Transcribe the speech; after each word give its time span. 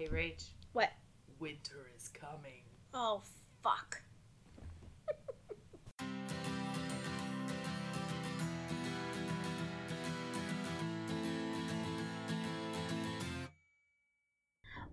Hey, 0.00 0.08
Rach. 0.08 0.48
What? 0.72 0.88
Winter 1.40 1.90
is 1.94 2.08
coming. 2.08 2.62
Oh, 2.94 3.20
fuck. 3.62 4.00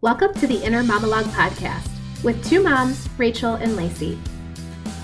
Welcome 0.02 0.34
to 0.34 0.46
the 0.46 0.62
Inner 0.62 0.84
Monologue 0.84 1.24
Podcast 1.28 1.88
with 2.22 2.46
two 2.46 2.62
moms, 2.62 3.08
Rachel 3.18 3.54
and 3.54 3.78
Lacy. 3.78 4.20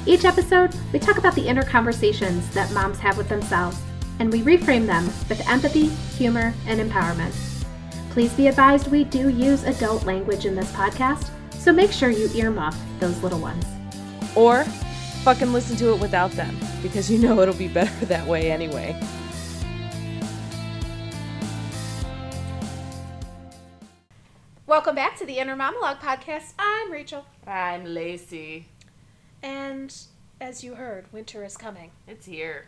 Each 0.06 0.26
episode, 0.26 0.76
we 0.92 1.00
talk 1.00 1.18
about 1.18 1.34
the 1.34 1.48
inner 1.48 1.64
conversations 1.64 2.54
that 2.54 2.74
moms 2.74 3.00
have 3.00 3.18
with 3.18 3.30
themselves, 3.30 3.80
and 4.20 4.30
we 4.34 4.42
reframe 4.42 4.86
them 4.86 5.06
with 5.30 5.48
empathy, 5.48 5.86
humor, 6.18 6.54
and 6.68 6.82
empowerment. 6.82 7.53
Please 8.14 8.32
be 8.34 8.48
advised 8.48 8.91
we 8.91 9.05
do 9.05 9.30
use 9.30 9.64
adult 9.64 10.05
language 10.05 10.45
in 10.45 10.54
this 10.54 10.71
podcast, 10.73 11.32
so 11.50 11.73
make 11.73 11.91
sure 11.91 12.12
you 12.12 12.27
earmuff 12.27 12.77
those 12.99 13.20
little 13.23 13.40
ones. 13.40 13.66
Or 14.35 14.66
fucking 15.23 15.52
listen 15.52 15.76
to 15.77 15.95
it 15.95 15.99
without 15.99 16.30
them, 16.34 16.55
because 16.84 17.09
you 17.09 17.18
know 17.18 17.40
it'll 17.40 17.55
be 17.55 17.68
better 17.68 18.05
that 18.05 18.27
way 18.27 18.52
anyway. 18.52 18.95
Welcome 24.68 24.93
back 24.93 25.18
to 25.18 25.26
the 25.26 25.40
Inner 25.40 25.55
Monologue 25.55 25.98
Podcast. 25.98 26.54
I'm 26.59 26.91
Rachel. 26.91 27.26
I'm 27.48 27.84
Lacy. 27.84 28.68
And 29.41 29.91
as 30.40 30.63
you 30.63 30.76
heard, 30.76 31.12
winter 31.12 31.43
is 31.43 31.57
coming. 31.57 31.90
It's 32.07 32.27
here. 32.27 32.68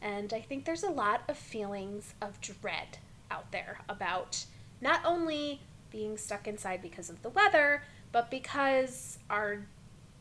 And 0.00 0.32
I 0.32 0.40
think 0.40 0.64
there's 0.64 0.84
a 0.84 0.90
lot 0.90 1.20
of 1.28 1.36
feelings 1.36 2.14
of 2.22 2.40
dread 2.40 2.96
out 3.30 3.52
there 3.52 3.80
about 3.90 4.46
not 4.80 5.00
only 5.04 5.60
being 5.90 6.16
stuck 6.18 6.46
inside 6.46 6.82
because 6.82 7.08
of 7.10 7.22
the 7.22 7.28
weather, 7.30 7.82
but 8.12 8.30
because 8.30 9.18
our 9.30 9.66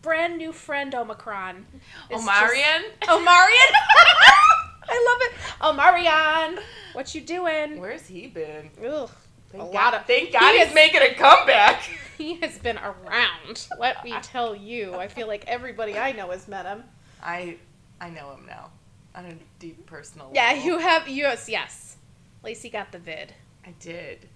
brand 0.02 0.38
new 0.38 0.52
friend 0.52 0.94
Omicron. 0.96 1.66
Omarion? 2.12 2.84
just- 3.02 3.10
Omarion? 3.10 3.72
I 4.88 5.18
love 5.18 5.22
it. 5.22 5.34
Omarion, 5.62 6.64
what 6.94 7.16
you 7.16 7.22
doing? 7.22 7.80
Where's 7.80 8.06
he 8.08 8.28
been? 8.28 8.70
Ugh, 8.88 9.10
Thank 9.50 9.64
a 9.64 9.66
God, 9.68 9.74
lot 9.74 9.94
of 9.96 10.06
thank 10.06 10.32
God 10.32 10.52
he 10.54 10.60
he's 10.60 10.68
is- 10.70 10.74
making 10.76 11.02
a 11.02 11.14
comeback. 11.14 11.82
He 12.18 12.36
has 12.36 12.58
been 12.58 12.78
around. 12.78 13.68
Let 13.78 14.06
me 14.06 14.14
tell 14.24 14.56
you. 14.56 14.94
I 14.96 15.10
feel 15.10 15.28
like 15.28 15.44
everybody 15.48 15.98
I 16.00 16.14
know 16.14 16.32
has 16.32 16.48
met 16.48 16.66
him. 16.66 16.86
I 17.22 17.58
I 18.00 18.10
know 18.10 18.32
him 18.36 18.46
now 18.48 18.70
on 19.14 19.26
a 19.26 19.34
deep 19.60 19.86
personal 19.86 20.32
Yeah, 20.34 20.48
level. 20.54 20.64
you 20.64 20.78
have 20.78 21.10
yes, 21.10 21.50
yes. 21.50 21.98
Lacy 22.42 22.70
got 22.70 22.94
the 22.94 23.00
vid. 23.00 23.34
I 23.68 23.74
did. 23.82 24.30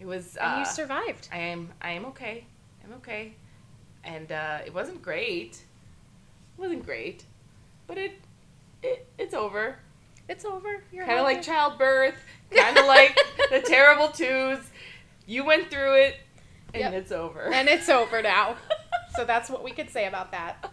It 0.00 0.06
was. 0.06 0.36
And 0.36 0.54
Uh, 0.54 0.58
you 0.60 0.64
survived. 0.66 1.28
I 1.32 1.38
am. 1.38 1.70
I 1.80 1.92
am 1.92 2.04
okay. 2.06 2.44
I'm 2.84 2.92
okay. 2.94 3.34
And 4.04 4.30
uh, 4.32 4.58
it 4.66 4.74
wasn't 4.74 5.00
great. 5.02 5.62
It 6.56 6.60
wasn't 6.60 6.84
great, 6.84 7.24
but 7.86 7.96
it 7.98 8.12
it 8.82 9.06
it's 9.18 9.34
over. 9.34 9.76
It's 10.28 10.44
over. 10.44 10.82
You're 10.92 11.04
Kind 11.06 11.18
of 11.18 11.24
like 11.24 11.42
childbirth. 11.42 12.14
Kind 12.50 12.78
of 12.78 12.86
like 12.86 13.18
the 13.50 13.60
terrible 13.60 14.08
twos. 14.08 14.58
You 15.26 15.44
went 15.44 15.70
through 15.70 15.94
it, 15.96 16.16
and 16.72 16.80
Yep. 16.82 16.92
it's 16.94 17.12
over. 17.12 17.52
and 17.52 17.68
it's 17.68 17.88
over 17.88 18.20
now. 18.22 18.56
so 19.16 19.24
that's 19.24 19.48
what 19.50 19.64
we 19.64 19.70
could 19.70 19.90
say 19.90 20.06
about 20.06 20.30
that. 20.32 20.70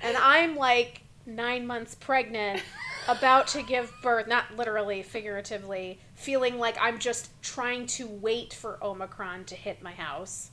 And 0.00 0.16
I'm 0.16 0.56
like 0.56 1.02
nine 1.26 1.66
months 1.66 1.94
pregnant, 1.94 2.62
about 3.08 3.46
to 3.48 3.62
give 3.62 3.92
birth, 4.02 4.26
not 4.28 4.56
literally, 4.56 5.02
figuratively, 5.02 6.00
feeling 6.16 6.58
like 6.58 6.76
I'm 6.80 6.98
just 6.98 7.30
trying 7.42 7.86
to 7.88 8.06
wait 8.08 8.52
for 8.52 8.82
Omicron 8.82 9.44
to 9.44 9.54
hit 9.54 9.82
my 9.82 9.92
house. 9.92 10.50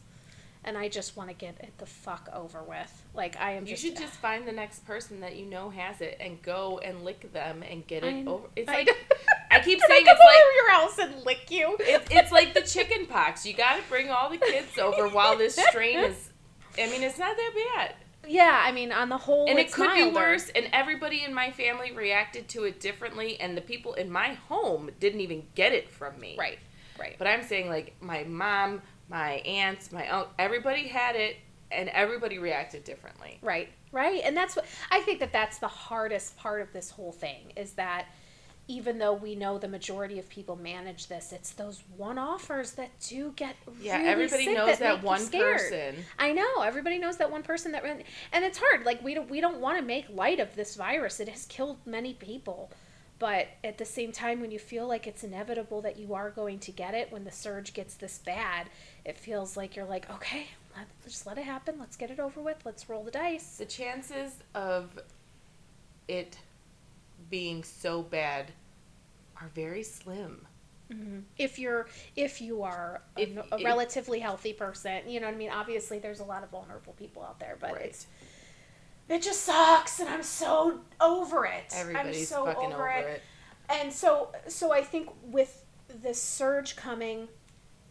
And 0.66 0.78
I 0.78 0.88
just 0.88 1.17
want 1.17 1.30
to 1.30 1.36
get 1.36 1.58
it 1.59 1.73
the 1.78 1.86
fuck 1.86 2.30
over 2.31 2.64
with. 2.64 3.03
Like 3.14 3.36
I 3.38 3.52
am 3.53 3.66
You 3.66 3.72
just 3.72 3.83
should 3.83 3.97
just 3.97 4.14
find 4.14 4.47
the 4.47 4.53
next 4.53 4.86
person 4.86 5.20
that 5.20 5.36
you 5.36 5.45
know 5.45 5.70
has 5.72 6.00
it 6.00 6.16
and 6.22 6.42
go 6.42 6.80
and 6.80 7.03
lick 7.03 7.33
them 7.33 7.64
and 7.70 7.86
get 7.86 8.05
it 8.05 8.26
I- 8.27 8.30
over. 8.30 8.48
It's 8.55 8.70
I 8.70 8.73
like 8.76 8.87
know. 8.87 8.93
I 9.52 9.60
keep 9.60 9.80
I 9.83 9.87
saying 9.87 10.05
it's 10.08 10.20
like 10.20 10.37
over 10.42 10.54
your 10.55 10.71
house 10.71 10.98
and 10.99 11.26
lick 11.26 11.52
you. 11.52 11.76
it, 11.82 12.08
it's 12.11 12.32
like 12.32 12.54
the 12.54 12.61
chicken 12.61 13.08
pox. 13.08 13.45
You 13.45 13.54
got 13.54 13.76
to 13.76 13.82
bring 13.89 14.10
all 14.10 14.30
the 14.30 14.37
kids 14.37 14.77
over 14.77 15.10
while 15.10 15.37
this 15.37 15.55
strain 15.55 15.99
is. 15.99 16.30
I 16.77 16.89
mean, 16.89 17.04
it's 17.04 17.20
not 17.20 17.36
that 17.36 17.52
bad, 17.76 17.95
Yeah, 18.28 18.61
I 18.64 18.72
mean, 18.72 18.92
on 18.92 19.10
the 19.10 19.17
whole, 19.17 19.50
and 19.50 19.60
it 19.60 19.72
could 19.72 19.94
be 19.94 20.11
worse. 20.11 20.50
And 20.56 20.70
everybody 20.72 21.23
in 21.23 21.34
my 21.34 21.52
family 21.52 21.92
reacted 21.92 22.48
to 22.50 22.64
it 22.64 22.80
differently, 22.80 23.39
and 23.39 23.58
the 23.58 23.61
people 23.61 23.94
in 23.94 24.10
my 24.11 24.34
home 24.48 24.89
didn't 25.00 25.22
even 25.22 25.44
get 25.56 25.73
it 25.73 25.89
from 25.89 26.20
me. 26.20 26.36
Right, 26.38 26.60
right. 27.00 27.16
But 27.17 27.28
I'm 27.28 27.44
saying 27.44 27.70
like 27.70 27.95
my 28.02 28.23
mom, 28.23 28.82
my 29.10 29.34
aunts, 29.45 29.92
my 29.92 30.08
uncle, 30.08 30.32
everybody 30.39 30.88
had 30.88 31.16
it, 31.16 31.38
and 31.72 31.89
everybody 31.89 32.39
reacted 32.39 32.84
differently. 32.84 33.39
Right, 33.42 33.70
right. 33.92 34.22
And 34.23 34.38
that's 34.38 34.55
what 34.55 34.66
I 34.92 35.02
think 35.02 35.20
that 35.20 35.34
that's 35.34 35.58
the 35.58 35.67
hardest 35.67 36.38
part 36.38 36.61
of 36.61 36.72
this 36.72 36.92
whole 36.92 37.11
thing 37.11 37.54
is 37.55 37.73
that 37.73 38.08
even 38.67 38.97
though 38.97 39.13
we 39.13 39.35
know 39.35 39.57
the 39.57 39.67
majority 39.67 40.19
of 40.19 40.29
people 40.29 40.55
manage 40.55 41.07
this, 41.07 41.33
it's 41.33 41.51
those 41.51 41.83
one 41.97 42.17
offers 42.17 42.71
that 42.73 42.91
do 43.01 43.33
get 43.35 43.55
Yeah, 43.81 43.97
really 43.97 44.09
everybody 44.09 44.53
knows 44.53 44.79
that, 44.79 45.01
that 45.01 45.03
one 45.03 45.27
person. 45.27 45.95
I 46.17 46.31
know 46.31 46.61
everybody 46.61 46.97
knows 46.97 47.17
that 47.17 47.29
one 47.29 47.43
person 47.43 47.73
that 47.73 47.83
ran, 47.83 48.03
and 48.31 48.45
it's 48.45 48.57
hard. 48.57 48.85
Like 48.85 49.03
we 49.03 49.13
don't 49.13 49.29
we 49.29 49.41
don't 49.41 49.59
want 49.59 49.79
to 49.79 49.85
make 49.85 50.05
light 50.09 50.39
of 50.39 50.55
this 50.55 50.75
virus. 50.75 51.19
It 51.19 51.27
has 51.29 51.45
killed 51.45 51.77
many 51.85 52.13
people, 52.13 52.71
but 53.19 53.47
at 53.63 53.77
the 53.77 53.85
same 53.85 54.11
time, 54.13 54.39
when 54.39 54.51
you 54.51 54.59
feel 54.59 54.87
like 54.87 55.07
it's 55.07 55.23
inevitable 55.23 55.81
that 55.81 55.97
you 55.97 56.13
are 56.13 56.30
going 56.30 56.59
to 56.59 56.71
get 56.71 56.93
it, 56.93 57.11
when 57.11 57.25
the 57.25 57.31
surge 57.31 57.73
gets 57.73 57.95
this 57.95 58.19
bad, 58.19 58.69
it 59.03 59.17
feels 59.17 59.57
like 59.57 59.75
you're 59.75 59.85
like, 59.85 60.09
okay, 60.09 60.47
let, 60.75 60.87
just 61.03 61.25
let 61.27 61.37
it 61.37 61.43
happen. 61.43 61.75
Let's 61.80 61.97
get 61.97 62.11
it 62.11 62.19
over 62.19 62.41
with. 62.41 62.57
Let's 62.63 62.89
roll 62.89 63.03
the 63.03 63.11
dice. 63.11 63.57
The 63.57 63.65
chances 63.65 64.35
of 64.55 64.97
it 66.07 66.37
being 67.33 67.64
so 67.64 68.04
bad 68.04 68.52
are 69.42 69.49
very 69.55 69.82
slim. 69.82 70.45
Mm-hmm. 70.92 71.20
if 71.39 71.58
you're 71.58 71.88
if 72.16 72.39
you 72.42 72.61
are 72.61 73.02
a, 73.17 73.21
If- 73.21 73.38
a 73.38 73.55
if- 73.58 73.66
relatively 73.66 74.20
healthy 74.20 74.54
person 74.54 75.02
you 75.08 75.20
know 75.20 75.26
what 75.26 75.33
i 75.33 75.38
mean 75.38 75.49
obviously 75.49 75.98
there's 75.98 76.20
a 76.20 76.23
lot 76.26 76.43
of 76.43 76.52
vulnerable 76.52 76.93
people 76.93 77.23
out 77.23 77.39
there 77.39 77.58
but 77.60 77.72
Right. 77.72 77.86
it's 77.86 78.05
it 79.10 79.23
just 79.23 79.42
sucks 79.45 79.99
and 80.02 80.10
i'm 80.10 80.22
so 80.22 80.82
over 81.02 81.45
it 81.45 81.73
Everybody's 81.73 82.20
i'm 82.20 82.26
so 82.26 82.45
fucking 82.45 82.73
over, 82.73 82.89
over 82.89 82.89
it. 82.89 83.05
it. 83.08 83.22
and 83.70 83.92
so 83.92 84.32
so 84.48 84.72
i 84.72 84.82
think 84.83 85.10
with 85.32 85.66
this 86.04 86.22
surge 86.22 86.76
coming 86.76 87.27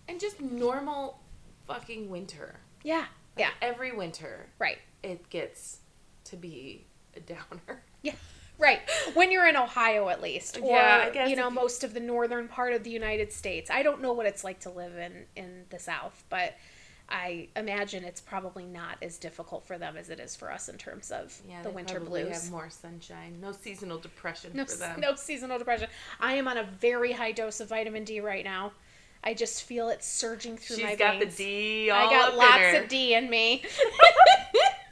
And 0.06 0.20
just 0.20 0.40
normal 0.40 1.18
fucking 1.66 2.08
winter. 2.10 2.60
yeah 2.84 3.06
yeah 3.36 3.50
Every 3.62 3.90
winter, 3.92 4.46
right 4.60 4.78
it 5.02 5.28
gets 5.30 5.78
to 6.24 6.36
be 6.36 6.86
a 7.16 7.20
downer. 7.20 7.82
yeah 8.02 8.14
right 8.62 8.80
when 9.14 9.30
you're 9.32 9.46
in 9.46 9.56
ohio 9.56 10.08
at 10.08 10.22
least 10.22 10.56
or 10.58 10.70
Yeah, 10.70 11.04
I 11.08 11.10
guess 11.10 11.28
you 11.28 11.36
know 11.36 11.50
most 11.50 11.84
of 11.84 11.92
the 11.92 12.00
northern 12.00 12.48
part 12.48 12.72
of 12.72 12.84
the 12.84 12.90
united 12.90 13.32
states 13.32 13.70
i 13.70 13.82
don't 13.82 14.00
know 14.00 14.12
what 14.12 14.26
it's 14.26 14.44
like 14.44 14.60
to 14.60 14.70
live 14.70 14.96
in 14.96 15.24
in 15.36 15.64
the 15.70 15.78
south 15.78 16.24
but 16.30 16.54
I 17.14 17.48
imagine 17.56 18.04
it's 18.04 18.22
probably 18.22 18.64
not 18.64 18.96
as 19.02 19.18
difficult 19.18 19.66
for 19.66 19.76
them 19.76 19.98
as 19.98 20.08
it 20.08 20.18
is 20.18 20.34
for 20.34 20.50
us 20.50 20.70
in 20.70 20.78
terms 20.78 21.10
of 21.10 21.38
Yeah, 21.46 21.60
the 21.62 21.68
winter 21.68 21.96
probably 22.00 22.22
blues. 22.22 22.44
have 22.44 22.50
more 22.50 22.70
sunshine. 22.70 23.38
No 23.38 23.52
seasonal 23.52 23.98
depression 23.98 24.52
no, 24.54 24.64
for 24.64 24.76
them. 24.76 24.98
no 25.00 25.14
seasonal 25.14 25.58
depression. 25.58 25.88
I 26.20 26.34
am 26.34 26.48
on 26.48 26.56
a 26.56 26.62
very 26.64 27.12
high 27.12 27.32
dose 27.32 27.60
of 27.60 27.68
vitamin 27.68 28.04
D 28.04 28.20
right 28.20 28.44
now. 28.44 28.72
I 29.22 29.34
just 29.34 29.64
feel 29.64 29.90
it 29.90 30.02
surging 30.02 30.56
through 30.56 30.76
She's 30.76 30.84
my 30.86 30.94
got 30.94 31.18
veins. 31.18 31.36
the 31.36 31.44
D 31.44 31.90
all 31.90 32.08
I 32.08 32.10
got 32.10 32.34
lots 32.36 32.78
of 32.82 32.88
D 32.88 33.14
in 33.14 33.28
me. 33.28 33.62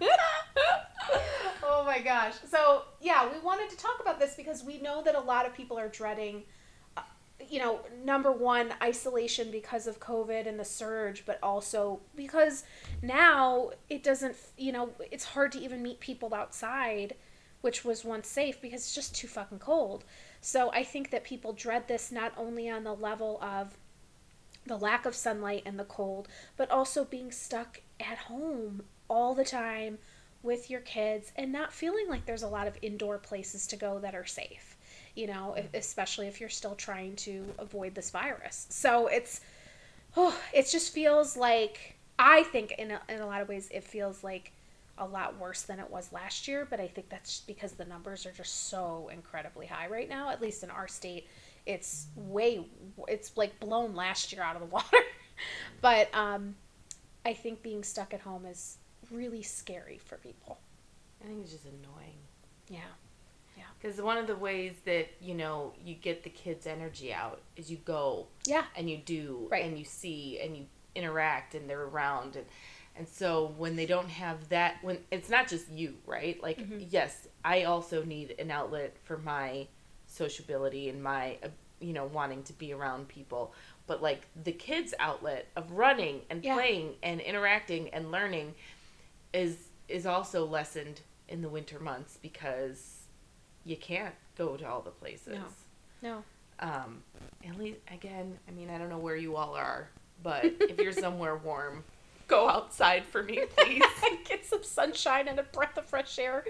oh 1.81 1.85
my 1.85 2.01
gosh. 2.01 2.35
So, 2.47 2.83
yeah, 3.01 3.31
we 3.33 3.39
wanted 3.41 3.71
to 3.71 3.77
talk 3.77 4.01
about 4.01 4.21
this 4.21 4.35
because 4.35 4.63
we 4.63 4.81
know 4.81 5.03
that 5.03 5.15
a 5.15 5.21
lot 5.21 5.47
of 5.47 5.55
people 5.55 5.79
are 5.79 5.89
dreading, 5.89 6.43
uh, 6.97 7.03
you 7.49 7.59
know, 7.59 7.81
number 8.05 8.31
one, 8.31 8.75
isolation 8.83 9.51
because 9.51 9.87
of 9.87 9.99
COVID 9.99 10.47
and 10.47 10.61
the 10.61 10.65
surge, 10.65 11.25
but 11.25 11.39
also 11.43 12.01
because 12.15 12.65
now 13.03 13.71
it 13.89 14.03
doesn't, 14.03 14.37
you 14.59 14.73
know, 14.73 14.91
it's 15.11 15.25
hard 15.25 15.53
to 15.53 15.61
even 15.61 15.83
meet 15.83 16.01
people 16.01 16.35
outside, 16.35 17.15
which 17.63 17.83
was 17.83 18.05
once 18.05 18.29
safe 18.29 18.61
because 18.61 18.83
it's 18.83 18.95
just 18.95 19.15
too 19.15 19.27
fucking 19.27 19.59
cold. 19.59 20.05
So, 20.43 20.71
I 20.73 20.85
think 20.85 21.11
that 21.11 21.25
people 21.25 21.55
dread 21.55 21.89
this 21.89 22.13
not 22.13 22.33
only 22.37 22.69
on 22.69 22.85
the 22.85 22.95
level 22.95 23.43
of 23.43 23.79
the 24.67 24.77
lack 24.77 25.07
of 25.07 25.15
sunlight 25.15 25.63
and 25.65 25.79
the 25.79 25.85
cold, 25.85 26.29
but 26.59 26.71
also 26.71 27.05
being 27.05 27.33
stuck 27.33 27.81
at 27.99 28.19
home 28.19 28.83
all 29.09 29.35
the 29.35 29.45
time 29.45 29.99
with 30.43 30.71
your 30.71 30.81
kids 30.81 31.33
and 31.37 31.53
not 31.53 31.73
feeling 31.73 32.09
like 32.09 32.25
there's 32.27 32.43
a 32.43 32.49
lot 32.49 32.67
of 32.67 32.77
indoor 32.83 33.19
places 33.19 33.67
to 33.69 33.77
go 33.77 33.99
that 33.99 34.15
are 34.15 34.25
safe, 34.25 34.77
you 35.15 35.27
know, 35.27 35.55
if, 35.55 35.73
especially 35.75 36.27
if 36.27 36.41
you're 36.41 36.49
still 36.49 36.75
trying 36.75 37.15
to 37.17 37.45
avoid 37.59 37.95
this 37.95 38.11
virus. 38.11 38.67
So 38.71 39.07
it's, 39.09 39.41
oh, 40.17 40.37
it 40.55 40.69
just 40.71 40.93
feels 40.93 41.37
like, 41.37 41.97
I 42.19 42.45
think 42.45 42.73
in 42.73 42.93
a, 42.93 43.01
in 43.09 43.21
a 43.21 43.27
lot 43.27 43.43
of 43.43 43.49
ways, 43.49 43.69
it 43.71 43.85
feels 43.85 44.25
like 44.25 44.53
a 44.99 45.07
lot 45.07 45.39
worse 45.39 45.63
than 45.63 45.79
it 45.79 45.91
was 45.91 46.13
last 46.13 46.47
year, 46.47 46.67
but 46.69 46.81
I 46.81 46.87
think 46.87 47.09
that's 47.09 47.41
because 47.41 47.73
the 47.73 47.87
numbers 47.87 48.27
are 48.27 48.33
just 48.33 48.69
so 48.69 49.11
incredibly 49.13 49.67
high 49.67 49.89
right 49.89 50.09
now, 50.09 50.31
at 50.31 50.41
least 50.41 50.63
in 50.63 50.71
our 50.71 50.89
state. 50.89 51.27
It's 51.67 52.07
way, 52.17 52.67
it's 53.09 53.37
like 53.37 53.59
blown 53.61 53.95
last 53.95 54.33
year 54.33 54.43
out 54.43 54.57
of 54.57 54.61
the 54.61 54.67
water. 54.75 54.99
but 55.81 56.15
um, 56.15 56.55
I 57.25 57.35
think 57.35 57.63
being 57.63 57.83
stuck 57.83 58.15
at 58.15 58.21
home 58.21 58.47
is 58.47 58.79
really 59.11 59.43
scary 59.43 59.99
for 59.99 60.17
people. 60.17 60.59
I 61.23 61.27
think 61.27 61.43
it's 61.43 61.53
just 61.53 61.65
annoying. 61.65 62.19
Yeah. 62.69 62.81
Yeah. 63.57 63.65
Because 63.81 64.01
one 64.01 64.17
of 64.17 64.27
the 64.27 64.37
ways 64.37 64.75
that 64.85 65.09
you 65.21 65.35
know 65.35 65.75
you 65.85 65.95
get 65.95 66.23
the 66.23 66.31
kids' 66.31 66.67
energy 66.67 67.13
out 67.13 67.41
is 67.57 67.71
you 67.71 67.77
go 67.79 68.27
Yeah. 68.47 68.65
and 68.77 68.89
you 68.89 68.99
do 68.99 69.49
Right. 69.51 69.65
and 69.65 69.79
you 69.79 69.85
see 69.85 70.39
and 70.41 70.57
you 70.57 70.67
interact 70.95 71.55
and 71.55 71.69
they're 71.69 71.83
around 71.85 72.37
and 72.37 72.47
and 72.97 73.07
so 73.09 73.55
when 73.57 73.77
they 73.77 73.87
don't 73.87 74.09
have 74.11 74.49
that 74.49 74.83
when 74.83 74.99
it's 75.13 75.29
not 75.31 75.47
just 75.49 75.71
you 75.71 75.97
right 76.05 76.43
like 76.43 76.59
Mhm. 76.59 76.87
yes 76.91 77.29
I 77.45 77.63
also 77.65 78.03
need 78.05 78.35
an 78.41 78.51
outlet 78.51 78.97
for 79.05 79.17
my 79.19 79.69
sociability 80.07 80.89
and 80.89 81.03
my 81.03 81.39
uh, 81.45 81.49
you 81.81 81.93
know 81.93 82.07
wanting 82.07 82.43
to 82.45 82.53
be 82.55 82.73
around 82.73 83.07
people 83.09 83.55
but 83.87 84.03
like 84.03 84.23
the 84.45 84.53
kids 84.53 84.93
outlet 84.99 85.47
of 85.57 85.71
running 85.73 86.23
and 86.29 86.45
Yeah. 86.45 86.55
playing 86.55 86.97
and 87.03 87.21
interacting 87.21 87.89
and 87.91 88.11
learning 88.11 88.55
is 89.33 89.57
is 89.89 90.07
also 90.07 90.45
lessened 90.47 91.01
in 91.29 91.43
the 91.43 91.49
winter 91.49 91.79
months 91.79 92.19
because 92.21 93.05
you 93.65 93.77
can't 93.77 94.15
go 94.37 94.57
to 94.57 94.67
all 94.69 94.81
the 94.81 94.91
places 94.91 95.39
No. 96.03 96.23
No. 96.61 96.67
um 96.67 97.03
at 97.47 97.59
least 97.59 97.79
again 97.93 98.39
i 98.49 98.51
mean 98.53 98.71
i 98.71 98.79
don't 98.79 98.89
know 98.89 98.99
where 98.99 99.17
you 99.17 99.37
all 99.37 99.55
are 99.55 99.89
but 100.23 100.45
if 100.45 100.79
you're 100.79 100.93
somewhere 101.07 101.37
warm 101.37 101.85
go 102.27 102.49
outside 102.49 103.05
for 103.05 103.23
me 103.23 103.41
please 103.57 103.83
Get 104.29 104.47
some 104.47 104.63
sunshine 104.63 105.27
and 105.27 105.41
a 105.41 105.43
breath 105.43 105.77
of 105.77 105.87
fresh 105.87 106.17
air 106.21 106.45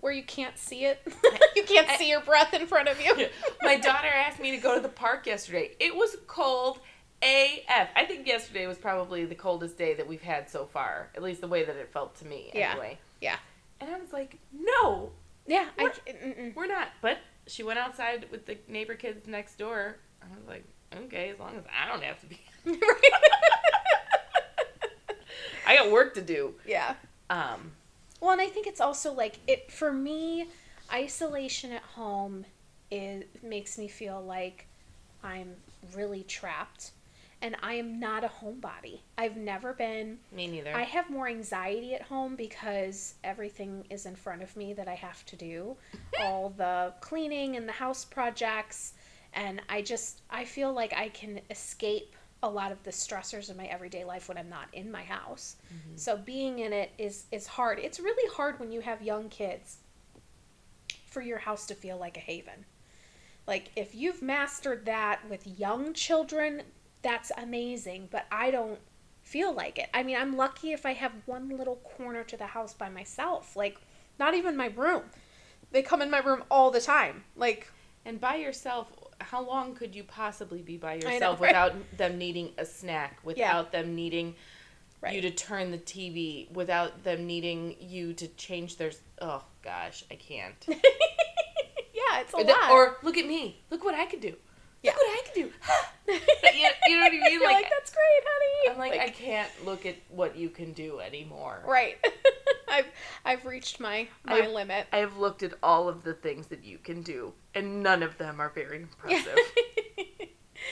where 0.00 0.12
you 0.12 0.24
can't 0.24 0.58
see 0.58 0.84
it. 0.84 1.00
you 1.56 1.62
can't 1.62 1.88
I- 1.88 1.96
see 1.96 2.08
your 2.10 2.20
breath 2.22 2.52
in 2.54 2.66
front 2.66 2.88
of 2.88 3.00
you. 3.00 3.28
my 3.62 3.76
daughter 3.76 4.08
asked 4.08 4.40
me 4.40 4.50
to 4.50 4.56
go 4.56 4.74
to 4.74 4.80
the 4.80 4.88
park 4.88 5.26
yesterday 5.26 5.70
it 5.78 5.94
was 5.94 6.16
cold 6.26 6.80
af 7.22 7.88
i 7.96 8.04
think 8.06 8.26
yesterday 8.26 8.66
was 8.66 8.78
probably 8.78 9.24
the 9.24 9.34
coldest 9.34 9.76
day 9.76 9.94
that 9.94 10.06
we've 10.06 10.22
had 10.22 10.48
so 10.48 10.64
far 10.66 11.08
at 11.14 11.22
least 11.22 11.40
the 11.40 11.48
way 11.48 11.64
that 11.64 11.76
it 11.76 11.88
felt 11.92 12.14
to 12.16 12.26
me 12.26 12.50
Yeah. 12.54 12.70
anyway 12.72 12.98
Yeah. 13.20 13.36
and 13.80 13.90
i 13.94 13.98
was 13.98 14.12
like 14.12 14.38
no 14.52 15.10
Yeah. 15.46 15.66
I, 15.78 15.82
What? 15.84 16.00
mm-mm. 16.06 16.54
we're 16.54 16.66
not 16.66 16.88
but 17.02 17.18
she 17.46 17.62
went 17.62 17.78
outside 17.78 18.26
with 18.30 18.46
the 18.46 18.56
neighbor 18.68 18.94
kids 18.94 19.26
next 19.26 19.56
door 19.58 19.96
i 20.22 20.26
was 20.38 20.46
like 20.48 20.64
okay 21.04 21.30
as 21.30 21.38
long 21.38 21.56
as 21.56 21.64
i 21.82 21.86
don't 21.88 22.02
have 22.02 22.18
to 22.20 22.26
be 22.26 22.40
i 25.66 25.76
got 25.76 25.90
work 25.90 26.14
to 26.14 26.22
do 26.22 26.54
yeah. 26.66 26.94
um 27.28 27.72
Well, 28.20 28.32
and 28.32 28.40
I 28.40 28.46
think 28.48 28.66
it's 28.66 28.80
also 28.80 29.12
like 29.12 29.38
it 29.46 29.70
for 29.72 29.92
me. 29.92 30.48
Isolation 30.92 31.72
at 31.72 31.82
home 31.82 32.44
is 32.90 33.24
makes 33.42 33.78
me 33.78 33.88
feel 33.88 34.20
like 34.20 34.66
I'm 35.22 35.54
really 35.94 36.22
trapped, 36.24 36.90
and 37.42 37.56
I 37.62 37.74
am 37.74 37.98
not 37.98 38.24
a 38.24 38.28
homebody. 38.28 39.00
I've 39.16 39.36
never 39.36 39.72
been. 39.72 40.18
me 40.32 40.46
neither 40.46 40.74
I 40.74 40.82
have 40.82 41.08
more 41.10 41.28
anxiety 41.28 41.94
at 41.94 42.02
home 42.02 42.36
because 42.36 43.14
everything 43.24 43.86
is 43.90 44.06
in 44.06 44.14
front 44.14 44.42
of 44.42 44.54
me 44.56 44.74
that 44.74 44.88
I 44.88 44.94
have 44.94 45.24
to 45.26 45.36
do, 45.36 45.76
all 46.20 46.50
the 46.50 46.92
cleaning 47.00 47.56
and 47.56 47.68
the 47.68 47.72
house 47.72 48.04
projects, 48.04 48.94
and 49.34 49.62
I 49.68 49.82
just 49.82 50.22
I 50.30 50.44
feel 50.44 50.72
like 50.72 50.92
I 50.94 51.08
can 51.08 51.40
escape 51.50 52.14
a 52.42 52.48
lot 52.48 52.72
of 52.72 52.82
the 52.84 52.90
stressors 52.90 53.50
in 53.50 53.56
my 53.56 53.66
everyday 53.66 54.04
life 54.04 54.28
when 54.28 54.38
I'm 54.38 54.48
not 54.48 54.68
in 54.72 54.90
my 54.90 55.02
house. 55.02 55.56
Mm-hmm. 55.66 55.96
So 55.96 56.16
being 56.16 56.60
in 56.60 56.72
it 56.72 56.90
is 56.98 57.24
is 57.32 57.46
hard. 57.46 57.78
It's 57.78 58.00
really 58.00 58.34
hard 58.34 58.58
when 58.58 58.72
you 58.72 58.80
have 58.80 59.02
young 59.02 59.28
kids 59.28 59.78
for 61.06 61.20
your 61.20 61.38
house 61.38 61.66
to 61.66 61.74
feel 61.74 61.98
like 61.98 62.16
a 62.16 62.20
haven. 62.20 62.64
Like 63.46 63.70
if 63.76 63.94
you've 63.94 64.22
mastered 64.22 64.86
that 64.86 65.20
with 65.28 65.46
young 65.58 65.92
children, 65.92 66.62
that's 67.02 67.30
amazing, 67.36 68.08
but 68.10 68.26
I 68.30 68.50
don't 68.50 68.78
feel 69.22 69.52
like 69.52 69.78
it. 69.78 69.88
I 69.94 70.02
mean, 70.02 70.16
I'm 70.16 70.36
lucky 70.36 70.72
if 70.72 70.84
I 70.84 70.92
have 70.94 71.12
one 71.26 71.56
little 71.56 71.76
corner 71.76 72.24
to 72.24 72.36
the 72.36 72.46
house 72.46 72.74
by 72.74 72.88
myself. 72.88 73.56
Like 73.56 73.78
not 74.18 74.34
even 74.34 74.56
my 74.56 74.66
room. 74.76 75.02
They 75.72 75.82
come 75.82 76.02
in 76.02 76.10
my 76.10 76.18
room 76.18 76.42
all 76.50 76.70
the 76.70 76.80
time. 76.80 77.24
Like 77.36 77.70
And 78.04 78.20
by 78.20 78.36
yourself, 78.36 78.88
how 79.20 79.42
long 79.42 79.74
could 79.74 79.94
you 79.94 80.02
possibly 80.04 80.62
be 80.62 80.76
by 80.76 80.96
know, 80.96 81.10
yourself 81.10 81.40
right? 81.40 81.48
without 81.50 81.96
them 81.96 82.18
needing 82.18 82.50
a 82.58 82.64
snack, 82.64 83.18
without 83.22 83.70
them 83.72 83.94
needing 83.94 84.34
you 85.10 85.20
to 85.22 85.30
turn 85.30 85.70
the 85.70 85.78
TV, 85.78 86.50
without 86.52 87.04
them 87.04 87.26
needing 87.26 87.76
you 87.80 88.12
to 88.14 88.26
change 88.28 88.76
their. 88.76 88.90
Oh 89.20 89.42
gosh, 89.62 90.04
I 90.10 90.14
can't. 90.16 90.56
yeah, 90.68 92.20
it's 92.20 92.32
a 92.34 92.38
Or, 92.38 92.44
lot. 92.44 92.70
or 92.70 92.96
look 93.02 93.16
at 93.16 93.26
me. 93.26 93.62
Look 93.70 93.84
what 93.84 93.94
I 93.94 94.06
could 94.06 94.20
do. 94.20 94.34
Yeah. 94.82 94.92
Look 94.92 95.00
what 95.00 95.18
I 95.18 95.22
could 95.26 95.34
do. 95.34 95.40
you, 96.12 96.68
you 96.86 96.96
know 96.96 97.02
what 97.02 97.08
I 97.08 97.10
mean? 97.10 97.22
You're 97.32 97.44
like, 97.44 97.68
that's 97.70 97.92
great, 97.92 98.24
honey. 98.24 98.70
I'm 98.72 98.78
like, 98.78 99.00
I 99.00 99.10
can't 99.10 99.50
look 99.64 99.84
at 99.86 99.96
what 100.08 100.36
you 100.36 100.48
can 100.48 100.72
do 100.72 101.00
anymore. 101.00 101.62
right. 101.66 101.96
I've 102.72 102.86
I've 103.24 103.44
reached 103.46 103.80
my 103.80 104.06
my 104.24 104.34
I've- 104.34 104.46
limit. 104.48 104.86
I've 104.92 105.16
looked 105.16 105.42
at 105.42 105.54
all 105.62 105.88
of 105.88 106.04
the 106.04 106.14
things 106.14 106.46
that 106.48 106.64
you 106.64 106.78
can 106.78 107.02
do, 107.02 107.32
and 107.54 107.82
none 107.82 108.02
of 108.04 108.16
them 108.16 108.40
are 108.40 108.48
very 108.50 108.76
impressive. 108.82 109.36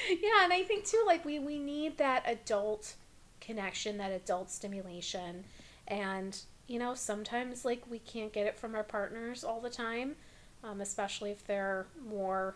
yeah, 0.09 0.45
and 0.45 0.53
I 0.53 0.63
think 0.67 0.85
too, 0.85 1.03
like 1.07 1.25
we 1.25 1.39
we 1.41 1.59
need 1.59 1.99
that 1.99 2.23
adult 2.27 2.95
connection, 3.41 3.99
that 3.99 4.13
adult 4.13 4.49
stimulation, 4.51 5.45
and 5.89 6.41
you 6.69 6.79
know 6.79 6.95
sometimes 6.95 7.65
like 7.65 7.83
we 7.91 7.99
can't 7.99 8.33
get 8.33 8.47
it 8.47 8.57
from 8.57 8.77
our 8.77 8.85
partners 8.85 9.43
all 9.43 9.61
the 9.61 9.71
time, 9.71 10.15
um, 10.63 10.81
especially 10.81 11.33
if 11.33 11.45
they're 11.47 11.87
more 12.09 12.55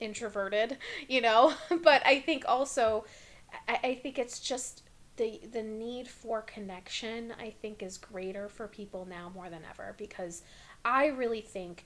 introverted, 0.00 0.78
you 1.08 1.20
know. 1.20 1.54
but 1.82 2.06
I 2.06 2.20
think 2.20 2.44
also, 2.46 3.04
I, 3.68 3.78
I 3.82 3.94
think 3.94 4.18
it's 4.18 4.40
just 4.40 4.82
the 5.16 5.40
the 5.52 5.62
need 5.62 6.08
for 6.08 6.42
connection. 6.42 7.34
I 7.38 7.50
think 7.50 7.82
is 7.82 7.98
greater 7.98 8.48
for 8.48 8.68
people 8.68 9.06
now 9.08 9.30
more 9.34 9.50
than 9.50 9.62
ever 9.68 9.94
because 9.98 10.42
I 10.84 11.06
really 11.06 11.40
think 11.40 11.84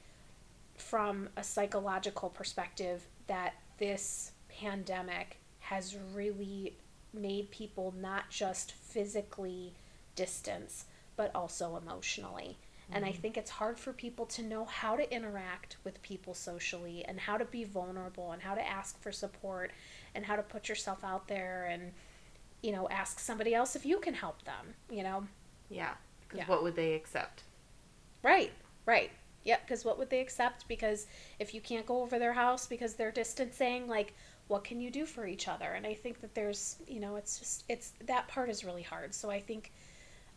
from 0.76 1.29
a 1.37 1.44
psychological 1.44 2.31
perspective 2.31 3.06
that 3.26 3.55
this 3.79 4.32
pandemic 4.49 5.38
has 5.61 5.97
really 6.15 6.76
made 7.15 7.50
people 7.50 7.94
not 7.99 8.31
just 8.31 8.73
physically 8.73 9.75
distance 10.15 10.87
but 11.17 11.31
also 11.35 11.76
emotionally 11.76 12.56
and 12.90 13.05
i 13.05 13.11
mm-hmm. 13.11 13.20
think 13.20 13.37
it's 13.37 13.50
hard 13.50 13.79
for 13.79 13.93
people 13.93 14.26
to 14.26 14.43
know 14.43 14.64
how 14.64 14.96
to 14.96 15.14
interact 15.14 15.76
with 15.84 16.02
people 16.02 16.34
socially 16.34 17.05
and 17.06 17.20
how 17.20 17.37
to 17.37 17.44
be 17.44 17.64
vulnerable 17.64 18.32
and 18.32 18.43
how 18.43 18.55
to 18.55 18.67
ask 18.67 19.00
for 19.00 19.12
support 19.12 19.70
and 20.14 20.25
how 20.25 20.37
to 20.37 20.43
put 20.43 20.69
yourself 20.69 21.05
out 21.05 21.29
there 21.29 21.69
and 21.70 21.93
you 22.62 22.73
know 22.73 22.88
ask 22.90 23.19
somebody 23.19 23.55
else 23.55 23.76
if 23.76 23.84
you 23.87 23.99
can 23.99 24.14
help 24.14 24.43
them 24.44 24.75
you 24.90 25.02
know 25.02 25.25
yeah. 25.73 25.94
Because 26.20 26.39
Yeah. 26.39 26.46
what 26.46 26.62
would 26.62 26.77
they 26.77 26.94
accept? 26.94 27.43
Right, 28.22 28.53
right. 28.86 29.10
Yeah, 29.44 29.58
because 29.60 29.84
what 29.84 29.98
would 29.98 30.10
they 30.10 30.20
accept? 30.20 30.69
Because 30.69 31.06
if 31.39 31.53
you 31.53 31.60
can't 31.60 31.86
go 31.86 32.03
over 32.03 32.19
their 32.19 32.32
house 32.34 32.67
because 32.67 32.94
they're 32.94 33.10
distancing, 33.10 33.89
like, 33.89 34.15
what 34.46 34.62
can 34.62 34.81
you 34.81 34.91
do 34.91 35.05
for 35.06 35.27
each 35.27 35.48
other? 35.48 35.72
And 35.72 35.86
I 35.86 35.94
think 35.94 36.20
that 36.20 36.34
there's, 36.34 36.77
you 36.86 37.01
know, 37.01 37.17
it's 37.17 37.39
just, 37.39 37.65
it's, 37.69 37.93
that 38.06 38.29
part 38.29 38.51
is 38.51 38.65
really 38.65 38.82
hard. 38.82 39.15
So 39.15 39.31
I 39.31 39.41
think, 39.41 39.72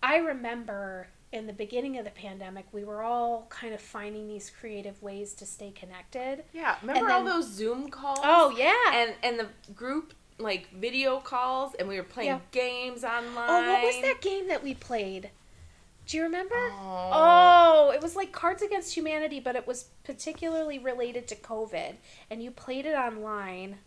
I 0.01 0.17
remember 0.17 1.07
in 1.31 1.47
the 1.47 1.53
beginning 1.53 1.97
of 1.97 2.05
the 2.05 2.11
pandemic, 2.11 2.65
we 2.71 2.83
were 2.83 3.01
all 3.03 3.45
kind 3.49 3.73
of 3.73 3.81
finding 3.81 4.27
these 4.27 4.49
creative 4.49 5.01
ways 5.03 5.33
to 5.35 5.45
stay 5.45 5.71
connected. 5.71 6.43
Yeah. 6.53 6.75
Remember 6.81 7.07
then- 7.07 7.11
all 7.11 7.23
those 7.23 7.47
Zoom 7.47 7.89
calls? 7.89 8.19
Oh, 8.23 8.55
yeah. 8.57 8.93
and 8.93 9.13
and 9.23 9.39
the 9.39 9.47
group 9.73 10.13
like 10.37 10.69
video 10.71 11.19
calls, 11.19 11.73
and 11.75 11.87
we 11.87 11.95
were 11.97 12.03
playing 12.03 12.29
Yeah. 12.29 12.39
games 12.51 13.03
online. 13.03 13.49
oh, 13.49 13.71
what 13.73 13.83
was 13.83 14.01
that 14.01 14.21
game 14.21 14.47
that 14.47 14.61
we 14.63 14.73
played? 14.73 15.31
Do 16.07 16.17
you 16.17 16.23
remember? 16.23 16.55
Oh. 16.55 17.09
Oh, 17.13 17.91
it 17.91 18.01
was 18.01 18.15
like 18.15 18.31
Cards 18.31 18.61
Against 18.61 18.95
Humanity, 18.95 19.39
but 19.39 19.55
it 19.55 19.65
was 19.65 19.85
particularly 20.03 20.77
related 20.77 21.27
to 21.29 21.35
COVID, 21.35 21.95
and 22.29 22.43
you 22.43 22.51
played 22.51 22.85
it 22.85 22.93
online. 22.95 23.79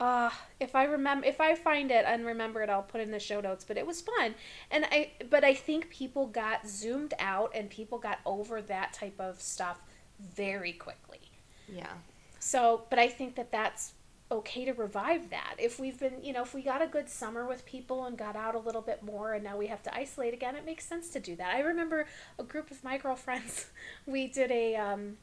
Uh, 0.00 0.30
if 0.58 0.74
I 0.74 0.84
remember, 0.84 1.26
if 1.26 1.40
I 1.42 1.54
find 1.54 1.90
it 1.90 2.06
and 2.06 2.24
remember 2.24 2.62
it, 2.62 2.70
I'll 2.70 2.82
put 2.82 3.02
it 3.02 3.04
in 3.04 3.10
the 3.10 3.20
show 3.20 3.40
notes. 3.40 3.64
But 3.68 3.76
it 3.76 3.86
was 3.86 4.00
fun, 4.00 4.34
and 4.70 4.86
I, 4.90 5.10
but 5.28 5.44
I 5.44 5.52
think 5.52 5.90
people 5.90 6.26
got 6.26 6.66
zoomed 6.66 7.12
out, 7.18 7.52
and 7.54 7.68
people 7.68 7.98
got 7.98 8.18
over 8.24 8.62
that 8.62 8.94
type 8.94 9.20
of 9.20 9.42
stuff 9.42 9.78
very 10.18 10.72
quickly. 10.72 11.20
Yeah. 11.68 11.92
So, 12.38 12.84
but 12.88 12.98
I 12.98 13.08
think 13.08 13.34
that 13.36 13.52
that's 13.52 13.92
okay 14.32 14.64
to 14.64 14.72
revive 14.72 15.30
that. 15.30 15.56
If 15.58 15.78
we've 15.80 15.98
been, 15.98 16.22
you 16.22 16.32
know, 16.32 16.42
if 16.42 16.54
we 16.54 16.62
got 16.62 16.80
a 16.82 16.86
good 16.86 17.08
summer 17.08 17.46
with 17.46 17.66
people 17.66 18.04
and 18.06 18.16
got 18.16 18.36
out 18.36 18.54
a 18.54 18.58
little 18.58 18.80
bit 18.80 19.02
more 19.02 19.34
and 19.34 19.42
now 19.42 19.56
we 19.56 19.66
have 19.66 19.82
to 19.82 19.94
isolate 19.94 20.32
again, 20.32 20.54
it 20.54 20.64
makes 20.64 20.86
sense 20.86 21.10
to 21.10 21.20
do 21.20 21.34
that. 21.36 21.54
I 21.54 21.60
remember 21.60 22.06
a 22.38 22.44
group 22.44 22.70
of 22.70 22.82
my 22.84 22.96
girlfriends, 22.96 23.66
we 24.06 24.28
did 24.28 24.50
a 24.50 24.76
um 24.76 25.16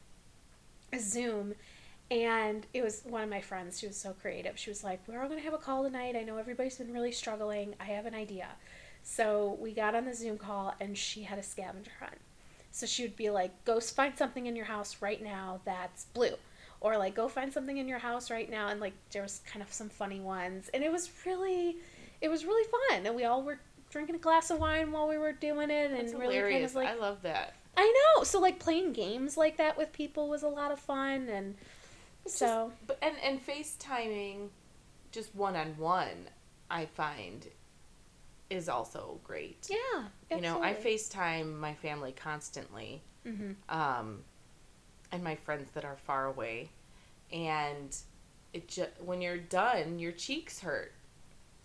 a 0.91 0.99
Zoom 0.99 1.55
and 2.09 2.65
it 2.73 2.83
was 2.83 3.01
one 3.05 3.23
of 3.23 3.29
my 3.29 3.41
friends, 3.41 3.79
she 3.79 3.87
was 3.87 3.97
so 3.97 4.13
creative. 4.13 4.57
She 4.57 4.69
was 4.69 4.83
like, 4.83 5.01
"We're 5.07 5.21
all 5.21 5.27
going 5.27 5.39
to 5.39 5.45
have 5.45 5.53
a 5.53 5.57
call 5.57 5.83
tonight. 5.83 6.15
I 6.15 6.23
know 6.23 6.37
everybody's 6.37 6.77
been 6.77 6.93
really 6.93 7.11
struggling. 7.11 7.75
I 7.79 7.85
have 7.85 8.05
an 8.05 8.15
idea." 8.15 8.47
So, 9.03 9.57
we 9.61 9.71
got 9.73 9.95
on 9.95 10.05
the 10.05 10.13
Zoom 10.13 10.37
call 10.37 10.75
and 10.79 10.97
she 10.97 11.23
had 11.23 11.39
a 11.39 11.43
scavenger 11.43 11.91
hunt. 11.99 12.19
So 12.71 12.85
she 12.85 13.03
would 13.03 13.15
be 13.15 13.29
like, 13.29 13.65
"Go 13.65 13.79
find 13.79 14.17
something 14.17 14.45
in 14.45 14.55
your 14.55 14.65
house 14.65 14.97
right 15.01 15.21
now 15.23 15.61
that's 15.65 16.05
blue." 16.05 16.35
or 16.79 16.95
like 16.95 17.15
go 17.15 17.27
find 17.27 17.51
something 17.51 17.77
in 17.79 17.87
your 17.87 17.97
house 17.97 18.29
right 18.29 18.51
now 18.51 18.67
and 18.67 18.79
like 18.79 18.93
there 19.09 19.23
was 19.23 19.41
kind 19.51 19.63
of 19.63 19.73
some 19.73 19.89
funny 19.89 20.19
ones 20.19 20.69
and 20.75 20.83
it 20.83 20.91
was 20.91 21.09
really 21.25 21.75
it 22.21 22.29
was 22.29 22.45
really 22.45 22.63
fun 22.69 23.03
and 23.03 23.15
we 23.15 23.23
all 23.23 23.41
were 23.41 23.57
drinking 23.89 24.15
a 24.15 24.19
glass 24.19 24.49
of 24.49 24.59
wine 24.59 24.91
while 24.91 25.07
we 25.07 25.17
were 25.17 25.31
doing 25.31 25.69
it, 25.69 25.91
and 25.91 26.19
really 26.19 26.39
kind 26.39 26.63
of 26.63 26.75
like 26.75 26.87
I 26.87 26.95
love 26.95 27.21
that. 27.23 27.53
I 27.75 27.93
know. 28.15 28.23
So 28.23 28.39
like 28.39 28.59
playing 28.59 28.93
games 28.93 29.37
like 29.37 29.57
that 29.57 29.77
with 29.77 29.93
people 29.93 30.29
was 30.29 30.43
a 30.43 30.47
lot 30.47 30.71
of 30.71 30.79
fun, 30.79 31.27
and 31.29 31.55
It's 32.27 32.37
so 32.37 32.71
just, 32.71 32.87
but 32.87 32.97
and 33.01 33.15
and 33.23 33.45
FaceTiming, 33.45 34.49
just 35.11 35.33
one 35.35 35.55
on 35.55 35.77
one, 35.77 36.29
I 36.69 36.85
find, 36.85 37.45
is 38.49 38.69
also 38.69 39.19
great. 39.23 39.67
yeah, 39.69 40.03
You 40.35 40.41
know, 40.41 40.61
I. 40.61 40.73
FaceTime 40.73 41.55
my 41.59 41.73
family 41.73 42.11
constantly, 42.13 43.01
Mhm. 43.25 43.55
um, 43.69 44.23
and 45.11 45.23
my 45.23 45.35
friends 45.35 45.71
that 45.73 45.83
are 45.85 45.97
far 46.05 46.25
away, 46.27 46.69
and 47.31 47.95
it 48.53 48.67
just 48.69 48.91
when 49.01 49.21
you're 49.21 49.37
done, 49.37 49.99
your 49.99 50.11
cheeks 50.13 50.59
hurt. 50.61 50.93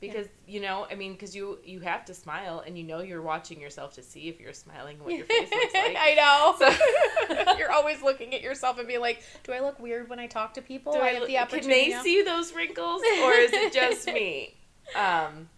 Because 0.00 0.26
you 0.48 0.58
know, 0.58 0.84
I 0.90 0.96
mean, 0.96 1.12
because 1.12 1.36
you 1.36 1.58
you 1.64 1.78
have 1.80 2.04
to 2.06 2.14
smile, 2.14 2.58
and 2.66 2.76
you 2.76 2.82
know 2.82 3.02
you're 3.02 3.22
watching 3.22 3.60
yourself 3.60 3.94
to 3.94 4.02
see 4.02 4.28
if 4.28 4.40
you're 4.40 4.52
smiling 4.52 4.98
what 4.98 5.14
your 5.14 5.24
face 5.26 5.48
looks 5.48 5.74
like. 5.74 5.96
I 5.96 6.14
know. 6.14 6.54
So- 6.58 7.31
You're 7.72 7.78
always 7.80 8.02
looking 8.02 8.34
at 8.34 8.42
yourself 8.42 8.78
and 8.78 8.86
being 8.86 9.00
like, 9.00 9.22
"Do 9.44 9.52
I 9.52 9.60
look 9.60 9.78
weird 9.80 10.08
when 10.10 10.18
I 10.18 10.26
talk 10.26 10.54
to 10.54 10.62
people? 10.62 10.92
Do 10.92 10.98
I 11.00 11.08
I 11.08 11.30
have 11.32 11.50
the 11.50 11.58
can 11.60 11.68
they 11.68 11.88
now?" 11.88 12.02
see 12.02 12.22
those 12.22 12.54
wrinkles, 12.54 13.02
or 13.22 13.32
is 13.32 13.52
it 13.52 13.72
just 13.72 14.06
me? 14.06 14.56
Um, 14.96 15.48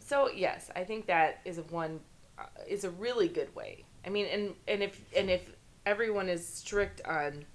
so 0.00 0.28
yes, 0.28 0.68
I 0.76 0.84
think 0.84 1.06
that 1.06 1.40
is 1.44 1.58
a 1.58 1.62
one 1.62 2.00
uh, 2.38 2.42
is 2.68 2.84
a 2.84 2.90
really 2.90 3.28
good 3.28 3.54
way. 3.54 3.84
I 4.04 4.10
mean, 4.10 4.26
and 4.26 4.54
and 4.68 4.82
if 4.82 5.00
and 5.16 5.30
if 5.30 5.48
everyone 5.86 6.28
is 6.28 6.46
strict 6.46 7.00
on 7.06 7.46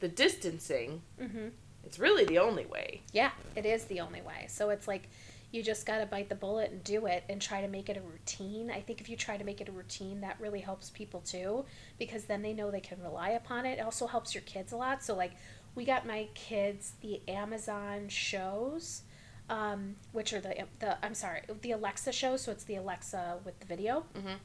the 0.00 0.08
distancing, 0.08 1.02
Mhm. 1.20 1.52
it's 1.84 1.98
really 1.98 2.24
the 2.24 2.38
only 2.38 2.64
way. 2.66 3.02
Yeah, 3.12 3.30
it 3.54 3.66
is 3.66 3.84
the 3.84 4.00
only 4.00 4.22
way. 4.22 4.46
So 4.48 4.70
it's 4.70 4.88
like 4.88 5.08
you 5.50 5.62
just 5.62 5.86
got 5.86 5.98
to 5.98 6.06
bite 6.06 6.28
the 6.28 6.34
bullet 6.34 6.70
and 6.70 6.84
do 6.84 7.06
it 7.06 7.24
and 7.28 7.40
try 7.40 7.62
to 7.62 7.68
make 7.68 7.88
it 7.88 7.96
a 7.96 8.02
routine. 8.02 8.70
I 8.70 8.80
think 8.80 9.00
if 9.00 9.08
you 9.08 9.16
try 9.16 9.36
to 9.38 9.44
make 9.44 9.60
it 9.60 9.68
a 9.68 9.72
routine, 9.72 10.20
that 10.20 10.36
really 10.40 10.60
helps 10.60 10.90
people 10.90 11.20
too 11.20 11.64
because 11.98 12.24
then 12.24 12.42
they 12.42 12.52
know 12.52 12.70
they 12.70 12.80
can 12.80 13.00
rely 13.02 13.30
upon 13.30 13.64
it. 13.64 13.78
It 13.78 13.82
also 13.82 14.06
helps 14.06 14.34
your 14.34 14.42
kids 14.42 14.72
a 14.72 14.76
lot. 14.76 15.02
So, 15.02 15.14
like, 15.14 15.32
we 15.74 15.84
got 15.86 16.06
my 16.06 16.28
kids 16.34 16.92
the 17.00 17.22
Amazon 17.28 18.08
shows. 18.08 19.02
Um, 19.50 19.96
which 20.12 20.34
are 20.34 20.40
the 20.40 20.66
the 20.80 21.02
I'm 21.02 21.14
sorry 21.14 21.40
the 21.62 21.70
Alexa 21.72 22.12
shows 22.12 22.42
so 22.42 22.52
it's 22.52 22.64
the 22.64 22.74
Alexa 22.76 23.38
with 23.46 23.58
the 23.60 23.64
video. 23.66 24.04
Mhm. 24.14 24.36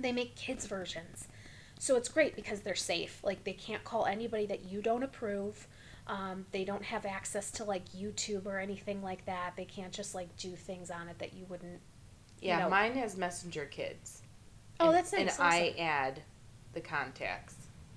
They 0.00 0.10
make 0.10 0.34
kids 0.34 0.66
versions, 0.66 1.28
so 1.78 1.94
it's 1.94 2.08
great 2.08 2.34
because 2.34 2.62
they're 2.62 2.74
safe. 2.74 3.22
Like 3.22 3.44
they 3.44 3.52
can't 3.52 3.84
call 3.84 4.06
anybody 4.06 4.46
that 4.46 4.64
you 4.64 4.82
don't 4.82 5.04
approve. 5.04 5.68
Um, 6.08 6.46
they 6.52 6.64
don't 6.64 6.84
have 6.84 7.04
access 7.04 7.50
to 7.52 7.64
like 7.64 7.86
YouTube 7.90 8.46
or 8.46 8.58
anything 8.58 9.02
like 9.02 9.26
that. 9.26 9.54
They 9.56 9.66
can't 9.66 9.92
just 9.92 10.14
like 10.14 10.34
do 10.38 10.50
things 10.52 10.90
on 10.90 11.08
it 11.08 11.18
that 11.18 11.34
you 11.34 11.44
wouldn't. 11.48 11.80
you 12.40 12.48
Yeah, 12.48 12.60
know. 12.60 12.70
mine 12.70 12.94
has 12.94 13.16
Messenger 13.16 13.66
Kids. 13.66 14.22
Oh, 14.80 14.86
And- 14.88 14.96
that's 14.96 15.12
nice. 15.12 15.38
And 15.38 15.46
I 15.46 15.74
add 15.78 16.22
the 16.72 16.80
contacts 16.80 17.56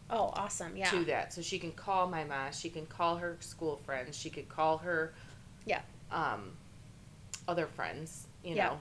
Oh, 0.10 0.32
awesome! 0.36 0.76
Yeah. 0.76 0.90
to 0.90 1.06
that, 1.06 1.32
so 1.32 1.42
she 1.42 1.58
can 1.58 1.72
call 1.72 2.06
my 2.08 2.26
mom. 2.26 2.52
She 2.52 2.70
can 2.70 2.86
call 2.86 3.16
her 3.16 3.38
school 3.40 3.78
friends. 3.86 4.18
She 4.18 4.30
could 4.30 4.50
call 4.50 4.80
her. 4.80 5.14
Yeah. 5.66 5.82
Um, 6.12 6.58
other 7.48 7.66
friends, 7.68 8.28
you 8.44 8.56
Yeah. 8.56 8.66
know. 8.68 8.80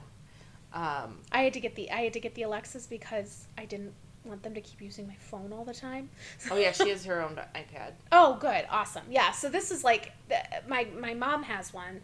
Um, 0.73 1.21
I 1.31 1.43
had 1.43 1.53
to 1.53 1.61
get 1.61 1.75
the 1.75 1.89
I 1.89 2.01
had 2.01 2.13
to 2.13 2.19
get 2.19 2.35
the 2.35 2.43
Alexas 2.43 2.85
because 2.87 3.45
I 3.57 3.63
didn't 3.65 3.93
want 4.23 4.43
them 4.43 4.53
to 4.53 4.61
keep 4.61 4.81
using 4.81 5.07
my 5.07 5.15
phone 5.15 5.51
all 5.53 5.65
the 5.65 5.73
time. 5.73 6.09
oh 6.51 6.57
yeah, 6.57 6.71
she 6.71 6.89
has 6.89 7.05
her 7.05 7.21
own 7.21 7.39
iPad. 7.55 7.93
Oh, 8.11 8.37
good, 8.39 8.65
awesome. 8.69 9.03
Yeah, 9.09 9.31
so 9.31 9.49
this 9.49 9.71
is 9.71 9.83
like 9.83 10.11
the, 10.29 10.37
my 10.67 10.87
my 10.99 11.13
mom 11.13 11.43
has 11.43 11.73
one, 11.73 12.01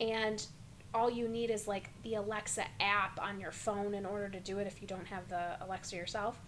and 0.00 0.44
all 0.92 1.08
you 1.10 1.28
need 1.28 1.50
is 1.50 1.68
like 1.68 1.90
the 2.02 2.14
Alexa 2.14 2.64
app 2.80 3.20
on 3.22 3.38
your 3.40 3.52
phone 3.52 3.94
in 3.94 4.04
order 4.04 4.28
to 4.28 4.40
do 4.40 4.58
it 4.58 4.66
if 4.66 4.82
you 4.82 4.88
don't 4.88 5.06
have 5.06 5.28
the 5.28 5.56
Alexa 5.64 5.94
yourself. 5.96 6.40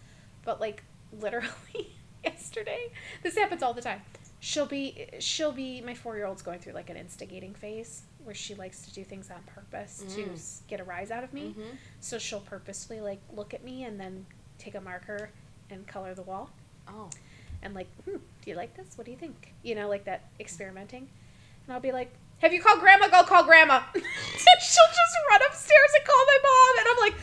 But 0.44 0.60
like 0.60 0.82
literally 1.20 1.94
yesterday, 2.24 2.90
this 3.22 3.36
happens 3.36 3.62
all 3.62 3.74
the 3.74 3.82
time. 3.82 4.00
She'll 4.40 4.66
be 4.66 5.06
she'll 5.20 5.52
be 5.52 5.80
my 5.82 5.94
four 5.94 6.16
year 6.16 6.26
old's 6.26 6.42
going 6.42 6.58
through 6.58 6.72
like 6.72 6.90
an 6.90 6.96
instigating 6.96 7.54
phase 7.54 8.02
where 8.24 8.34
she 8.34 8.54
likes 8.56 8.82
to 8.82 8.92
do 8.92 9.04
things 9.04 9.30
on 9.30 9.40
purpose 9.46 10.04
to 10.14 10.22
Mm. 10.22 10.32
s- 10.34 10.62
get 10.68 10.80
a 10.80 10.84
rise 10.84 11.10
out 11.12 11.22
of 11.24 11.32
me. 11.32 11.54
Mhm. 11.58 11.76
So 12.00 12.18
she'll 12.18 12.40
purposely 12.40 13.00
like 13.00 13.20
look 13.32 13.52
at 13.54 13.62
me 13.64 13.84
and 13.84 14.00
then 14.00 14.26
take 14.62 14.74
a 14.74 14.80
marker 14.80 15.30
and 15.70 15.86
color 15.86 16.14
the 16.14 16.22
wall 16.22 16.50
Oh, 16.88 17.08
and 17.62 17.74
like, 17.74 17.86
hmm, 18.04 18.16
do 18.16 18.50
you 18.50 18.56
like 18.56 18.76
this? 18.76 18.96
What 18.98 19.04
do 19.04 19.10
you 19.12 19.16
think? 19.16 19.54
You 19.62 19.74
know, 19.76 19.88
like 19.88 20.04
that 20.04 20.24
experimenting. 20.40 21.08
And 21.66 21.72
I'll 21.74 21.80
be 21.80 21.92
like, 21.92 22.12
have 22.40 22.52
you 22.52 22.60
called 22.60 22.80
grandma? 22.80 23.06
Go 23.08 23.22
call 23.22 23.44
grandma. 23.44 23.80
and 23.94 24.02
she'll 24.02 24.88
just 24.88 25.16
run 25.30 25.40
upstairs 25.48 25.90
and 25.96 26.04
call 26.04 26.24
my 26.26 26.38
mom. 26.42 26.78
And 26.80 26.88
I'm 26.90 27.00
like, 27.00 27.14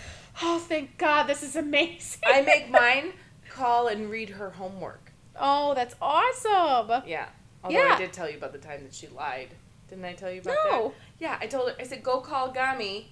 oh, 0.44 0.60
thank 0.60 0.98
God, 0.98 1.24
this 1.24 1.44
is 1.44 1.58
amazing. 1.58 2.22
I 2.26 2.42
make 2.42 2.70
mine 2.72 3.12
call 3.50 3.88
and 3.88 4.10
read 4.10 4.30
her 4.30 4.50
homework. 4.52 5.12
oh, 5.38 5.74
that's 5.74 5.96
awesome. 6.02 7.04
Yeah. 7.06 7.26
Although 7.64 7.78
Yeah. 7.78 7.96
I 7.96 7.98
did 7.98 8.14
tell 8.14 8.30
you 8.30 8.38
about 8.38 8.54
the 8.54 8.60
time 8.60 8.84
that 8.84 8.94
she 8.94 9.08
lied. 9.10 9.50
Didn't 9.90 10.06
I 10.06 10.14
tell 10.14 10.32
you 10.32 10.40
about 10.40 10.52
No. 10.52 10.64
that? 10.64 10.72
No. 10.72 10.94
Yeah, 11.20 11.38
I 11.42 11.48
told 11.48 11.70
her. 11.70 11.76
I 11.78 11.84
said, 11.84 12.02
go 12.02 12.22
call 12.22 12.54
Gami 12.54 13.08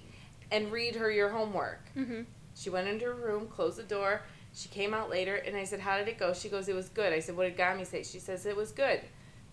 and 0.50 0.72
read 0.72 0.96
her 0.96 1.12
your 1.12 1.30
homework. 1.30 1.82
Mm-hmm. 1.98 2.22
She 2.58 2.70
went 2.70 2.88
into 2.88 3.06
her 3.06 3.14
room, 3.14 3.48
closed 3.48 3.78
the 3.78 3.84
door. 3.84 4.24
She 4.54 4.68
came 4.70 4.94
out 4.94 5.10
later, 5.10 5.36
and 5.36 5.56
I 5.56 5.64
said, 5.64 5.80
"How 5.80 5.98
did 5.98 6.08
it 6.08 6.18
go?" 6.18 6.34
She 6.34 6.50
goes, 6.50 6.68
"It 6.68 6.76
was 6.76 6.90
good." 6.90 7.14
I 7.14 7.20
said, 7.20 7.36
"What 7.38 7.44
did 7.44 7.58
Gami 7.58 7.86
say?" 7.86 8.02
She 8.04 8.20
says, 8.20 8.46
"It 8.46 8.56
was 8.56 8.72
good." 8.72 9.02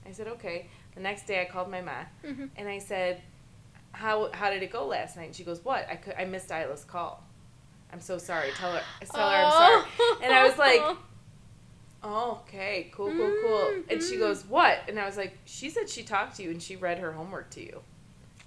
I 0.07 0.13
said, 0.13 0.27
"Okay." 0.29 0.69
The 0.95 1.01
next 1.01 1.27
day, 1.27 1.41
I 1.43 1.45
called 1.45 1.71
my 1.71 1.81
mom, 1.83 2.07
Mhm. 2.25 2.51
and 2.57 2.69
I 2.69 2.79
said, 2.79 3.21
"How 3.93 4.31
how 4.33 4.49
did 4.51 4.63
it 4.63 4.71
go 4.71 4.87
last 4.87 5.17
night?" 5.17 5.25
And 5.27 5.37
she 5.37 5.45
goes, 5.45 5.63
"What? 5.65 5.87
I 5.89 5.97
could 5.97 6.15
I 6.17 6.25
missed 6.25 6.51
Isla's 6.51 6.85
call. 6.85 7.23
I'm 7.93 8.01
so 8.01 8.17
sorry. 8.17 8.51
Tell 8.53 8.73
her. 8.73 8.83
Tell 9.05 9.29
her 9.29 9.37
I'm 9.37 9.51
sorry." 9.51 9.83
And 10.23 10.33
I 10.33 10.45
was 10.49 10.57
like, 10.57 10.81
"Oh, 12.03 12.43
okay, 12.49 12.91
cool, 12.95 13.13
cool, 13.13 13.33
cool." 13.41 13.83
And 13.91 14.03
she 14.03 14.17
Mhm. 14.17 14.21
goes, 14.21 14.45
"What?" 14.47 14.79
And 14.89 14.99
I 14.99 15.05
was 15.07 15.17
like, 15.17 15.37
"She 15.45 15.69
said 15.69 15.89
she 15.91 16.03
talked 16.05 16.37
to 16.37 16.43
you 16.43 16.51
and 16.51 16.63
she 16.63 16.77
read 16.77 16.99
her 16.99 17.13
homework 17.13 17.51
to 17.51 17.61
you." 17.63 17.83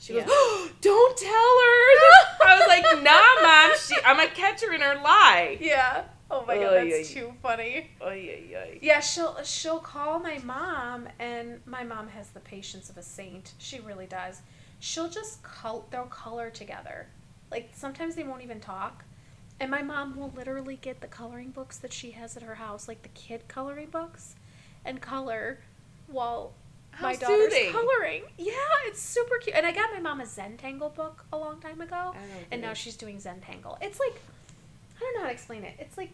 She 0.07 0.13
goes, 0.13 0.23
oh, 0.25 0.69
"Don't 0.81 1.17
tell 1.17 1.29
her." 1.29 2.47
I 2.47 2.57
was 2.57 2.67
like, 2.69 3.03
"Nah, 3.03 3.41
mom. 3.41 3.77
She, 3.77 3.95
I'm 4.05 4.15
gonna 4.15 4.29
catch 4.29 4.61
her 4.61 4.73
in 4.73 4.79
her 4.79 4.95
lie." 5.03 5.57
yeah. 5.59 6.05
Oh 6.31 6.45
my 6.45 6.55
God, 6.55 6.73
Oy, 6.73 6.89
that's 6.89 7.11
oy. 7.11 7.13
too 7.13 7.33
funny. 7.41 7.91
Oy. 8.01 8.79
Yeah, 8.81 9.01
she'll 9.01 9.41
she'll 9.43 9.79
call 9.79 10.19
my 10.19 10.39
mom, 10.39 11.09
and 11.19 11.59
my 11.65 11.83
mom 11.83 12.07
has 12.07 12.29
the 12.29 12.39
patience 12.39 12.89
of 12.89 12.97
a 12.97 13.03
saint. 13.03 13.53
She 13.57 13.81
really 13.81 14.05
does. 14.05 14.41
She'll 14.79 15.09
just 15.09 15.43
col- 15.43 15.87
they'll 15.91 16.05
color 16.05 16.49
together. 16.49 17.07
Like 17.51 17.71
sometimes 17.73 18.15
they 18.15 18.23
won't 18.23 18.43
even 18.43 18.61
talk, 18.61 19.03
and 19.59 19.69
my 19.69 19.81
mom 19.81 20.15
will 20.15 20.31
literally 20.37 20.77
get 20.81 21.01
the 21.01 21.07
coloring 21.07 21.51
books 21.51 21.77
that 21.79 21.91
she 21.91 22.11
has 22.11 22.37
at 22.37 22.43
her 22.43 22.55
house, 22.55 22.87
like 22.87 23.01
the 23.03 23.09
kid 23.09 23.47
coloring 23.49 23.89
books, 23.89 24.35
and 24.85 25.01
color 25.01 25.59
while 26.07 26.53
How 26.97 27.07
my 27.07 27.15
daughter's 27.15 27.53
soothing. 27.53 27.71
coloring. 27.71 28.23
Yeah, 28.39 28.53
it's 28.85 28.99
super 28.99 29.37
cute. 29.37 29.55
And 29.55 29.65
I 29.65 29.71
got 29.71 29.93
my 29.93 29.99
mom 29.99 30.19
a 30.19 30.23
Zentangle 30.25 30.93
book 30.95 31.25
a 31.31 31.37
long 31.37 31.59
time 31.59 31.79
ago, 31.81 32.13
and 32.51 32.61
now 32.61 32.73
she's 32.73 32.95
doing 32.95 33.17
Zentangle. 33.17 33.77
It's 33.81 33.99
like 33.99 34.19
I 34.97 34.99
don't 34.99 35.13
know 35.15 35.21
how 35.21 35.27
to 35.27 35.33
explain 35.33 35.63
it. 35.63 35.75
It's 35.79 35.95
like 35.97 36.09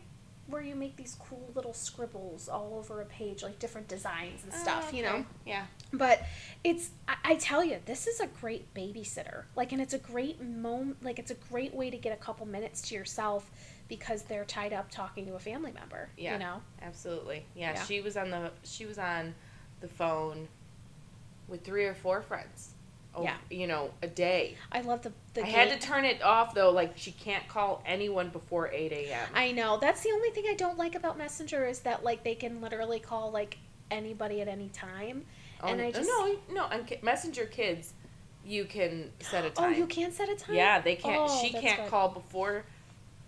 where 0.48 0.62
you 0.62 0.76
make 0.76 0.98
these 0.98 1.16
cool 1.20 1.50
little 1.56 1.74
scribbles 1.74 2.50
all 2.50 2.76
over 2.78 3.02
a 3.02 3.06
page, 3.06 3.44
like 3.44 3.58
different 3.60 3.88
designs 3.88 4.44
and 4.44 4.52
oh, 4.54 4.58
stuff, 4.58 4.90
Oh, 4.92 4.96
you 4.96 5.04
know. 5.04 5.26
Yeah. 5.46 5.66
But 5.94 6.22
it's 6.64 6.90
I, 7.08 7.16
I 7.24 7.36
tell 7.36 7.64
you, 7.64 7.80
this 7.86 8.08
is 8.08 8.20
a 8.20 8.28
great 8.28 8.74
babysitter. 8.74 9.44
Like, 9.56 9.72
and 9.72 9.82
it's 9.82 9.94
a 9.94 10.00
great 10.00 10.42
moment. 10.42 11.02
Like, 11.02 11.18
it's 11.18 11.32
a 11.32 11.36
great 11.36 11.74
way 11.74 11.90
to 11.90 11.98
get 11.98 12.12
a 12.12 12.18
couple 12.18 12.46
minutes 12.46 12.82
to 12.90 12.96
yourself 12.96 13.50
because 13.88 14.24
they're 14.24 14.46
tied 14.46 14.74
up 14.74 14.92
talking 14.92 15.26
to 15.28 15.36
a 15.36 15.40
family 15.40 15.72
member. 15.72 16.10
Yeah. 16.18 16.34
You 16.34 16.40
know. 16.40 16.62
Absolutely. 16.82 17.46
Yeah, 17.56 17.74
Yeah. 17.74 17.84
She 17.86 18.02
was 18.02 18.18
on 18.18 18.30
the 18.30 18.52
she 18.64 18.86
was 18.86 18.98
on 18.98 19.34
the 19.80 19.88
phone 19.88 20.48
with 21.48 21.64
three 21.64 21.86
or 21.86 21.94
four 21.94 22.22
friends. 22.22 22.70
Oh, 23.16 23.24
Yeah. 23.24 23.36
You 23.52 23.68
know, 23.68 23.92
a 24.02 24.08
day. 24.08 24.56
I 24.72 24.82
love 24.82 25.04
the 25.04 25.12
the. 25.36 25.44
I 25.44 25.48
had 25.48 25.70
to 25.70 25.78
turn 25.88 26.04
it 26.06 26.24
off 26.24 26.56
though. 26.56 26.72
Like 26.72 26.94
she 26.98 27.12
can't 27.12 27.48
call 27.48 27.84
anyone 27.86 28.30
before 28.30 28.70
eight 28.72 28.92
a.m. 28.92 29.28
I 29.36 29.52
know. 29.52 29.78
That's 29.78 30.02
the 30.02 30.10
only 30.12 30.30
thing 30.32 30.46
I 30.50 30.56
don't 30.56 30.78
like 30.80 30.96
about 30.96 31.18
Messenger 31.18 31.66
is 31.68 31.80
that 31.82 32.04
like 32.04 32.24
they 32.24 32.34
can 32.36 32.60
literally 32.62 33.00
call 33.00 33.30
like 33.32 33.58
anybody 33.92 34.42
at 34.42 34.48
any 34.48 34.70
time. 34.70 35.26
Oh, 35.62 35.68
and 35.68 35.80
I 35.82 35.92
just- 35.92 36.10
no 36.10 36.36
no 36.52 36.64
on 36.64 36.88
Messenger 37.04 37.46
Kids, 37.46 37.94
you 38.46 38.66
can 38.66 39.12
set 39.20 39.46
a 39.46 39.52
time. 39.52 39.74
Oh, 39.74 39.78
you 39.78 39.86
can 39.86 40.12
set 40.12 40.30
a 40.30 40.36
time. 40.36 40.56
Yeah, 40.56 40.82
they 40.82 40.96
can't. 40.96 41.30
Oh, 41.30 41.42
she 41.42 41.52
can't 41.52 41.82
good. 41.82 41.90
call 41.92 42.10
before 42.10 42.66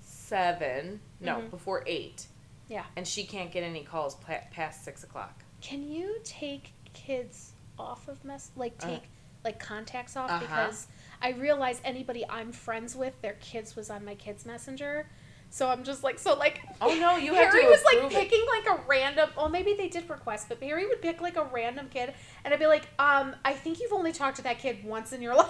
seven. 0.01 0.99
No, 1.21 1.35
Mhm. 1.37 1.49
before 1.51 1.83
eight. 1.85 2.25
Yeah. 2.67 2.85
And 2.95 3.07
she 3.07 3.23
can't 3.25 3.51
get 3.51 3.63
any 3.63 3.83
calls 3.83 4.15
past 4.15 4.83
six 4.83 5.03
o'clock. 5.03 5.43
Can 5.61 5.87
you 5.89 6.19
take 6.23 6.71
kids 6.93 7.51
off 7.77 8.07
of 8.07 8.23
mess 8.25 8.51
like 8.55 8.73
Uh, 8.81 8.87
take 8.87 9.03
like 9.43 9.59
contacts 9.59 10.15
off 10.17 10.29
Uh-huh. 10.31 10.39
because 10.39 10.87
I 11.21 11.29
realize 11.31 11.79
anybody 11.83 12.25
I'm 12.27 12.51
friends 12.51 12.95
with, 12.95 13.21
their 13.21 13.33
kids 13.33 13.75
was 13.75 13.89
on 13.89 14.03
my 14.03 14.15
kids 14.15 14.45
messenger. 14.45 15.07
So 15.51 15.69
I'm 15.69 15.83
just 15.83 16.03
like 16.03 16.17
so 16.19 16.33
like 16.33 16.61
Oh, 16.81 16.93
no, 16.99 17.15
you 17.17 17.33
have 17.35 17.51
Harry 17.53 17.63
to 17.63 17.69
was 17.69 17.83
like 17.85 18.03
it. 18.05 18.09
picking 18.11 18.43
like 18.47 18.77
a 18.77 18.81
random 18.87 19.29
well 19.37 19.47
maybe 19.49 19.73
they 19.75 19.87
did 19.87 20.09
request, 20.09 20.49
but 20.49 20.61
Harry 20.61 20.85
would 20.87 21.01
pick 21.01 21.21
like 21.21 21.37
a 21.37 21.43
random 21.45 21.87
kid 21.89 22.13
and 22.43 22.53
I'd 22.53 22.59
be 22.59 22.65
like, 22.67 22.87
um, 22.99 23.35
I 23.45 23.53
think 23.53 23.79
you've 23.79 23.93
only 23.93 24.11
talked 24.11 24.37
to 24.37 24.43
that 24.43 24.59
kid 24.59 24.83
once 24.83 25.13
in 25.13 25.21
your 25.21 25.35
life. 25.43 25.49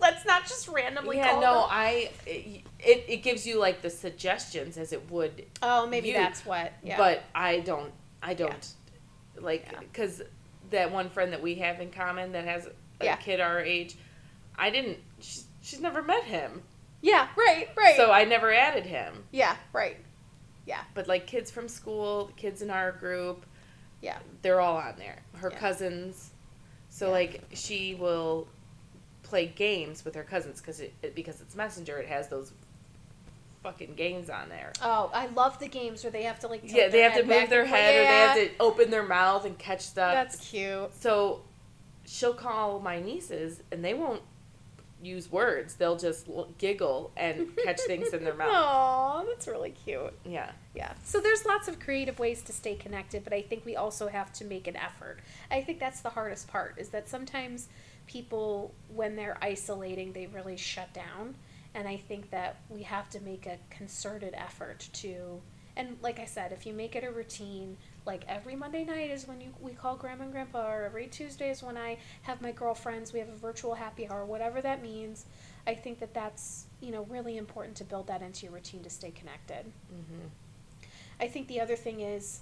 Let's 0.00 0.24
not 0.24 0.44
just 0.46 0.66
randomly 0.68 1.18
yeah, 1.18 1.38
no, 1.40 1.66
I 1.68 2.10
it, 2.26 2.64
it 3.08 3.22
gives 3.22 3.46
you 3.46 3.58
like 3.60 3.82
the 3.82 3.90
suggestions 3.90 4.78
as 4.78 4.92
it 4.94 5.10
would, 5.10 5.44
Oh, 5.62 5.86
maybe 5.86 6.08
you- 6.08 6.14
that's 6.14 6.44
what. 6.46 6.72
Yeah. 6.82 6.96
but 6.96 7.22
I 7.34 7.60
don't 7.60 7.92
I 8.22 8.32
don't 8.34 8.66
like 9.38 9.68
Yeah. 9.70 9.80
because 9.80 10.22
that 10.70 10.90
one 10.92 11.10
friend 11.10 11.32
that 11.32 11.42
we 11.42 11.56
have 11.56 11.80
in 11.80 11.90
common 11.90 12.32
that 12.32 12.44
has 12.44 12.66
a 13.00 13.04
Yeah. 13.04 13.16
kid 13.16 13.40
our 13.40 13.60
age, 13.60 13.96
I 14.56 14.70
didn't. 14.70 14.98
She's, 15.20 15.44
she's 15.62 15.80
never 15.80 16.02
met 16.02 16.24
him, 16.24 16.62
yeah, 17.02 17.28
right, 17.36 17.68
right. 17.76 17.96
so 17.96 18.10
I 18.10 18.24
never 18.24 18.52
added 18.52 18.84
him. 18.84 19.24
yeah, 19.30 19.56
right. 19.72 19.96
Yeah. 20.66 20.82
But 20.94 21.08
like 21.08 21.26
kids 21.26 21.50
from 21.50 21.66
school, 21.68 22.30
kids 22.36 22.62
in 22.62 22.70
our 22.70 22.92
group, 22.92 23.44
Yeah. 24.02 24.18
they're 24.42 24.60
all 24.60 24.76
on 24.76 24.94
there. 24.98 25.18
Her 25.36 25.50
Yeah. 25.50 25.58
cousins, 25.58 26.30
so 26.90 27.06
Yeah. 27.06 27.12
like 27.12 27.44
she 27.54 27.94
will 27.94 28.46
play 29.22 29.46
games 29.46 30.04
with 30.04 30.14
her 30.14 30.24
cousins 30.24 30.60
because 30.60 30.80
it, 30.80 30.92
it 31.02 31.14
because 31.14 31.40
it's 31.40 31.54
messenger. 31.56 31.98
It 31.98 32.08
has 32.08 32.28
those 32.28 32.52
fucking 33.62 33.94
games 33.94 34.30
on 34.30 34.48
there. 34.48 34.72
Oh, 34.82 35.10
I 35.14 35.26
love 35.26 35.58
the 35.58 35.68
games 35.68 36.02
where 36.04 36.10
they 36.10 36.22
have 36.24 36.38
to 36.40 36.48
like. 36.48 36.62
Yeah, 36.64 36.88
they 36.88 37.00
have 37.00 37.14
to 37.14 37.24
move 37.24 37.50
their 37.50 37.64
head 37.64 37.94
or 37.94 37.98
they 38.00 38.06
have 38.06 38.36
to 38.36 38.50
open 38.60 38.90
their 38.90 39.02
mouth 39.06 39.44
and 39.44 39.58
catch 39.58 39.82
stuff. 39.82 40.12
That's 40.14 40.48
cute. 40.48 40.90
so 41.00 41.42
she'll 42.06 42.34
call 42.34 42.80
my 42.80 43.00
nieces 43.00 43.62
and 43.70 43.84
they 43.84 43.94
won't 43.94 44.22
use 45.02 45.30
words. 45.32 45.74
They'll 45.76 45.96
just 45.96 46.28
l- 46.28 46.48
giggle 46.58 47.10
and 47.16 47.56
catch 47.64 47.80
things 47.86 48.12
in 48.12 48.22
their 48.24 48.34
mouth. 48.42 48.50
Oh, 48.52 49.24
that's 49.28 49.46
really 49.48 49.70
cute. 49.70 50.12
Yeah. 50.24 50.50
Yeah. 50.74 50.92
So 51.04 51.20
there's 51.20 51.44
lots 51.46 51.68
of 51.68 51.80
creative 51.80 52.18
ways 52.18 52.42
to 52.42 52.52
stay 52.52 52.74
connected, 52.74 53.24
but 53.24 53.32
I 53.32 53.40
think 53.42 53.64
we 53.64 53.76
also 53.76 54.08
have 54.08 54.30
to 54.34 54.44
make 54.44 54.66
an 54.66 54.76
effort. 54.76 55.20
I 55.50 55.62
think 55.62 55.78
that's 55.80 56.00
the 56.00 56.10
hardest 56.10 56.48
part 56.48 56.74
is 56.78 56.90
that 56.90 57.08
sometimes 57.08 57.68
people 58.06 58.74
when 58.94 59.16
they're 59.16 59.38
isolating, 59.40 60.12
they 60.12 60.26
really 60.26 60.56
shut 60.56 60.92
down, 60.92 61.34
and 61.74 61.86
I 61.88 61.96
think 61.96 62.30
that 62.30 62.60
we 62.68 62.82
have 62.82 63.08
to 63.10 63.20
make 63.20 63.46
a 63.46 63.58
concerted 63.70 64.34
effort 64.34 64.88
to 64.94 65.40
and 65.76 65.96
like 66.02 66.18
I 66.18 66.24
said, 66.24 66.52
if 66.52 66.66
you 66.66 66.74
make 66.74 66.94
it 66.96 67.04
a 67.04 67.10
routine, 67.10 67.76
like 68.04 68.24
every 68.28 68.54
Monday 68.54 68.84
night 68.84 69.10
is 69.10 69.26
when 69.26 69.40
you 69.40 69.54
we 69.60 69.72
call 69.72 69.96
grandma 69.96 70.24
and 70.24 70.32
grandpa, 70.32 70.70
or 70.70 70.82
every 70.82 71.06
Tuesday 71.06 71.50
is 71.50 71.62
when 71.62 71.76
I 71.76 71.98
have 72.22 72.42
my 72.42 72.52
girlfriends, 72.52 73.12
we 73.12 73.18
have 73.18 73.28
a 73.28 73.36
virtual 73.36 73.74
happy 73.74 74.08
hour, 74.08 74.24
whatever 74.26 74.60
that 74.60 74.82
means. 74.82 75.26
I 75.66 75.74
think 75.74 76.00
that 76.00 76.12
that's 76.12 76.66
you 76.80 76.90
know 76.90 77.04
really 77.08 77.38
important 77.38 77.76
to 77.78 77.84
build 77.84 78.08
that 78.08 78.20
into 78.20 78.46
your 78.46 78.52
routine 78.52 78.82
to 78.82 78.90
stay 78.90 79.10
connected. 79.10 79.64
hmm 79.88 80.26
I 81.18 81.28
think 81.28 81.48
the 81.48 81.60
other 81.60 81.76
thing 81.76 82.00
is 82.00 82.40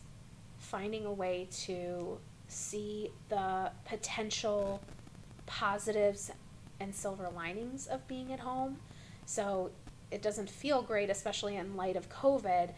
finding 0.58 1.04
a 1.04 1.12
way 1.12 1.48
to 1.64 2.18
see 2.46 3.10
the 3.28 3.72
potential 3.84 4.80
positives 5.46 6.30
and 6.80 6.94
silver 6.94 7.28
linings 7.34 7.88
of 7.88 8.06
being 8.06 8.32
at 8.32 8.40
home. 8.40 8.78
So 9.28 9.70
it 10.10 10.22
doesn't 10.22 10.48
feel 10.48 10.80
great, 10.80 11.10
especially 11.10 11.56
in 11.56 11.76
light 11.76 11.96
of 11.96 12.08
COVID, 12.08 12.70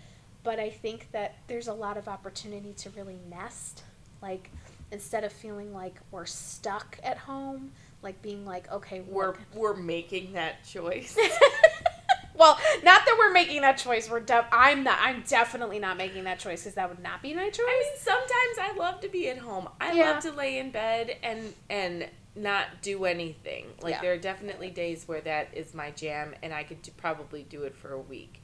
but 0.42 0.59
I 0.59 0.69
think 0.69 1.07
that 1.12 1.37
there's 1.47 1.69
a 1.69 1.73
lot 1.73 1.97
of 1.97 2.09
opportunity 2.09 2.73
to 2.78 2.90
really 2.90 3.19
nest. 3.30 3.85
Like, 4.21 4.50
instead 4.90 5.23
of 5.23 5.33
feeling 5.33 5.73
like 5.73 5.95
we're 6.11 6.26
stuck 6.26 6.99
at 7.04 7.19
home, 7.19 7.71
like 8.02 8.21
being 8.21 8.45
like, 8.45 8.71
okay, 8.73 9.00
We're 9.02 9.37
we're 9.54 9.76
making 9.76 10.33
that 10.33 10.64
choice. 10.64 11.16
well, 12.35 12.59
not 12.83 13.04
that 13.04 13.16
we're 13.16 13.33
making 13.33 13.61
that 13.61 13.78
choice. 13.78 14.11
We're 14.11 14.19
def- 14.19 14.47
I'm 14.50 14.83
not. 14.83 14.99
I'm 15.00 15.23
definitely 15.28 15.78
not 15.78 15.97
making 15.99 16.25
that 16.25 16.40
choice 16.40 16.62
because 16.62 16.75
that 16.75 16.88
would 16.88 17.00
not 17.00 17.23
be 17.23 17.33
my 17.33 17.49
choice. 17.50 17.61
I 17.61 17.80
mean, 17.92 17.99
sometimes 18.00 18.59
I 18.61 18.76
love 18.76 19.00
to 19.02 19.09
be 19.09 19.28
at 19.28 19.38
home. 19.38 19.69
I 19.80 19.92
Yeah. 19.92 20.11
love 20.11 20.23
to 20.25 20.33
lay 20.33 20.59
in 20.59 20.73
bed 20.73 21.16
and 21.23 21.54
and 21.69 22.09
not 22.37 22.81
do 22.83 23.05
anything. 23.05 23.67
Like 23.83 23.95
Yeah. 23.95 24.01
there 24.03 24.13
are 24.13 24.19
definitely 24.19 24.71
days 24.71 25.07
where 25.09 25.21
that 25.23 25.49
is 25.53 25.75
my 25.75 25.91
jam, 25.91 26.35
and 26.43 26.53
I 26.55 26.63
could 26.65 26.83
do, 26.83 26.91
probably 26.97 27.43
do 27.43 27.63
it 27.65 27.75
for 27.75 27.93
a 27.93 27.99
week. 28.01 28.43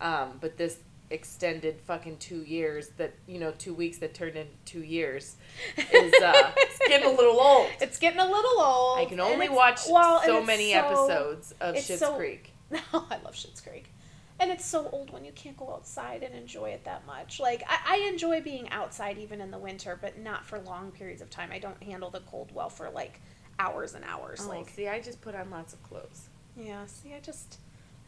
Um, 0.00 0.38
but 0.40 0.56
this 0.56 0.78
extended 1.10 1.80
fucking 1.86 2.18
two 2.18 2.42
years 2.42 2.88
that 2.98 3.14
you 3.26 3.38
know 3.38 3.50
two 3.58 3.72
weeks 3.72 3.96
that 3.96 4.12
turned 4.12 4.36
into 4.36 4.52
two 4.66 4.82
years 4.82 5.36
is 5.76 6.12
uh, 6.22 6.50
it's 6.56 6.78
getting 6.86 7.06
a 7.06 7.10
little 7.10 7.40
old. 7.40 7.66
It's 7.80 7.98
getting 7.98 8.20
a 8.20 8.26
little 8.30 8.60
old. 8.60 8.98
I 8.98 9.04
can 9.06 9.20
only 9.20 9.48
watch 9.48 9.80
well, 9.90 10.22
so 10.22 10.42
many 10.42 10.72
so- 10.72 10.78
episodes 10.78 11.54
of 11.60 11.74
Schitt's 11.76 11.98
so- 12.00 12.14
Creek. 12.16 12.52
No, 12.70 12.80
I 12.92 13.16
love 13.24 13.34
Schitt's 13.34 13.60
Creek. 13.62 13.90
And 14.40 14.50
it's 14.52 14.64
so 14.64 14.88
old 14.92 15.12
when 15.12 15.24
you 15.24 15.32
can't 15.32 15.56
go 15.56 15.72
outside 15.72 16.22
and 16.22 16.34
enjoy 16.34 16.70
it 16.70 16.84
that 16.84 17.04
much. 17.06 17.40
Like 17.40 17.62
I, 17.68 17.96
I 17.96 18.08
enjoy 18.08 18.40
being 18.40 18.68
outside 18.70 19.18
even 19.18 19.40
in 19.40 19.50
the 19.50 19.58
winter, 19.58 19.98
but 20.00 20.18
not 20.18 20.46
for 20.46 20.60
long 20.60 20.92
periods 20.92 21.20
of 21.22 21.28
time. 21.30 21.50
I 21.52 21.58
don't 21.58 21.82
handle 21.82 22.10
the 22.10 22.20
cold 22.20 22.52
well 22.54 22.70
for 22.70 22.88
like 22.90 23.20
hours 23.58 23.94
and 23.94 24.04
hours. 24.04 24.42
Oh, 24.44 24.48
like 24.48 24.68
see, 24.68 24.86
I 24.88 25.00
just 25.00 25.20
put 25.20 25.34
on 25.34 25.50
lots 25.50 25.72
of 25.74 25.82
clothes. 25.82 26.28
yeah, 26.56 26.86
see, 26.86 27.14
I 27.14 27.20
just 27.20 27.58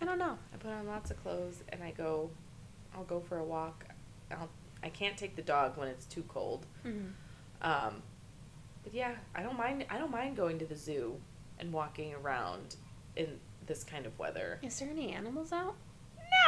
I 0.01 0.05
don't 0.05 0.19
know. 0.19 0.39
I 0.55 0.57
put 0.57 0.71
on 0.71 0.87
lots 0.87 1.11
of 1.11 1.21
clothes 1.23 1.63
and 1.71 1.83
I 1.83 1.91
go, 1.91 2.31
I'll 2.95 3.05
go 3.05 3.21
for 3.21 3.39
a 3.39 3.45
walk. 3.45 3.85
I'll, 4.31 4.49
I 4.83 4.89
can't 4.89 5.17
take 5.17 5.35
the 5.37 5.43
dog 5.43 5.77
when 5.77 5.89
it's 5.89 6.07
too 6.07 6.23
cold. 6.29 6.65
Mhm. 6.87 7.11
Um, 7.61 8.03
but 8.83 8.95
yeah, 8.95 9.17
I 9.35 9.43
don't 9.43 9.59
mind. 9.59 9.85
I 9.91 9.99
don't 9.99 10.11
mind 10.11 10.37
going 10.37 10.59
to 10.61 10.65
the 10.65 10.77
zoo 10.77 11.17
and 11.59 11.73
walking 11.73 12.15
around 12.15 12.77
in 13.17 13.39
this 13.67 13.85
kind 13.85 14.07
of 14.07 14.19
weather. 14.19 14.59
Is 14.63 14.79
there 14.79 14.89
any 14.89 15.13
animals 15.13 15.53
out? 15.53 15.75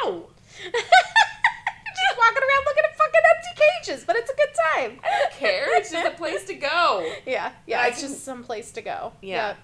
No, 0.02 0.26
just 0.62 2.18
walking 2.18 2.42
around 2.42 2.64
looking 2.66 2.84
at 2.84 2.96
fucking 2.96 3.20
empty 3.34 3.62
cages, 3.84 4.04
but 4.04 4.16
it's 4.16 4.30
a 4.30 4.34
good 4.34 4.54
time. 4.74 5.00
I 5.04 5.18
don't 5.18 5.32
care. 5.32 5.66
It's 5.78 5.90
just 5.90 6.06
a 6.06 6.16
place 6.16 6.44
to 6.44 6.54
go 6.54 7.12
Yeah, 7.26 7.52
yeah, 7.66 7.86
it's 7.86 8.00
can- 8.00 8.08
just 8.08 8.24
some 8.24 8.44
place 8.44 8.70
to 8.72 8.82
go. 8.82 9.12
Yeah. 9.22 9.54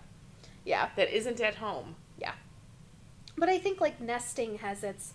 yeah. 0.64 0.88
that 0.96 1.14
isn't 1.16 1.40
at 1.40 1.56
home. 1.56 1.94
Yeah. 2.18 2.32
But 3.36 3.48
I 3.48 3.58
think 3.58 3.80
like 3.80 4.00
nesting 4.00 4.58
has 4.58 4.82
its 4.82 5.12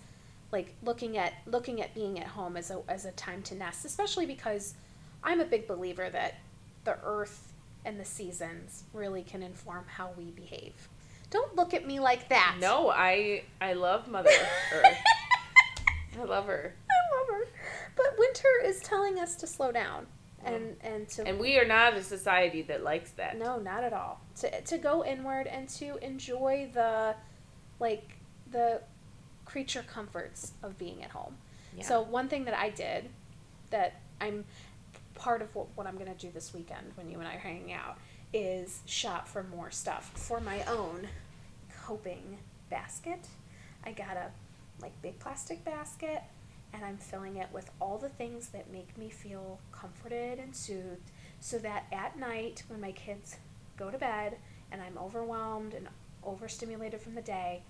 like 0.52 0.74
looking 0.84 1.18
at 1.18 1.34
looking 1.46 1.82
at 1.82 1.94
being 1.94 2.20
at 2.20 2.28
home 2.28 2.56
as 2.56 2.72
a 2.72 2.82
as 2.88 3.06
a 3.06 3.12
time 3.12 3.42
to 3.44 3.56
nest, 3.56 3.86
especially 3.86 4.26
because 4.26 4.76
I'm 5.24 5.40
a 5.40 5.46
big 5.46 5.68
believer 5.68 6.10
that 6.10 6.36
the 6.86 6.98
earth 7.04 7.54
and 7.86 8.00
the 8.00 8.06
seasons 8.06 8.84
really 8.94 9.24
can 9.24 9.44
inform 9.44 9.86
how 9.88 10.12
we 10.18 10.32
behave. 10.32 10.88
Don't 11.34 11.56
look 11.56 11.74
at 11.74 11.88
me 11.88 12.00
like 12.00 12.30
that. 12.30 12.58
No, 12.62 12.92
I 12.92 13.42
I 13.60 13.74
love 13.74 14.08
Mother 14.08 14.30
Earth. 14.74 14.98
I 16.20 16.24
love 16.26 16.46
her, 16.46 16.76
I 16.92 17.18
love 17.18 17.28
her. 17.28 17.48
But 17.96 18.06
winter 18.20 18.48
is 18.64 18.80
telling 18.82 19.18
us 19.18 19.36
to 19.38 19.48
slow 19.48 19.72
down 19.72 20.06
mm. 20.46 20.56
and 20.56 20.76
and 20.82 21.10
to 21.10 21.28
and 21.28 21.40
we 21.40 21.58
are 21.58 21.66
not 21.66 21.96
a 21.96 22.04
society 22.04 22.62
that 22.62 22.84
likes 22.84 23.12
that. 23.14 23.40
No, 23.40 23.58
not 23.58 23.84
at 23.84 23.94
all. 23.94 24.22
To 24.42 24.62
to 24.62 24.78
go 24.78 25.04
inward 25.04 25.48
and 25.48 25.68
to 25.70 25.98
enjoy 26.06 26.70
the 26.72 27.16
like 27.80 28.12
the 28.52 28.82
creature 29.44 29.84
comforts 29.88 30.52
of 30.62 30.78
being 30.78 31.04
at 31.04 31.10
home. 31.10 31.36
Yeah. 31.76 31.84
So 31.84 32.02
one 32.04 32.30
thing 32.30 32.46
that 32.46 32.54
I 32.54 32.70
did 32.70 33.10
that 33.72 34.02
I'm 34.22 34.46
part 35.16 35.42
of 35.42 35.54
what, 35.56 35.66
what 35.74 35.88
I'm 35.88 35.98
gonna 35.98 36.14
do 36.14 36.30
this 36.32 36.54
weekend 36.54 36.92
when 36.94 37.10
you 37.10 37.18
and 37.18 37.28
I 37.28 37.36
are 37.36 37.40
hanging 37.40 37.74
out 37.74 37.98
is 38.34 38.82
shop 38.86 39.28
for 39.28 39.42
more 39.44 39.72
stuff 39.72 40.12
for 40.16 40.40
my 40.40 40.64
own 40.66 41.08
coping 41.86 42.38
basket. 42.70 43.28
I 43.86 43.92
got 43.92 44.16
a 44.18 44.32
like 44.82 45.00
big 45.02 45.20
plastic 45.20 45.64
basket 45.66 46.24
and 46.74 46.84
I'm 46.84 46.98
filling 46.98 47.38
it 47.38 47.48
with 47.54 47.70
all 47.80 47.98
the 47.98 48.10
things 48.10 48.50
that 48.50 48.72
make 48.72 48.98
me 48.98 49.10
feel 49.10 49.60
comforted 49.72 50.40
and 50.40 50.56
soothed 50.56 51.12
so 51.40 51.58
that 51.60 51.86
at 51.92 52.18
night 52.18 52.64
when 52.68 52.82
my 52.82 52.92
kids 52.94 53.38
go 53.78 53.92
to 53.92 53.98
bed 53.98 54.38
and 54.72 54.82
I'm 54.82 54.98
overwhelmed 54.98 55.74
and 55.74 55.88
overstimulated 56.24 57.02
from 57.02 57.16
the 57.16 57.22
day, 57.22 57.62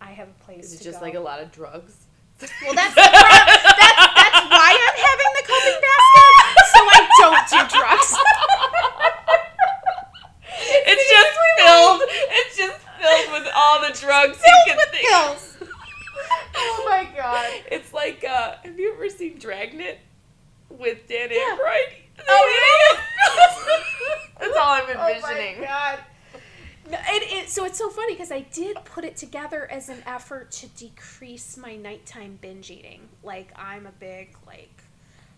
I 0.00 0.10
have 0.12 0.28
a 0.28 0.44
place 0.44 0.66
Is 0.66 0.80
it 0.80 0.84
just 0.84 1.00
go. 1.00 1.06
like 1.06 1.14
a 1.14 1.20
lot 1.20 1.40
of 1.40 1.50
drugs? 1.50 1.96
Well, 2.40 2.74
that's 2.74 2.94
that's 2.94 3.12
that's 3.12 4.40
why 4.50 4.70
I'm 4.74 4.98
having 4.98 5.32
the 5.38 5.44
coping 5.46 5.78
basket, 5.86 6.34
so 6.74 6.80
I 6.82 7.00
don't 7.22 7.46
do 7.50 7.60
drugs. 7.78 8.10
it's 10.90 11.06
just 11.08 11.32
filled. 11.58 12.02
It's 12.34 12.56
just 12.56 12.78
filled 12.98 13.28
with 13.32 13.46
all 13.54 13.80
the 13.80 13.94
drugs 13.94 14.38
you 14.42 14.74
Filled 15.12 15.36
can 15.36 15.36
with 15.36 15.58
think. 15.58 15.60
pills. 15.60 15.68
Oh 16.54 16.86
my 16.88 17.08
god. 17.16 17.50
It's 17.70 17.92
like, 17.92 18.24
uh, 18.24 18.56
have 18.62 18.78
you 18.78 18.92
ever 18.94 19.08
seen 19.08 19.38
Dragnet 19.38 19.98
with 20.68 21.06
Dan 21.08 21.28
Yeah. 21.30 21.56
Aykroyd? 21.56 21.94
Oh, 22.28 22.98
yeah. 22.98 23.78
That's 24.40 24.56
all 24.56 24.72
I'm 24.72 24.88
envisioning. 24.88 25.56
Oh 25.56 25.60
my 25.60 25.66
god. 25.66 25.98
No, 26.90 26.98
it, 27.08 27.44
it, 27.44 27.48
so 27.48 27.64
it's 27.64 27.78
so 27.78 27.88
funny 27.90 28.14
because 28.14 28.32
I 28.32 28.40
did 28.40 28.76
put 28.84 29.04
it 29.04 29.16
together 29.16 29.70
as 29.70 29.88
an 29.88 30.02
effort 30.04 30.50
to 30.52 30.66
decrease 30.68 31.56
my 31.56 31.76
nighttime 31.76 32.38
binge 32.40 32.70
eating. 32.70 33.08
Like 33.22 33.52
I'm 33.56 33.86
a 33.86 33.92
big 33.92 34.36
like, 34.46 34.82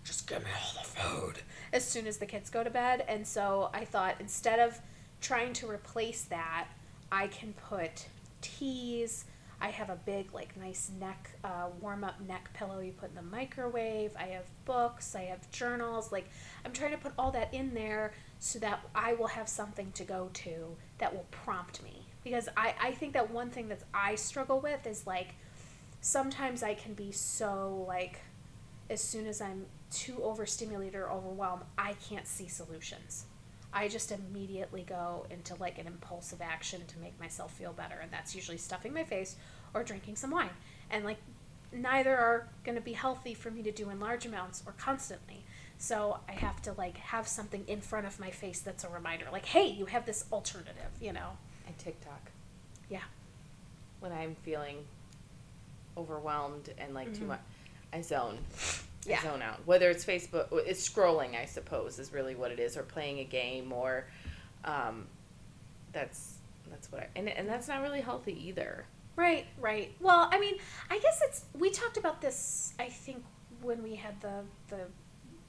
just 0.05 0.27
give 0.27 0.43
me 0.43 0.51
all 0.51 0.83
the 0.83 0.89
food 0.89 1.43
as 1.73 1.85
soon 1.85 2.07
as 2.07 2.17
the 2.17 2.27
kids 2.27 2.49
go 2.51 2.65
to 2.65 2.71
bed, 2.71 3.05
and 3.09 3.27
so 3.27 3.71
I 3.75 3.85
thought 3.85 4.17
instead 4.21 4.59
of 4.59 4.81
trying 5.21 5.53
to 5.55 5.71
replace 5.71 6.23
that, 6.25 6.69
I 7.13 7.27
can 7.27 7.53
put 7.53 8.07
teas. 8.41 9.27
I 9.65 9.69
have 9.69 9.89
a 9.89 9.97
big 9.97 10.35
like 10.35 10.55
nice 10.59 10.91
neck 11.01 11.31
uh, 11.43 11.69
warm 11.81 12.05
up 12.05 12.21
neck 12.21 12.51
pillow 12.53 12.81
you 12.81 12.93
put 12.93 13.09
in 13.09 13.15
the 13.15 13.23
microwave. 13.23 14.11
I 14.15 14.25
have 14.25 14.45
books. 14.67 15.15
I 15.15 15.23
have 15.23 15.51
journals. 15.51 16.13
Like 16.13 16.29
I'm 16.67 16.73
trying 16.73 16.91
to 16.91 16.99
put 16.99 17.15
all 17.19 17.31
that 17.31 17.55
in 17.55 17.73
there 17.73 18.13
so 18.41 18.59
that 18.59 18.81
I 18.95 19.15
will 19.15 19.29
have 19.29 19.49
something 19.49 19.91
to 19.93 20.05
go 20.05 20.29
to 20.35 20.77
that 20.99 21.15
will 21.15 21.25
prompt 21.31 21.83
me 21.83 22.03
because 22.23 22.47
I 22.59 22.75
I 22.79 22.91
think 22.91 23.15
that 23.15 23.31
one 23.31 23.49
thing 23.49 23.69
that 23.69 23.81
I 23.95 24.17
struggle 24.17 24.61
with 24.61 24.87
is 24.87 25.07
like 25.07 25.29
sometimes 26.03 26.63
I 26.63 26.75
can 26.75 26.93
be 26.93 27.11
so 27.11 27.87
like 27.89 28.21
as 28.91 29.01
soon 29.01 29.27
as 29.27 29.41
I'm 29.41 29.65
too 29.91 30.23
overstimulated 30.23 30.97
or 30.97 31.11
overwhelmed, 31.11 31.63
I 31.79 31.95
can't 31.95 32.27
see 32.27 32.49
solutions. 32.49 33.25
I 33.75 33.89
just 33.89 34.13
immediately 34.13 34.85
go 34.89 35.27
into 35.31 35.55
like 35.57 35.79
an 35.79 35.87
impulsive 35.87 36.41
action 36.41 36.87
to 36.87 36.99
make 37.01 37.19
myself 37.21 37.53
feel 37.53 37.73
better, 37.73 37.97
and 38.01 38.11
that's 38.13 38.35
usually 38.35 38.57
stuffing 38.57 38.95
my 38.95 39.05
face 39.05 39.37
or 39.75 39.83
drinking 39.83 40.17
some 40.17 40.31
wine. 40.31 40.51
And 40.91 41.05
like 41.05 41.19
neither 41.73 42.17
are 42.17 42.49
going 42.65 42.77
to 42.77 42.81
be 42.81 42.93
healthy 42.93 43.35
for 43.35 43.51
me 43.51 43.63
to 43.65 43.73
do 43.73 43.91
in 43.91 43.99
large 43.99 44.25
amounts 44.27 44.63
or 44.65 44.73
constantly. 44.79 45.43
So 45.77 46.21
I 46.29 46.33
have 46.33 46.63
to 46.63 46.73
like 46.75 46.97
have 46.99 47.27
something 47.27 47.65
in 47.67 47.81
front 47.81 48.07
of 48.07 48.21
my 48.21 48.31
face 48.31 48.61
that's 48.61 48.85
a 48.85 48.89
reminder 48.89 49.27
like, 49.33 49.45
"Hey, 49.47 49.67
you 49.67 49.87
have 49.87 50.07
this 50.07 50.25
alternative," 50.33 50.93
you 51.01 51.13
know. 51.13 51.31
And 51.67 51.77
TikTok. 51.77 52.31
Yeah. 52.89 53.03
When 53.99 54.13
I'm 54.13 54.37
feeling 54.37 54.87
overwhelmed 55.97 56.73
and 56.79 56.95
like 56.95 57.13
too 57.15 57.25
Mhm. 57.25 57.29
much, 57.29 57.41
I 57.93 58.01
zone. 58.03 58.39
Yeah. 59.07 59.19
I 59.21 59.23
zone 59.23 59.43
out. 59.43 59.61
Whether 59.67 59.91
it's 59.91 60.05
Facebook, 60.05 60.49
it's 60.67 60.89
scrolling. 60.89 61.35
I 61.41 61.45
suppose 61.47 61.99
is 61.99 62.13
really 62.13 62.35
what 62.35 62.51
it 62.51 62.59
is, 62.61 62.77
or 62.77 62.83
playing 62.83 63.19
a 63.21 63.25
game, 63.25 63.73
or 63.73 64.07
um, 64.65 65.07
that's 65.93 66.35
that's 66.71 66.91
what 66.91 67.03
I 67.03 67.09
and 67.17 67.29
and 67.29 67.49
that's 67.49 67.69
not 67.69 67.83
really 67.83 68.01
healthy 68.01 68.49
either. 68.49 68.87
Right, 69.17 69.47
right. 69.61 69.95
Well, 70.01 70.29
I 70.33 70.41
mean, 70.41 70.57
I 70.91 70.99
guess 70.99 71.21
it's 71.29 71.45
we 71.59 71.71
talked 71.71 71.97
about 71.97 72.21
this 72.21 72.75
I 72.79 72.89
think 72.89 73.25
when 73.63 73.83
we 73.83 73.95
had 73.95 74.21
the 74.21 74.43
the 74.69 74.87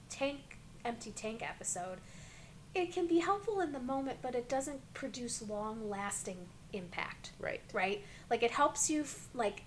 tank 0.09 0.59
empty 0.83 1.11
tank 1.11 1.41
episode. 1.41 1.99
It 2.75 2.91
can 2.91 3.07
be 3.07 3.19
helpful 3.19 3.61
in 3.61 3.71
the 3.71 3.79
moment, 3.79 4.17
but 4.21 4.35
it 4.35 4.49
doesn't 4.49 4.93
produce 4.93 5.41
long-lasting 5.41 6.37
impact, 6.73 7.31
Right. 7.39 7.61
right? 7.71 8.03
Like 8.29 8.43
it 8.43 8.51
helps 8.51 8.89
you 8.89 9.01
f- 9.03 9.29
like 9.33 9.63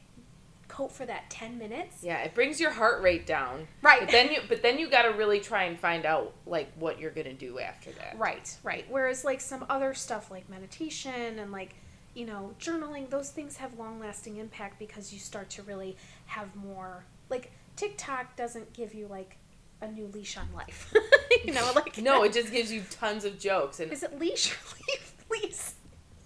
cope 0.68 0.92
for 0.92 1.06
that 1.06 1.28
10 1.30 1.58
minutes. 1.58 2.02
Yeah, 2.02 2.18
it 2.22 2.34
brings 2.34 2.60
your 2.60 2.70
heart 2.70 3.02
rate 3.02 3.26
down. 3.26 3.66
Right. 3.82 4.00
But 4.00 4.10
then 4.10 4.30
you 4.30 4.40
but 4.48 4.62
then 4.62 4.78
you 4.78 4.88
got 4.88 5.02
to 5.02 5.10
really 5.10 5.40
try 5.40 5.64
and 5.64 5.78
find 5.78 6.06
out 6.06 6.34
like 6.46 6.70
what 6.78 7.00
you're 7.00 7.10
gonna 7.10 7.32
do 7.32 7.58
after 7.58 7.90
that. 7.92 8.16
Right, 8.18 8.56
right. 8.62 8.84
Whereas 8.88 9.24
like 9.24 9.40
some 9.40 9.64
other 9.68 9.94
stuff 9.94 10.30
like 10.30 10.48
meditation 10.48 11.38
and 11.38 11.50
like 11.50 11.74
you 12.14 12.26
know 12.26 12.54
journaling, 12.60 13.10
those 13.10 13.30
things 13.30 13.56
have 13.56 13.78
long 13.78 13.98
lasting 13.98 14.36
impact 14.36 14.78
because 14.78 15.12
you 15.12 15.18
start 15.18 15.50
to 15.50 15.62
really 15.62 15.96
have 16.26 16.54
more 16.54 17.04
like 17.30 17.50
TikTok 17.76 18.36
doesn't 18.36 18.72
give 18.72 18.94
you 18.94 19.06
like 19.06 19.38
a 19.80 19.90
new 19.90 20.06
leash 20.08 20.36
on 20.36 20.48
life. 20.54 20.92
you 21.44 21.52
know, 21.52 21.72
like 21.74 21.98
No, 21.98 22.22
it 22.24 22.32
just 22.32 22.52
gives 22.52 22.70
you 22.72 22.82
tons 22.90 23.24
of 23.24 23.38
jokes 23.38 23.80
and 23.80 23.92
is 23.92 24.02
it 24.02 24.18
leash 24.18 24.52
or 24.52 24.56
leaf? 24.88 25.14
Leash? 25.30 25.72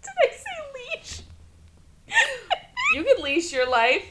Did 0.03 0.13
I 0.23 0.31
say 0.33 0.97
leash? 0.97 1.23
you 2.95 3.05
can 3.05 3.23
leash 3.23 3.53
your 3.53 3.69
life. 3.69 4.05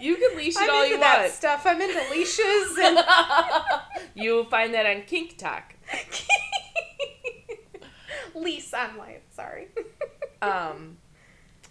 You 0.00 0.16
can 0.16 0.36
leash 0.36 0.54
it 0.56 0.62
I'm 0.62 0.70
all 0.70 0.82
into 0.82 0.94
you 0.94 1.00
that 1.00 1.20
want. 1.20 1.32
stuff. 1.32 1.62
I'm 1.66 1.80
into 1.80 2.10
leashes 2.10 2.76
and 2.82 2.98
You'll 4.14 4.44
find 4.44 4.74
that 4.74 4.86
on 4.86 5.02
Kink 5.02 5.36
Talk. 5.38 5.74
lease 8.34 8.72
on 8.74 8.96
life. 8.96 9.22
Sorry. 9.34 9.68
Um, 10.42 10.98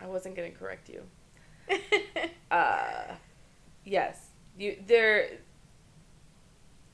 I 0.02 0.08
wasn't 0.08 0.36
gonna 0.36 0.50
correct 0.50 0.90
you. 0.90 1.04
Uh, 2.50 3.14
yes, 3.86 4.20
you 4.58 4.76
there. 4.88 5.30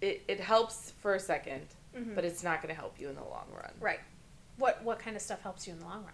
It 0.01 0.21
it 0.27 0.41
helps 0.41 0.91
for 1.01 1.15
a 1.15 1.17
2nd 1.17 1.61
Mhm. 1.97 2.13
but 2.13 2.25
it's 2.25 2.43
not 2.43 2.61
gonna 2.61 2.73
help 2.73 2.99
you 2.99 3.07
in 3.07 3.15
the 3.15 3.23
long 3.23 3.47
run. 3.55 3.71
right. 3.79 4.01
What 4.57 4.83
what 4.83 4.99
kind 4.99 5.15
of 5.15 5.21
stuff 5.21 5.41
helps 5.41 5.65
you 5.65 5.73
in 5.73 5.79
the 5.79 5.85
long 5.85 6.05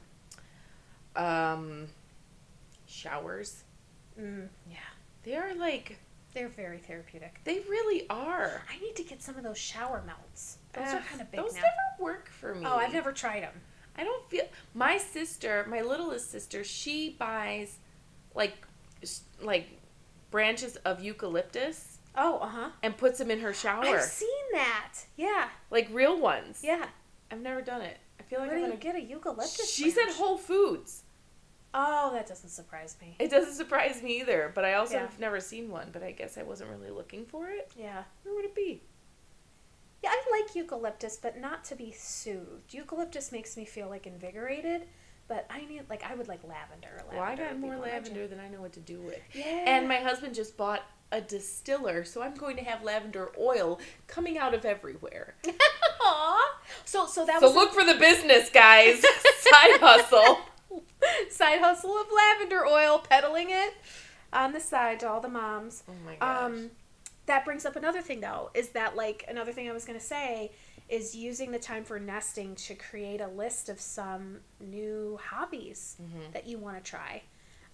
run? 1.15 1.25
Um, 1.25 1.88
showers. 2.86 3.63
Mm, 4.17 4.47
yeah, 4.69 4.77
They 5.28 5.36
are 5.36 5.54
like 5.56 5.98
they're 6.34 6.48
very 6.48 6.78
therapeutic. 6.78 7.42
they 7.44 7.60
really 7.68 8.08
are. 8.10 8.62
I 8.74 8.80
need 8.80 8.96
to 8.96 9.04
get 9.04 9.22
some 9.22 9.36
of 9.36 9.44
those 9.44 9.58
shower 9.58 10.02
melts. 10.06 10.58
Those 10.72 10.88
are 10.88 11.02
kind 11.02 11.20
of 11.20 11.30
big 11.30 11.42
Those 11.42 11.54
now. 11.56 11.62
never 11.63 12.04
work 12.04 12.30
for 12.30 12.56
me. 12.56 12.66
Oh, 12.66 12.78
I've 12.78 12.94
never 12.94 13.12
tried 13.12 13.44
them. 13.44 13.52
I 13.98 14.06
don't 14.06 14.30
feel 14.30 14.46
my 14.74 14.98
sister, 14.98 15.66
my 15.70 15.82
littlest 15.82 16.32
sister, 16.32 16.63
she 16.63 17.10
buys 17.20 17.76
like 18.36 18.54
like 19.42 19.68
branches 20.32 20.78
of 20.78 21.04
eucalyptus 21.04 21.98
Oh, 22.16 22.38
uh 22.38 22.48
huh. 22.48 22.70
and 22.82 22.96
puts 22.96 23.18
them 23.20 23.30
in 23.30 23.42
her 23.42 23.54
shower. 23.54 23.84
I've 23.84 24.04
seen 24.04 24.30
that. 24.54 24.94
Yeah, 25.18 25.50
like 25.72 25.90
real 25.92 26.18
ones. 26.18 26.62
yeah. 26.63 26.86
I've 27.30 27.42
never 27.42 27.62
done 27.62 27.82
it. 27.82 27.98
I 28.18 28.24
feel 28.24 28.40
like 28.40 28.48
Where 28.52 28.60
I'm 28.60 28.63
do 28.63 28.70
gonna 28.70 28.80
get 28.82 28.96
a 28.96 29.02
eucalyptus? 29.02 29.74
She's 29.74 29.96
branch? 29.96 30.12
at 30.12 30.16
Whole 30.16 30.38
Foods. 30.38 31.04
Oh, 31.80 32.12
that 32.13 32.28
doesn't 32.28 32.50
surprise 32.50 32.96
me. 33.00 33.16
It 33.20 33.30
doesn't 33.30 33.54
surprise 33.54 34.02
me 34.02 34.20
either, 34.20 34.52
but 34.56 34.66
I 34.66 34.74
also 34.74 34.96
Yeah. 34.96 35.02
have 35.02 35.20
never 35.20 35.40
seen 35.40 35.70
one, 35.70 35.90
but 35.94 36.02
I 36.02 36.12
guess 36.12 36.36
I 36.38 36.42
wasn't 36.44 36.72
really 36.72 36.90
looking 36.90 37.24
for 37.26 37.50
it. 37.52 37.72
Yeah. 37.78 38.04
Where 38.24 38.34
would 38.34 38.46
it 38.46 38.56
be? 38.56 38.82
Yeah, 40.02 40.10
I 40.12 40.24
like 40.42 40.56
eucalyptus, 40.56 41.18
but 41.18 41.38
not 41.38 41.63
to 41.66 41.76
be 41.76 41.92
soothed. 41.92 42.74
Eucalyptus 42.74 43.32
makes 43.32 43.56
me 43.58 43.63
feel 43.66 43.90
like 43.90 44.08
invigorated, 44.08 44.88
but 45.28 45.46
I 45.52 45.66
need 45.66 45.84
like 45.90 46.04
I 46.04 46.16
would 46.16 46.28
like 46.28 46.44
lavender. 46.44 47.04
lavender 47.10 47.16
well, 47.16 47.24
I 47.24 47.36
got 47.36 47.60
more 47.60 47.78
lavender 47.78 48.28
than 48.28 48.40
I 48.40 48.48
know 48.48 48.62
what 48.62 48.74
to 48.74 48.80
do 48.80 49.00
with. 49.02 49.20
Yeah. 49.34 49.46
And 49.46 49.88
my 49.88 49.98
husband 49.98 50.34
just 50.34 50.58
bought 50.58 50.84
a 51.12 51.22
distiller, 51.22 52.04
so 52.04 52.22
I'm 52.24 52.34
going 52.36 52.58
to 52.58 52.63
have 52.63 52.84
lavender 52.84 53.32
oil 53.38 53.80
coming 54.08 54.38
out 54.40 54.54
of 54.56 54.66
everywhere. 54.66 55.36
Aw. 56.02 56.60
So 56.86 57.06
so 57.06 57.24
that 57.26 57.40
So 57.40 57.52
look 57.54 57.72
for 57.74 57.84
the 57.84 57.96
business, 57.96 58.50
guys. 58.50 59.00
Side 59.40 59.80
hustle. 59.80 60.40
side 61.30 61.60
hustle 61.62 61.97
of 61.97 62.08
lavender 62.15 62.65
oil, 62.65 62.99
peddling 62.99 63.49
it 63.49 63.73
on 64.34 64.51
the 64.53 64.60
side 64.60 64.99
to 65.01 65.10
all 65.10 65.21
the 65.21 65.30
moms. 65.30 65.84
Oh 65.89 65.93
my 66.06 66.15
gosh. 66.15 66.43
Um, 66.45 66.71
that 67.25 67.43
brings 67.45 67.65
up 67.65 67.75
another 67.75 68.01
thing 68.01 68.19
though, 68.21 68.49
is 68.53 68.69
that 68.69 68.95
like 68.95 69.25
another 69.27 69.51
thing 69.51 69.69
I 69.69 69.73
was 69.73 69.86
gonna 69.86 69.99
say 69.99 70.51
is 70.89 71.13
using 71.15 71.51
the 71.51 71.60
time 71.60 71.84
for 71.84 71.99
nesting 71.99 72.56
to 72.56 72.73
create 72.75 73.19
a 73.19 73.27
list 73.27 73.67
of 73.67 73.80
some 73.80 74.39
new 74.62 75.19
hobbies 75.21 75.97
Mhm. 76.01 76.32
that 76.34 76.47
you 76.47 76.58
want 76.58 76.82
to 76.84 76.89
try. 76.89 77.21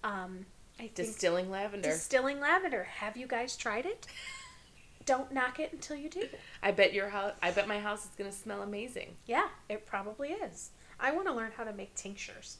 Um, 0.02 0.46
I 0.78 0.82
think 0.88 0.94
Distilling 0.96 1.48
lavender. 1.50 1.88
distilling 1.88 2.40
lavender. 2.40 2.82
Have 2.84 3.16
you 3.16 3.28
guys 3.28 3.56
tried 3.56 3.86
it? 3.86 4.06
Don't 5.06 5.30
knock 5.32 5.60
it 5.60 5.72
until 5.72 5.96
you 5.96 6.08
do. 6.08 6.28
I 6.62 6.72
bet 6.72 6.92
your 6.92 7.10
house. 7.10 7.34
I 7.42 7.50
bet 7.52 7.68
my 7.68 7.78
house 7.78 8.04
is 8.04 8.10
gonna 8.16 8.32
smell 8.32 8.62
amazing. 8.62 9.16
Yeah, 9.26 9.48
it 9.68 9.86
probably 9.86 10.30
is. 10.32 10.70
I 10.98 11.12
want 11.12 11.26
to 11.28 11.32
learn 11.34 11.52
how 11.56 11.62
to 11.64 11.72
make 11.72 11.94
tinctures. 11.94 12.56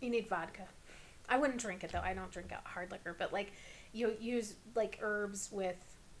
You 0.00 0.10
need 0.10 0.28
vodka. 0.28 0.62
I 1.28 1.38
wouldn't 1.38 1.60
drink 1.60 1.82
it 1.84 1.92
though. 1.92 2.00
I 2.00 2.14
don't 2.14 2.30
drink 2.30 2.52
hard 2.64 2.90
liquor, 2.90 3.14
but 3.18 3.32
like 3.32 3.52
you 3.92 4.14
use 4.20 4.54
like 4.74 4.98
herbs 5.02 5.48
with 5.52 5.76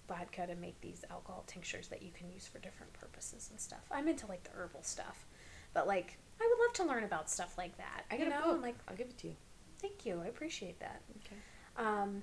vodka 0.08 0.46
to 0.46 0.54
make 0.56 0.80
these 0.80 1.04
alcohol 1.10 1.44
tinctures 1.46 1.88
that 1.88 2.02
you 2.02 2.10
can 2.12 2.30
use 2.30 2.46
for 2.46 2.58
different 2.58 2.92
purposes 2.92 3.48
and 3.50 3.60
stuff. 3.60 3.80
I'm 3.90 4.08
into 4.08 4.26
like 4.26 4.44
the 4.44 4.50
herbal 4.56 4.82
stuff, 4.82 5.26
but 5.74 5.86
like 5.86 6.18
I 6.40 6.48
would 6.48 6.64
love 6.64 6.72
to 6.74 6.84
learn 6.84 7.04
about 7.04 7.30
stuff 7.30 7.56
like 7.58 7.76
that. 7.78 8.04
I 8.10 8.16
you 8.16 8.28
got 8.28 8.46
know, 8.46 8.52
like 8.60 8.76
I'll 8.88 8.96
give 8.96 9.08
it 9.08 9.18
to 9.18 9.28
you. 9.28 9.36
thank 9.80 10.04
you. 10.06 10.20
I 10.24 10.26
appreciate 10.28 10.80
that. 10.80 11.02
Okay. 11.24 11.36
Um, 11.76 12.22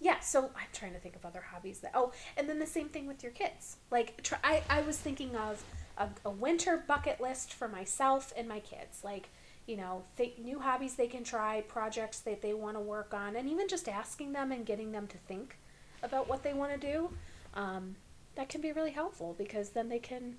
yeah, 0.00 0.20
so 0.20 0.44
I'm 0.56 0.66
trying 0.72 0.92
to 0.92 0.98
think 0.98 1.16
of 1.16 1.24
other 1.24 1.40
hobbies 1.40 1.80
that. 1.80 1.92
Oh, 1.94 2.12
and 2.36 2.48
then 2.48 2.58
the 2.58 2.66
same 2.66 2.88
thing 2.88 3.06
with 3.06 3.22
your 3.22 3.32
kids. 3.32 3.76
Like, 3.90 4.22
try, 4.22 4.38
I, 4.42 4.62
I 4.68 4.80
was 4.82 4.98
thinking 4.98 5.36
of 5.36 5.64
a, 5.96 6.08
a 6.24 6.30
winter 6.30 6.82
bucket 6.86 7.20
list 7.20 7.52
for 7.54 7.68
myself 7.68 8.32
and 8.36 8.48
my 8.48 8.60
kids. 8.60 9.02
Like, 9.04 9.30
you 9.66 9.76
know, 9.76 10.02
th- 10.16 10.38
new 10.38 10.58
hobbies 10.60 10.94
they 10.94 11.06
can 11.06 11.24
try, 11.24 11.62
projects 11.62 12.20
that 12.20 12.42
they 12.42 12.52
want 12.54 12.76
to 12.76 12.80
work 12.80 13.14
on, 13.14 13.36
and 13.36 13.48
even 13.48 13.68
just 13.68 13.88
asking 13.88 14.32
them 14.32 14.52
and 14.52 14.66
getting 14.66 14.92
them 14.92 15.06
to 15.08 15.16
think 15.18 15.56
about 16.02 16.28
what 16.28 16.42
they 16.42 16.52
want 16.52 16.72
to 16.72 16.78
do. 16.78 17.10
Um, 17.54 17.96
that 18.34 18.48
can 18.48 18.60
be 18.60 18.72
really 18.72 18.90
helpful 18.90 19.34
because 19.38 19.70
then 19.70 19.88
they 19.88 20.00
can, 20.00 20.36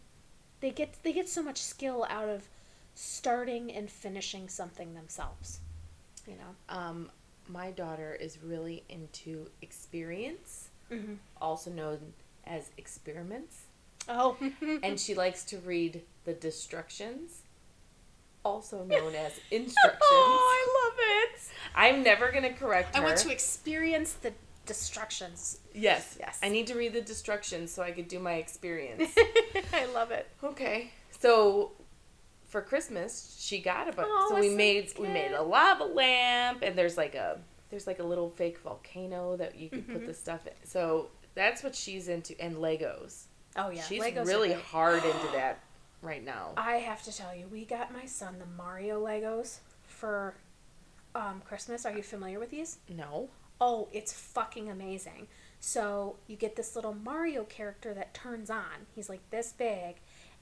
they 0.59 0.69
get 0.71 0.95
they 1.03 1.13
get 1.13 1.29
so 1.29 1.41
much 1.41 1.61
skill 1.61 2.05
out 2.09 2.27
of 2.29 2.47
starting 2.93 3.71
and 3.71 3.89
finishing 3.89 4.47
something 4.49 4.93
themselves. 4.93 5.59
You 6.27 6.33
know. 6.35 6.75
Um, 6.75 7.09
my 7.47 7.71
daughter 7.71 8.15
is 8.19 8.39
really 8.43 8.83
into 8.89 9.47
experience, 9.61 10.69
Mm-hmm. 10.91 11.13
also 11.41 11.71
known 11.71 12.13
as 12.45 12.69
experiments, 12.77 13.63
Oh, 14.07 14.37
and 14.83 14.99
she 14.99 15.15
likes 15.15 15.43
to 15.45 15.57
read 15.57 16.01
the 16.25 16.33
destructions, 16.33 17.41
also 18.45 18.83
known 18.85 19.13
as 19.15 19.33
instructions. 19.51 19.99
Oh, 20.01 20.49
I 20.53 20.87
love 20.87 20.99
it. 21.33 21.41
I'm 21.75 22.03
never 22.03 22.31
gonna 22.31 22.53
correct 22.53 22.95
her. 22.95 23.01
I 23.01 23.05
want 23.05 23.17
to 23.17 23.31
experience 23.31 24.13
the 24.13 24.31
destructions. 24.65 25.59
Yes, 25.73 26.15
Yes. 26.19 26.39
I 26.41 26.49
need 26.49 26.67
to 26.67 26.75
read 26.75 26.93
the 26.93 27.01
destructions 27.01 27.71
so 27.71 27.83
I 27.83 27.91
could 27.91 28.07
do 28.07 28.19
my 28.19 28.33
experience. 28.35 29.13
I 29.73 29.85
love 29.87 30.11
it. 30.11 30.27
okay, 30.43 30.91
so 31.19 31.71
for 32.47 32.61
Christmas 32.61 33.35
she 33.39 33.59
got 33.59 33.87
a. 33.93 34.01
Aw, 34.01 34.29
so 34.29 34.39
we 34.39 34.49
so 34.49 34.55
made 34.55 34.93
we 34.99 35.07
made 35.09 35.33
a 35.33 35.41
lava 35.41 35.83
lamp, 35.83 36.59
and 36.61 36.77
there's 36.77 36.95
like 36.97 37.15
a 37.15 37.39
there's 37.69 37.87
like 37.87 37.99
a 37.99 38.03
little 38.03 38.29
fake 38.29 38.59
volcano 38.59 39.35
that 39.37 39.55
you 39.57 39.69
could 39.69 39.87
Mhm. 39.87 39.93
put 39.93 40.05
the 40.05 40.13
stuff 40.13 40.45
in. 40.47 40.53
So 40.63 41.09
that's 41.33 41.63
what 41.63 41.75
she's 41.75 42.07
into, 42.07 42.39
and 42.39 42.55
Legos. 42.57 43.23
Oh 43.57 43.69
yeah, 43.69 43.81
she's 43.83 44.01
Legos 44.01 44.25
really 44.25 44.53
hard 44.53 45.03
into 45.03 45.27
that. 45.33 45.59
Right 46.05 46.23
now. 46.23 46.51
I 46.57 46.75
have 46.75 47.03
to 47.03 47.15
tell 47.15 47.35
you, 47.35 47.47
we 47.47 47.65
got 47.65 47.91
my 47.91 48.05
son 48.05 48.37
the 48.39 48.45
Mario 48.45 49.03
Legos 49.03 49.59
for 49.83 50.35
um, 51.13 51.41
Christmas. 51.45 51.85
Are 51.85 51.95
you 51.95 52.03
familiar 52.03 52.39
with 52.39 52.51
these? 52.51 52.77
no. 52.89 53.29
Oh, 53.61 53.87
it's 53.93 54.11
fucking 54.11 54.69
amazing. 54.69 55.27
So 55.61 56.17
you 56.27 56.35
get 56.35 56.57
this 56.57 56.75
little 56.75 56.93
Mario 56.93 57.45
character 57.45 57.93
that 57.93 58.13
turns 58.13 58.49
on. 58.49 58.85
He's 58.93 59.07
like 59.07 59.21
this 59.29 59.53
big. 59.53 59.95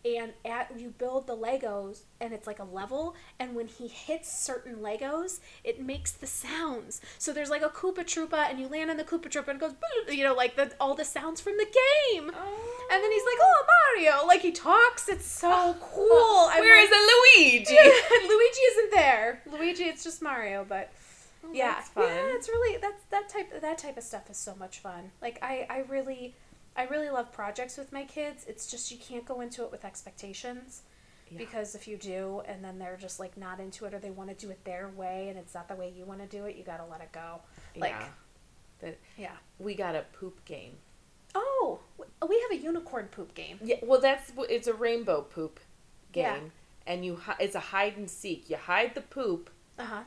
And 0.06 0.34
at 0.44 0.78
you 0.78 0.90
build 0.90 1.28
the 1.28 1.36
Legos 1.38 2.02
and 2.20 2.34
it's 2.34 2.46
like 2.46 2.60
a 2.60 2.66
level 2.66 3.16
and 3.40 3.56
when 3.56 3.68
he 3.68 3.88
hits 3.88 4.30
certain 4.38 4.76
Legos, 4.78 5.40
it 5.64 5.82
makes 5.82 6.12
the 6.12 6.28
sounds. 6.28 7.00
So 7.18 7.32
there's 7.32 7.50
like 7.50 7.62
a 7.62 7.70
Koopa 7.70 8.00
Troopa 8.04 8.50
and 8.50 8.60
you 8.60 8.68
land 8.68 8.90
on 8.92 8.98
the 8.98 9.06
Koopa 9.06 9.28
Troopa 9.30 9.48
and 9.50 9.58
it 9.58 9.60
goes 9.62 9.74
you 10.18 10.26
know, 10.26 10.34
like 10.36 10.58
the 10.58 10.74
all 10.80 10.94
the 10.94 11.06
sounds 11.06 11.40
from 11.40 11.54
the 11.58 11.64
game. 11.66 12.32
oh. 12.36 12.88
And 12.92 13.02
then 13.02 13.12
he's 13.12 13.24
like, 13.24 13.38
"Oh, 13.42 13.66
Mario!" 13.96 14.28
Like 14.28 14.42
he 14.42 14.52
talks. 14.52 15.08
It's 15.08 15.26
so 15.26 15.50
oh, 15.52 15.76
cool. 15.80 16.50
I'm 16.52 16.60
Where 16.60 16.76
like- 16.76 16.84
is 16.84 16.90
the 16.90 17.42
Luigi? 17.42 17.76
Luigi 18.28 18.62
isn't 18.72 18.92
there. 18.92 19.42
Luigi, 19.50 19.84
it's 19.86 20.04
just 20.04 20.22
Mario. 20.22 20.66
But 20.68 20.92
oh, 21.46 21.50
yeah, 21.54 21.64
Oh, 21.72 21.74
that's 21.76 21.90
fun. 21.90 22.04
yeah, 22.04 22.22
it's 22.36 22.50
really 22.50 22.78
that's 22.82 23.04
that 23.12 23.30
type 23.30 23.62
that 23.62 23.78
type 23.78 23.98
of 23.98 24.04
stuff 24.04 24.30
is 24.30 24.36
so 24.38 24.54
much 24.56 24.80
fun. 24.80 25.12
Like 25.22 25.40
I, 25.42 25.66
I 25.70 25.78
really, 25.90 26.36
I 26.76 26.84
really 26.86 27.10
love 27.10 27.32
projects 27.32 27.78
with 27.78 27.92
my 27.92 28.04
kids. 28.04 28.46
It's 28.48 28.66
just 28.70 28.92
you 28.92 28.98
can't 28.98 29.26
go 29.26 29.42
into 29.42 29.64
it 29.64 29.72
with 29.72 29.86
expectations. 29.86 30.82
Yeah. 31.30 31.38
Because 31.38 31.74
if 31.76 31.88
you 31.88 31.98
do, 31.98 32.42
and 32.48 32.64
then 32.64 32.78
they're 32.80 32.98
just 32.98 33.20
like 33.20 33.38
not 33.38 33.60
into 33.60 33.86
it, 33.86 33.94
or 33.94 34.00
they 34.00 34.12
want 34.12 34.30
to 34.30 34.36
do 34.46 34.52
it 34.52 34.64
their 34.66 34.90
way, 34.90 35.30
and 35.30 35.38
it's 35.38 35.54
not 35.54 35.68
the 35.68 35.76
way 35.76 35.92
you 35.96 36.06
want 36.06 36.20
to 36.20 36.28
do 36.28 36.46
it, 36.46 36.56
you 36.56 36.64
gotta 36.64 36.86
let 36.86 37.02
it 37.02 37.12
go. 37.12 37.40
Like, 37.76 37.92
yeah. 37.92 38.06
That 38.82 39.00
yeah. 39.18 39.32
we 39.60 39.76
got 39.76 39.96
a 39.96 40.04
poop 40.20 40.44
game. 40.46 40.74
Oh, 41.36 41.80
we 42.28 42.40
have 42.42 42.52
a 42.60 42.62
unicorn 42.62 43.08
poop 43.08 43.34
game. 43.34 43.58
Yeah, 43.64 43.78
well, 43.82 44.00
that's 44.02 44.32
it's 44.50 44.68
a 44.68 44.74
rainbow 44.74 45.22
poop 45.22 45.60
game, 46.12 46.24
Yeah. 46.26 46.40
and 46.86 47.06
you 47.06 47.20
it's 47.40 47.56
a 47.56 47.60
hide 47.60 47.98
and 47.98 48.10
seek. 48.10 48.50
You 48.50 48.58
hide 48.58 48.94
the 48.94 49.02
poop, 49.02 49.50
Uh 49.80 49.86
huh. 49.86 50.04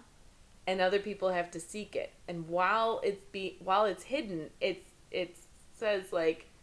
and 0.66 0.80
other 0.80 0.98
people 1.00 1.30
have 1.30 1.50
to 1.52 1.60
seek 1.60 1.96
it. 1.96 2.12
And 2.28 2.48
while 2.48 3.00
it's 3.02 3.24
be 3.32 3.56
while 3.64 3.86
it's 3.86 4.04
hidden, 4.04 4.50
it's 4.60 4.84
it 5.10 5.36
says 5.72 6.12
like, 6.12 6.40
"Can 6.40 6.40
you 6.40 6.44
find 6.44 6.55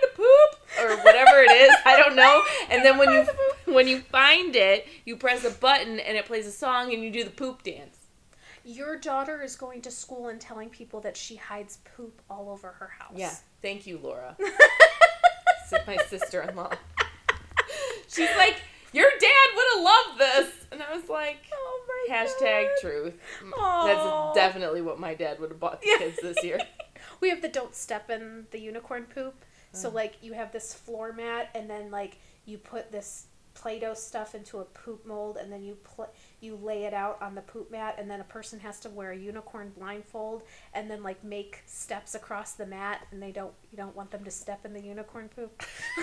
the 0.00 0.08
poop?" 0.16 0.58
or 0.80 0.96
whatever 1.04 1.42
it 1.42 1.50
is. 1.52 1.70
I 1.84 1.96
don't 1.96 2.16
know. 2.16 2.42
And 2.70 2.84
then 2.84 2.96
when 2.98 3.10
you 3.10 3.24
Find 3.24 3.74
when 3.76 3.88
you 3.88 4.00
find 4.00 4.56
it, 4.56 4.86
you 5.04 5.16
press 5.16 5.44
a 5.44 5.50
button 5.50 5.98
and 6.00 6.16
it 6.16 6.24
plays 6.26 6.46
a 6.46 6.50
song, 6.52 6.92
and 6.92 7.02
you 7.02 7.10
do 7.10 7.24
the 7.24 7.30
poop 7.30 7.62
dance. 7.62 7.98
Your 8.64 8.96
daughter 8.96 9.42
is 9.42 9.56
going 9.56 9.82
to 9.82 9.90
school 9.90 10.28
and 10.28 10.40
telling 10.40 10.68
people 10.68 11.00
that 11.00 11.16
she 11.16 11.34
hides 11.36 11.78
poop 11.96 12.20
all 12.30 12.48
over 12.50 12.68
her 12.68 12.90
house. 12.98 13.14
Yeah, 13.16 13.34
thank 13.60 13.86
you, 13.86 13.98
Laura. 13.98 14.36
Said 15.66 15.84
my 15.86 15.96
sister-in-law. 16.08 16.72
She's 18.08 18.28
like, 18.36 18.60
"Your 18.92 19.10
dad 19.20 19.48
would 19.56 19.64
have 19.74 19.82
loved 19.84 20.18
this," 20.20 20.66
and 20.72 20.82
I 20.82 20.94
was 20.94 21.08
like. 21.08 21.38
Oh 21.54 22.06
my 22.08 22.14
Hashtag 22.14 22.62
God. 22.64 22.70
truth. 22.80 23.14
Mm, 23.44 23.52
Aw. 23.58 23.86
That's 23.86 24.34
definitely 24.36 24.82
what 24.82 24.98
my 25.00 25.14
dad 25.14 25.38
would 25.40 25.50
have 25.50 25.60
bought 25.60 25.80
the 25.80 25.88
kids 25.98 26.18
this 26.22 26.42
year. 26.44 26.58
We 27.20 27.30
have 27.30 27.42
the 27.42 27.48
don't 27.48 27.74
step 27.74 28.10
in 28.10 28.46
the 28.52 28.60
unicorn 28.60 29.04
poop. 29.12 29.34
So 29.72 29.88
like 29.90 30.14
you 30.22 30.32
have 30.34 30.52
this 30.52 30.74
floor 30.74 31.12
mat 31.12 31.48
and 31.54 31.68
then 31.68 31.90
like 31.90 32.18
you 32.46 32.58
put 32.58 32.92
this 32.92 33.26
Play-Doh 33.54 33.92
stuff 33.94 34.34
into 34.34 34.60
a 34.60 34.64
poop 34.64 35.04
mold 35.04 35.36
and 35.36 35.52
then 35.52 35.62
you 35.62 35.76
pl- 35.84 36.10
you 36.40 36.56
lay 36.56 36.84
it 36.84 36.94
out 36.94 37.20
on 37.20 37.34
the 37.34 37.42
poop 37.42 37.70
mat 37.70 37.96
and 37.98 38.10
then 38.10 38.20
a 38.20 38.24
person 38.24 38.58
has 38.60 38.80
to 38.80 38.88
wear 38.88 39.10
a 39.12 39.16
unicorn 39.16 39.70
blindfold 39.76 40.42
and 40.72 40.90
then 40.90 41.02
like 41.02 41.22
make 41.22 41.62
steps 41.66 42.14
across 42.14 42.52
the 42.54 42.64
mat 42.64 43.06
and 43.10 43.22
they 43.22 43.30
don't 43.30 43.52
you 43.70 43.76
don't 43.76 43.94
want 43.94 44.10
them 44.10 44.24
to 44.24 44.30
step 44.30 44.64
in 44.64 44.72
the 44.72 44.80
unicorn 44.80 45.28
poop. 45.36 45.62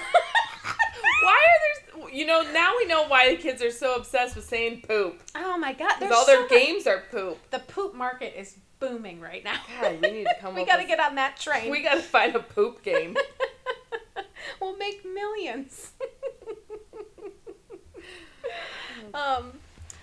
Why 1.23 1.33
are 1.33 2.01
there? 2.01 2.09
You 2.15 2.25
know, 2.25 2.41
now 2.53 2.73
we 2.77 2.85
know 2.85 3.05
why 3.07 3.29
the 3.35 3.41
kids 3.41 3.61
are 3.61 3.71
so 3.71 3.95
obsessed 3.95 4.35
with 4.35 4.45
saying 4.45 4.83
poop. 4.87 5.21
oh 5.35 5.57
my 5.57 5.73
god, 5.73 5.93
Because 5.99 6.13
all 6.13 6.25
their 6.25 6.35
so 6.37 6.41
much- 6.43 6.51
games 6.51 6.87
are 6.87 7.03
poop. 7.11 7.37
The 7.51 7.59
poop 7.59 7.93
market 7.93 8.39
is 8.39 8.55
booming 8.79 9.19
right 9.19 9.43
now. 9.43 9.59
God, 9.81 9.99
we 10.01 10.11
need 10.11 10.25
to 10.25 10.35
come 10.39 10.55
we 10.55 10.65
got 10.65 10.73
to 10.73 10.77
with- 10.83 10.87
get 10.87 10.99
on 10.99 11.15
that 11.15 11.37
train. 11.37 11.69
We 11.71 11.81
gotta 11.83 12.01
find 12.01 12.35
a 12.35 12.39
poop 12.39 12.83
game. 12.83 13.15
we'll 14.59 14.77
make 14.77 15.05
millions. 15.05 15.91
um, 19.13 19.53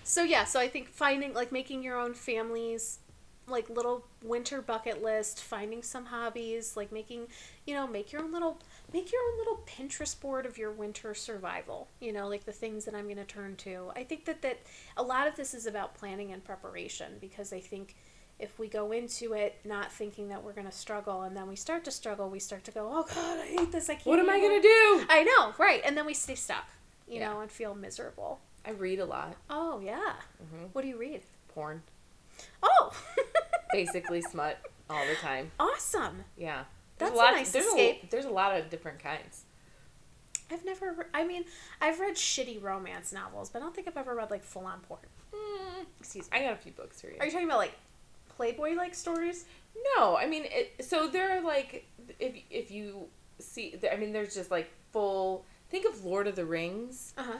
so 0.04 0.22
yeah, 0.22 0.44
so 0.44 0.60
I 0.60 0.68
think 0.68 0.88
finding 0.88 1.34
like 1.34 1.52
making 1.52 1.82
your 1.82 1.98
own 1.98 2.14
families, 2.14 3.00
like 3.48 3.68
little 3.68 4.06
winter 4.22 4.60
bucket 4.60 5.02
list, 5.02 5.42
finding 5.42 5.82
some 5.82 6.06
hobbies, 6.06 6.76
like 6.76 6.92
making, 6.92 7.26
you 7.66 7.74
know, 7.74 7.86
make 7.86 8.12
your 8.12 8.22
own 8.22 8.32
little 8.32 8.58
make 8.92 9.12
your 9.12 9.20
own 9.20 9.38
little 9.38 9.62
Pinterest 9.66 10.18
board 10.20 10.46
of 10.46 10.58
your 10.58 10.70
winter 10.70 11.14
survival. 11.14 11.88
You 12.00 12.12
know, 12.12 12.28
like 12.28 12.44
the 12.44 12.52
things 12.52 12.84
that 12.84 12.94
I'm 12.94 13.04
going 13.04 13.16
to 13.16 13.24
turn 13.24 13.56
to. 13.56 13.90
I 13.96 14.04
think 14.04 14.24
that 14.26 14.42
that 14.42 14.60
a 14.96 15.02
lot 15.02 15.28
of 15.28 15.36
this 15.36 15.54
is 15.54 15.66
about 15.66 15.94
planning 15.94 16.32
and 16.32 16.44
preparation 16.44 17.14
because 17.20 17.52
I 17.52 17.60
think 17.60 17.96
if 18.38 18.58
we 18.58 18.68
go 18.68 18.92
into 18.92 19.32
it 19.32 19.56
not 19.64 19.90
thinking 19.90 20.28
that 20.28 20.42
we're 20.44 20.52
going 20.52 20.66
to 20.66 20.72
struggle 20.72 21.22
and 21.22 21.36
then 21.36 21.48
we 21.48 21.56
start 21.56 21.84
to 21.84 21.90
struggle, 21.90 22.28
we 22.28 22.38
start 22.38 22.64
to 22.64 22.70
go, 22.70 22.88
"Oh 22.92 23.02
god, 23.14 23.40
I 23.40 23.46
hate 23.46 23.72
this. 23.72 23.88
I 23.88 23.94
can't." 23.94 24.06
what 24.06 24.18
am 24.18 24.28
I 24.28 24.38
gonna 24.40 24.60
do? 24.60 25.06
I 25.08 25.22
know, 25.24 25.54
right? 25.58 25.80
And 25.84 25.96
then 25.96 26.04
we 26.06 26.14
stay 26.14 26.34
stuck, 26.34 26.68
you 27.08 27.20
Yeah. 27.20 27.30
know, 27.32 27.40
and 27.40 27.50
feel 27.50 27.74
miserable. 27.74 28.40
I 28.64 28.70
read 28.72 28.98
a 28.98 29.04
lot. 29.06 29.36
Oh 29.48 29.80
yeah. 29.80 30.14
Mhm. 30.42 30.68
What 30.72 30.82
do 30.82 30.88
you 30.88 30.96
read? 30.98 31.22
Porn, 31.48 31.82
Oh, 32.62 32.92
basically 33.72 34.20
smut 34.22 34.58
all 34.90 35.06
the 35.06 35.14
time. 35.14 35.50
awesome. 35.58 36.24
Yeah. 36.36 36.64
That's 36.98 37.12
a 37.12 37.14
lot, 37.14 37.32
nice 37.34 37.52
there's 37.52 37.66
escape. 37.66 38.04
A, 38.04 38.06
there's 38.10 38.24
a 38.24 38.30
lot 38.30 38.56
of 38.58 38.70
different 38.70 38.98
kinds. 39.02 39.44
I've 40.50 40.64
never. 40.64 40.92
Re- 40.92 41.04
I 41.12 41.24
mean, 41.26 41.44
I've 41.80 41.98
read 42.00 42.14
shitty 42.14 42.62
romance 42.62 43.12
novels, 43.12 43.50
but 43.50 43.58
I 43.60 43.62
don't 43.62 43.74
think 43.74 43.88
I've 43.88 43.96
ever 43.96 44.14
read 44.14 44.30
like 44.30 44.44
full 44.44 44.64
on 44.64 44.80
porn. 44.80 45.00
Mm, 45.34 45.86
Excuse 46.00 46.30
me. 46.30 46.38
I 46.38 46.42
got 46.44 46.52
a 46.52 46.56
few 46.56 46.72
books 46.72 47.00
for 47.00 47.08
you. 47.08 47.16
Are 47.18 47.26
you 47.26 47.32
talking 47.32 47.46
about 47.48 47.58
like 47.58 47.72
Playboy 48.36 48.74
like 48.74 48.94
stories? 48.94 49.44
No, 49.96 50.16
I 50.16 50.26
mean, 50.26 50.44
it, 50.46 50.84
so 50.84 51.06
there 51.08 51.36
are 51.36 51.40
like, 51.42 51.86
if 52.18 52.34
if 52.50 52.70
you 52.70 53.06
see, 53.38 53.74
I 53.90 53.96
mean, 53.96 54.12
there's 54.12 54.34
just 54.34 54.50
like 54.50 54.70
full. 54.92 55.44
Think 55.68 55.86
of 55.86 56.04
Lord 56.04 56.26
of 56.28 56.36
the 56.36 56.44
Rings, 56.44 57.12
Uh 57.18 57.22
huh. 57.24 57.38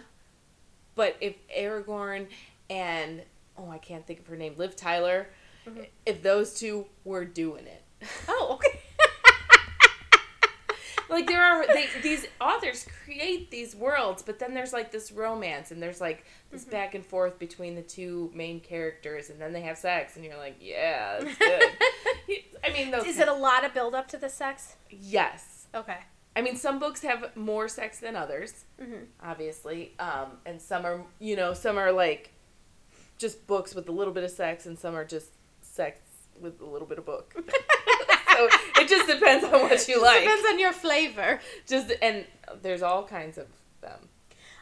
but 0.97 1.17
if 1.21 1.35
Aragorn 1.49 2.27
and 2.69 3.23
oh, 3.57 3.71
I 3.71 3.79
can't 3.79 4.07
think 4.07 4.21
of 4.21 4.27
her 4.27 4.37
name, 4.37 4.55
Liv 4.57 4.75
Tyler, 4.77 5.29
Mhm. 5.67 5.87
if 6.05 6.23
those 6.23 6.59
two 6.59 6.87
were 7.05 7.25
doing 7.25 7.67
it, 7.67 7.83
Oh, 8.29 8.49
okay. 8.55 8.66
like 11.09 11.27
there 11.27 11.43
are 11.43 11.67
they, 11.67 11.87
these 12.03 12.27
authors 12.41 12.87
create 13.05 13.51
these 13.51 13.75
worlds, 13.77 14.23
but 14.23 14.39
then 14.39 14.55
there's 14.55 14.73
like 14.73 14.91
this 14.91 15.13
romance 15.13 15.71
and 15.71 15.83
there's 15.83 16.01
like 16.01 16.25
this 16.51 16.65
Mhm. 16.65 16.71
back 16.71 16.95
and 16.95 17.05
forth 17.05 17.39
between 17.39 17.75
the 17.75 17.83
two 17.83 18.31
main 18.35 18.61
characters, 18.61 19.31
and 19.31 19.41
then 19.41 19.53
they 19.53 19.61
have 19.63 19.79
sex, 19.79 20.17
and 20.17 20.25
you're 20.25 20.37
like, 20.37 20.57
yeah, 20.61 21.19
that's 21.21 21.39
good. 21.39 21.63
I 22.65 22.73
mean, 22.73 22.91
those 22.91 23.07
Is 23.07 23.19
it 23.19 23.29
a 23.29 23.33
lot 23.35 23.65
of 23.65 23.73
build 23.75 23.95
up 23.95 24.09
to 24.09 24.19
the 24.19 24.29
sex? 24.29 24.77
yes. 24.91 25.67
Okay. 25.75 25.99
I 26.35 26.43
mean, 26.43 26.57
some 26.57 26.79
books 26.79 27.01
have 27.03 27.35
more 27.37 27.67
sex 27.69 27.99
than 28.01 28.15
others, 28.17 28.65
Mm-hmm. 28.81 29.05
obviously, 29.23 29.93
um, 29.99 30.33
and 30.45 30.61
some 30.61 30.85
are, 30.85 31.03
you 31.19 31.35
know, 31.37 31.55
some 31.55 31.79
are 31.79 31.93
like 31.93 32.33
just 33.19 33.47
books 33.47 33.75
with 33.75 33.89
a 33.89 33.93
little 33.93 34.13
bit 34.13 34.25
of 34.25 34.31
sex, 34.31 34.67
and 34.67 34.79
some 34.79 34.95
are 34.95 35.05
just 35.05 35.31
sex 35.63 36.01
with 36.39 36.61
a 36.61 36.67
little 36.67 36.87
bit 36.87 36.99
of 36.99 37.07
book. 37.07 37.35
so 38.37 38.49
it 38.83 38.89
just 38.89 39.07
depends 39.09 39.45
on 39.45 39.53
what 39.53 39.89
you 39.89 40.03
like. 40.03 40.19
It 40.19 40.25
depends 40.25 40.47
on 40.51 40.59
your 40.59 40.73
flavor. 40.73 41.41
Just 41.67 41.93
and 42.03 42.25
there's 42.63 42.83
all 42.83 43.05
kinds 43.05 43.39
of 43.39 43.47
them. 43.81 44.09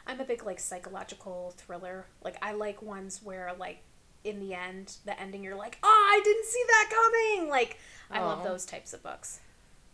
I'm 0.07 0.19
a 0.19 0.23
big 0.25 0.45
like 0.45 0.59
psychological 0.59 1.53
thriller. 1.57 2.05
Like 2.23 2.37
I 2.41 2.53
like 2.53 2.81
ones 2.81 3.21
where 3.23 3.51
like 3.59 3.79
in 4.23 4.39
the 4.39 4.53
end, 4.53 4.97
the 5.05 5.19
ending 5.19 5.43
you're 5.43 5.55
like, 5.55 5.77
"Oh, 5.83 6.09
I 6.11 6.21
didn't 6.23 6.45
see 6.45 6.63
that 6.67 6.89
coming." 6.93 7.49
Like 7.49 7.77
I 8.11 8.21
love 8.21 8.43
those 8.43 8.65
types 8.65 8.93
of 8.93 9.01
books. 9.03 9.39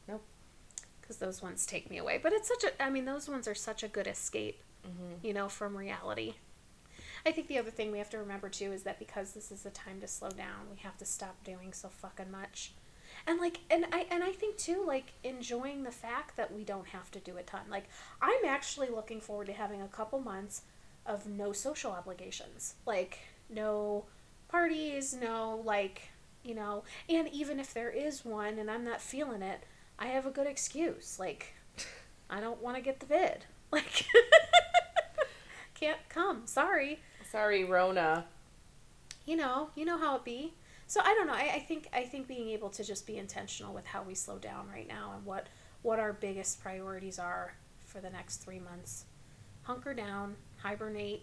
Nope. 0.08 0.24
Cuz 1.02 1.18
those 1.18 1.42
ones 1.42 1.66
take 1.66 1.90
me 1.90 1.98
away. 1.98 2.20
But 2.22 2.34
it's 2.34 2.48
such 2.48 2.64
a 2.64 2.84
I 2.84 2.90
mean, 2.90 3.06
those 3.06 3.28
ones 3.30 3.48
are 3.48 3.56
such 3.56 3.84
a 3.84 3.88
good 3.88 4.08
escape, 4.08 4.62
Mm-hmm. 4.88 5.26
you 5.26 5.34
know, 5.34 5.48
from 5.48 5.78
reality. 5.78 6.34
I 7.24 7.32
think 7.32 7.48
the 7.48 7.60
other 7.60 7.70
thing 7.70 7.92
we 7.92 8.00
have 8.00 8.10
to 8.12 8.18
remember 8.18 8.50
too 8.50 8.72
is 8.72 8.82
that 8.84 8.98
because 8.98 9.34
this 9.34 9.52
is 9.52 9.64
a 9.66 9.70
time 9.70 10.02
to 10.02 10.08
slow 10.08 10.32
down, 10.32 10.70
we 10.72 10.78
have 10.80 10.98
to 10.98 11.06
stop 11.06 11.44
doing 11.44 11.72
so 11.72 11.88
fucking 11.88 12.32
much. 12.32 12.74
And 13.28 13.40
like 13.40 13.60
and 13.70 13.86
I 13.92 14.06
and 14.10 14.24
I 14.24 14.32
think 14.32 14.58
too 14.58 14.84
like 14.86 15.14
enjoying 15.24 15.84
the 15.84 15.92
fact 15.92 16.38
that 16.38 16.54
we 16.54 16.64
don't 16.64 16.88
have 16.88 17.12
to 17.12 17.20
do 17.20 17.38
a 17.38 17.44
ton. 17.44 17.62
Like 17.70 17.86
I'm 18.22 18.46
actually 18.46 18.90
looking 18.90 19.22
forward 19.22 19.48
to 19.48 19.54
having 19.54 19.82
a 19.82 19.88
couple 19.88 20.20
months 20.20 20.64
of 21.06 21.28
no 21.28 21.52
social 21.52 21.92
obligations. 21.92 22.76
Like 22.86 23.20
no 23.50 24.06
parties, 24.50 25.14
no 25.14 25.62
like, 25.66 26.10
you 26.44 26.56
know, 26.56 26.84
and 27.10 27.28
even 27.30 27.60
if 27.60 27.74
there 27.74 27.90
is 27.92 28.26
one 28.26 28.58
and 28.60 28.70
I'm 28.70 28.84
not 28.84 29.02
feeling 29.02 29.42
it, 29.42 29.64
I 30.00 30.08
have 30.08 30.26
a 30.26 30.32
good 30.32 30.48
excuse. 30.48 31.20
Like 31.20 31.54
I 32.30 32.40
don't 32.40 32.62
want 32.62 32.76
to 32.78 32.82
get 32.82 33.00
the 33.00 33.06
vid. 33.06 33.46
Like 33.72 34.06
can't 35.74 35.98
come. 36.10 36.42
Sorry 36.46 37.00
Sorry, 37.32 37.64
Rona. 37.64 38.26
you 39.26 39.38
know, 39.38 39.70
you 39.76 39.86
know 39.86 39.98
how 39.98 40.18
it 40.18 40.26
be. 40.26 40.54
So 40.92 41.00
I 41.02 41.14
don't 41.14 41.26
know. 41.26 41.32
I, 41.34 41.52
I 41.56 41.60
think 41.60 41.88
I 41.94 42.04
think 42.04 42.28
being 42.28 42.50
able 42.50 42.68
to 42.72 42.84
just 42.84 43.08
be 43.08 43.16
intentional 43.18 43.74
with 43.74 43.86
how 43.86 44.04
we 44.04 44.14
slow 44.14 44.38
down 44.38 44.68
right 44.70 44.86
now 44.86 45.14
and 45.16 45.26
what 45.26 45.48
what 45.84 46.00
our 46.02 46.12
biggest 46.12 46.62
priorities 46.62 47.18
are 47.18 47.54
for 47.86 48.02
the 48.02 48.10
next 48.10 48.44
three 48.44 48.60
months 48.60 49.06
hunker 49.64 49.94
down, 49.94 50.36
hibernate, 50.58 51.22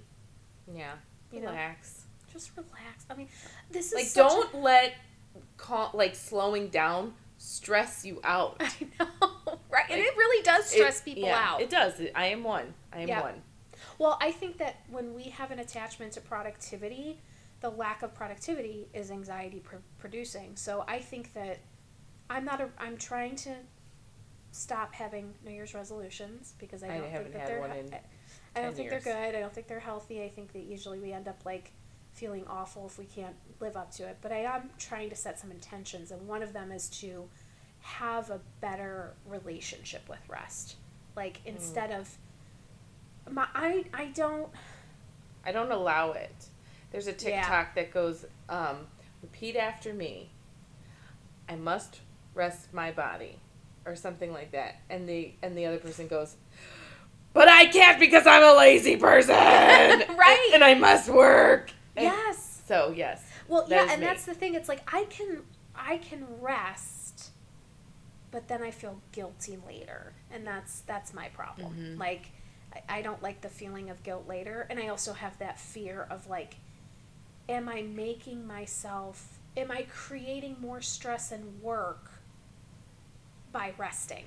Yeah. 0.75 0.93
You 1.31 1.43
know, 1.43 1.49
Relax. 1.51 2.07
just 2.33 2.53
relax. 2.57 3.05
I 3.11 3.15
mean, 3.15 3.29
this 3.71 3.93
is 3.93 3.95
Like, 3.95 4.15
don't 4.15 4.55
let 4.55 4.95
cal- 5.59 5.91
like 5.93 6.15
slowing 6.15 6.69
down 6.69 7.13
stress 7.37 8.07
you 8.07 8.23
out. 8.25 8.57
I 8.61 8.73
know, 8.99 9.59
right? 9.69 9.85
and 9.91 10.01
it 10.01 10.17
really 10.17 10.43
does 10.45 10.65
stress 10.65 11.01
It- 11.01 11.05
people 11.05 11.25
yeah, 11.25 11.45
out. 11.47 11.61
It 11.61 11.69
does. 11.69 12.01
I 12.15 12.29
am 12.29 12.43
one. 12.43 12.73
I 12.91 13.01
am 13.03 13.09
Yeah. 13.09 13.21
one. 13.21 13.43
Well, 13.99 14.17
I 14.19 14.33
think 14.33 14.57
that 14.59 14.77
when 14.89 15.13
we 15.15 15.25
have 15.25 15.51
an 15.51 15.59
attachment 15.59 16.13
to 16.15 16.23
productivity, 16.23 17.21
the 17.61 17.71
lack 17.71 18.03
of 18.03 18.15
productivity 18.15 18.89
is 18.95 19.11
anxiety 19.11 19.61
pr- 19.61 19.77
producing. 19.99 20.57
So 20.57 20.85
I 20.87 20.99
think 21.01 21.33
that 21.35 21.59
I'm 22.31 22.45
not 22.45 22.61
a. 22.61 22.69
I'm 22.79 22.97
trying 22.97 23.37
to 23.37 23.55
stop 24.53 24.95
having 24.95 25.35
New 25.45 25.51
Year's 25.53 25.75
resolutions 25.75 26.55
because 26.59 26.83
I 26.83 26.89
I 26.95 26.99
don't 26.99 27.11
haven't 27.11 27.33
think 27.33 27.35
that 27.35 27.41
had 27.41 27.49
they're. 27.51 27.61
one 27.61 27.71
in 27.73 27.95
I 28.57 28.61
don't 28.63 28.71
10 28.71 28.75
think 28.75 28.91
years. 28.91 29.05
they're 29.05 29.15
good. 29.15 29.35
I 29.37 29.41
don't 29.41 29.53
think 29.55 29.67
they're 29.67 29.79
healthy. 29.81 30.23
I 30.23 30.29
think 30.29 30.53
that 30.53 30.63
usually 30.65 30.99
we 30.99 31.13
end 31.13 31.29
up 31.29 31.45
like 31.45 31.73
feeling 32.15 32.45
awful 32.49 32.87
if 32.87 32.99
we 32.99 33.05
can't 33.05 33.37
live 33.61 33.77
up 33.77 33.91
to 33.93 34.05
it. 34.09 34.19
But 34.21 34.33
I 34.33 34.39
am 34.41 34.71
trying 34.79 35.11
to 35.11 35.17
set 35.17 35.39
some 35.39 35.51
intentions, 35.51 36.11
and 36.11 36.27
one 36.27 36.43
of 36.43 36.53
them 36.53 36.73
is 36.73 36.89
to 37.01 37.29
have 37.81 38.31
a 38.31 38.41
better 38.61 39.15
relationship 39.27 40.09
with 40.09 40.19
rest. 40.29 40.77
Like 41.17 41.39
Mm. 41.45 41.55
instead 41.57 41.91
of 41.91 42.17
my, 43.31 43.47
I 43.55 43.85
I 43.93 44.07
don't. 44.07 44.49
I 45.45 45.53
don't 45.53 45.71
allow 45.71 46.13
it. 46.13 46.47
There's 46.91 47.07
a 47.07 47.11
Yeah. 47.13 47.17
TikTok 47.43 47.75
that 47.75 47.91
goes, 47.93 48.25
um, 48.49 48.87
repeat 49.23 49.57
after 49.57 49.93
me. 49.93 50.31
I 51.49 51.57
must 51.57 52.01
rest 52.35 52.73
my 52.73 52.91
body, 52.93 53.39
or 53.87 53.97
something 53.97 54.33
like 54.33 54.53
that. 54.53 54.77
And 54.91 55.09
the 55.09 55.33
and 55.43 55.57
the 55.57 55.67
other 55.67 55.79
person 55.79 56.07
goes, 56.09 56.37
but 57.33 57.49
I 57.49 57.67
can't 57.67 57.99
because 57.99 58.27
I'm 58.27 58.43
a 58.45 58.57
lazy 58.57 58.97
person, 58.97 59.35
Right. 59.37 60.51
And 60.55 60.63
I 60.65 60.75
must 60.75 61.09
work. 61.09 61.71
And 61.97 62.05
Yes. 62.05 62.63
So 62.67 62.93
yes, 62.95 63.25
Well, 63.49 63.67
yeah, 63.69 63.87
and 63.91 64.01
me. 64.03 64.07
that's 64.07 64.27
the 64.27 64.35
thing. 64.35 64.55
It's 64.55 64.69
like 64.69 64.83
I 64.95 65.05
can 65.05 65.43
I 65.75 65.97
can 65.99 66.27
rest, 66.41 67.31
but 68.31 68.47
then 68.49 68.63
I 68.63 68.71
feel 68.71 69.01
guilty 69.13 69.59
later, 69.67 70.13
and 70.31 70.47
that's 70.47 70.81
that's 70.81 71.15
my 71.15 71.29
problem. 71.29 71.75
Mhm. 71.75 71.99
Like 71.99 72.31
I, 72.75 72.99
I 72.99 73.03
don't 73.03 73.23
like 73.23 73.41
the 73.41 73.49
feeling 73.49 73.89
of 73.89 74.03
guilt 74.03 74.27
later, 74.29 74.67
and 74.69 74.79
I 74.79 74.89
also 74.89 75.15
have 75.15 75.39
that 75.39 75.59
fear 75.59 76.07
of 76.11 76.29
like, 76.29 76.57
am 77.49 77.69
I 77.69 77.83
making 77.83 78.47
myself? 78.47 79.39
Am 79.57 79.71
I 79.71 79.87
creating 79.93 80.57
more 80.61 80.81
stress 80.81 81.33
and 81.33 81.61
work 81.63 82.11
by 83.53 83.73
resting? 83.79 84.25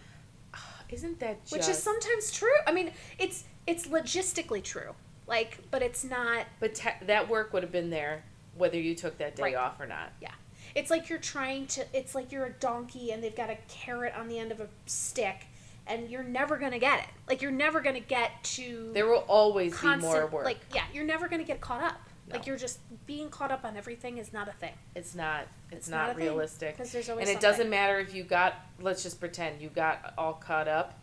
isn't 0.89 1.19
that 1.19 1.41
just? 1.43 1.53
Which 1.53 1.67
is 1.69 1.81
sometimes 1.81 2.31
true. 2.31 2.49
I 2.67 2.71
mean, 2.71 2.91
it's 3.19 3.43
it's 3.67 3.88
logistically 3.88 4.63
true. 4.63 4.93
Like, 5.27 5.60
but 5.71 5.81
it's 5.81 6.03
not. 6.03 6.45
But 6.60 6.75
te- 6.75 7.05
that 7.05 7.29
work 7.29 7.53
would 7.53 7.63
have 7.63 7.71
been 7.71 7.89
there 7.89 8.23
whether 8.57 8.77
you 8.77 8.93
took 8.95 9.17
that 9.19 9.36
day 9.38 9.43
Right. 9.43 9.55
off 9.55 9.79
or 9.79 9.86
not. 9.86 10.12
Yeah. 10.21 10.34
It's 10.75 10.91
like 10.91 11.10
you're 11.10 11.19
trying 11.19 11.67
to. 11.67 11.86
It's 11.93 12.15
like 12.15 12.31
you're 12.31 12.45
a 12.45 12.53
donkey 12.53 13.12
and 13.12 13.23
they've 13.23 13.36
got 13.36 13.49
a 13.49 13.57
carrot 13.69 14.13
on 14.17 14.27
the 14.27 14.39
end 14.39 14.51
of 14.51 14.60
a 14.60 14.67
stick, 14.86 15.45
and 15.88 16.10
you're 16.10 16.23
never 16.23 16.57
gonna 16.57 16.79
get 16.79 16.99
it. 16.99 17.10
Like 17.29 17.41
you're 17.41 17.51
never 17.51 17.79
gonna 17.81 17.99
get 18.01 18.43
to 18.55 18.91
There 18.93 19.07
will 19.07 19.25
always 19.27 19.73
constant. 19.75 20.01
be 20.01 20.19
more 20.19 20.27
work. 20.27 20.45
Like 20.45 20.60
yeah, 20.73 20.84
you're 20.93 21.05
never 21.05 21.27
gonna 21.29 21.43
get 21.45 21.62
caught 21.62 21.84
up. 21.84 21.99
No. 22.32 22.38
Like 22.38 22.48
you're 22.48 22.58
just 22.58 22.80
being 23.06 23.30
caught 23.30 23.52
up 23.52 23.63
on 23.65 23.76
everything 23.78 24.17
is 24.17 24.32
not 24.34 24.48
a 24.48 24.54
thing 24.54 24.74
it's 24.96 25.13
not. 25.15 25.41
It's, 25.72 25.80
It's 25.82 25.89
not, 25.89 26.08
not 26.08 26.17
realistic. 26.17 26.76
because 26.78 26.91
there's 26.91 27.10
always 27.10 27.28
And 27.28 27.38
it 27.38 27.41
something. 27.41 27.50
doesn't 27.58 27.70
matter 27.70 28.00
if 28.00 28.13
you 28.13 28.24
got. 28.24 28.56
Let's 28.80 29.04
just 29.04 29.20
pretend 29.20 29.62
you 29.62 29.70
got 29.70 30.13
all 30.17 30.34
caught 30.34 30.67
up. 30.67 30.98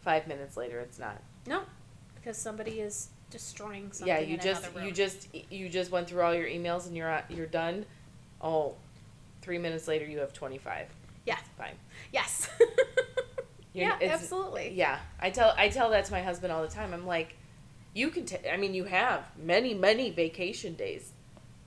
Five 0.00 0.26
minutes 0.26 0.56
later, 0.56 0.80
it's 0.80 0.98
not. 0.98 1.20
No, 1.46 1.62
because 2.14 2.36
somebody 2.36 2.80
is 2.80 3.08
destroying 3.30 3.92
something. 3.92 4.06
yeah, 4.08 4.20
you 4.20 4.36
just 4.38 4.68
you 4.82 4.90
just 4.92 5.28
you 5.50 5.68
just 5.68 5.90
went 5.90 6.08
through 6.08 6.22
all 6.22 6.34
your 6.34 6.46
emails 6.48 6.86
and 6.86 6.96
you're 6.96 7.22
you're 7.28 7.46
done. 7.46 7.84
Oh, 8.40 8.76
three 9.42 9.58
minutes 9.58 9.86
later 9.88 10.04
you 10.06 10.18
have 10.18 10.32
twenty 10.32 10.58
five. 10.58 10.86
Yeah. 11.26 11.36
fine. 11.58 11.74
yes. 12.12 12.48
Yeah, 13.74 13.96
absolutely. 14.02 14.72
Yeah, 14.74 14.98
I 15.20 15.30
tell 15.30 15.54
I 15.56 15.68
tell 15.68 15.90
that 15.90 16.06
to 16.06 16.12
my 16.12 16.22
husband 16.22 16.52
all 16.52 16.62
the 16.62 16.68
time. 16.68 16.92
I'm 16.92 17.06
like, 17.06 17.36
you 17.98 18.10
can. 18.10 18.24
ta- 18.24 18.48
I 18.52 18.56
mean, 18.56 18.74
you 18.74 18.84
have 18.84 19.24
many 19.36 19.74
many 19.74 20.10
vacation 20.10 20.74
days. 20.74 21.12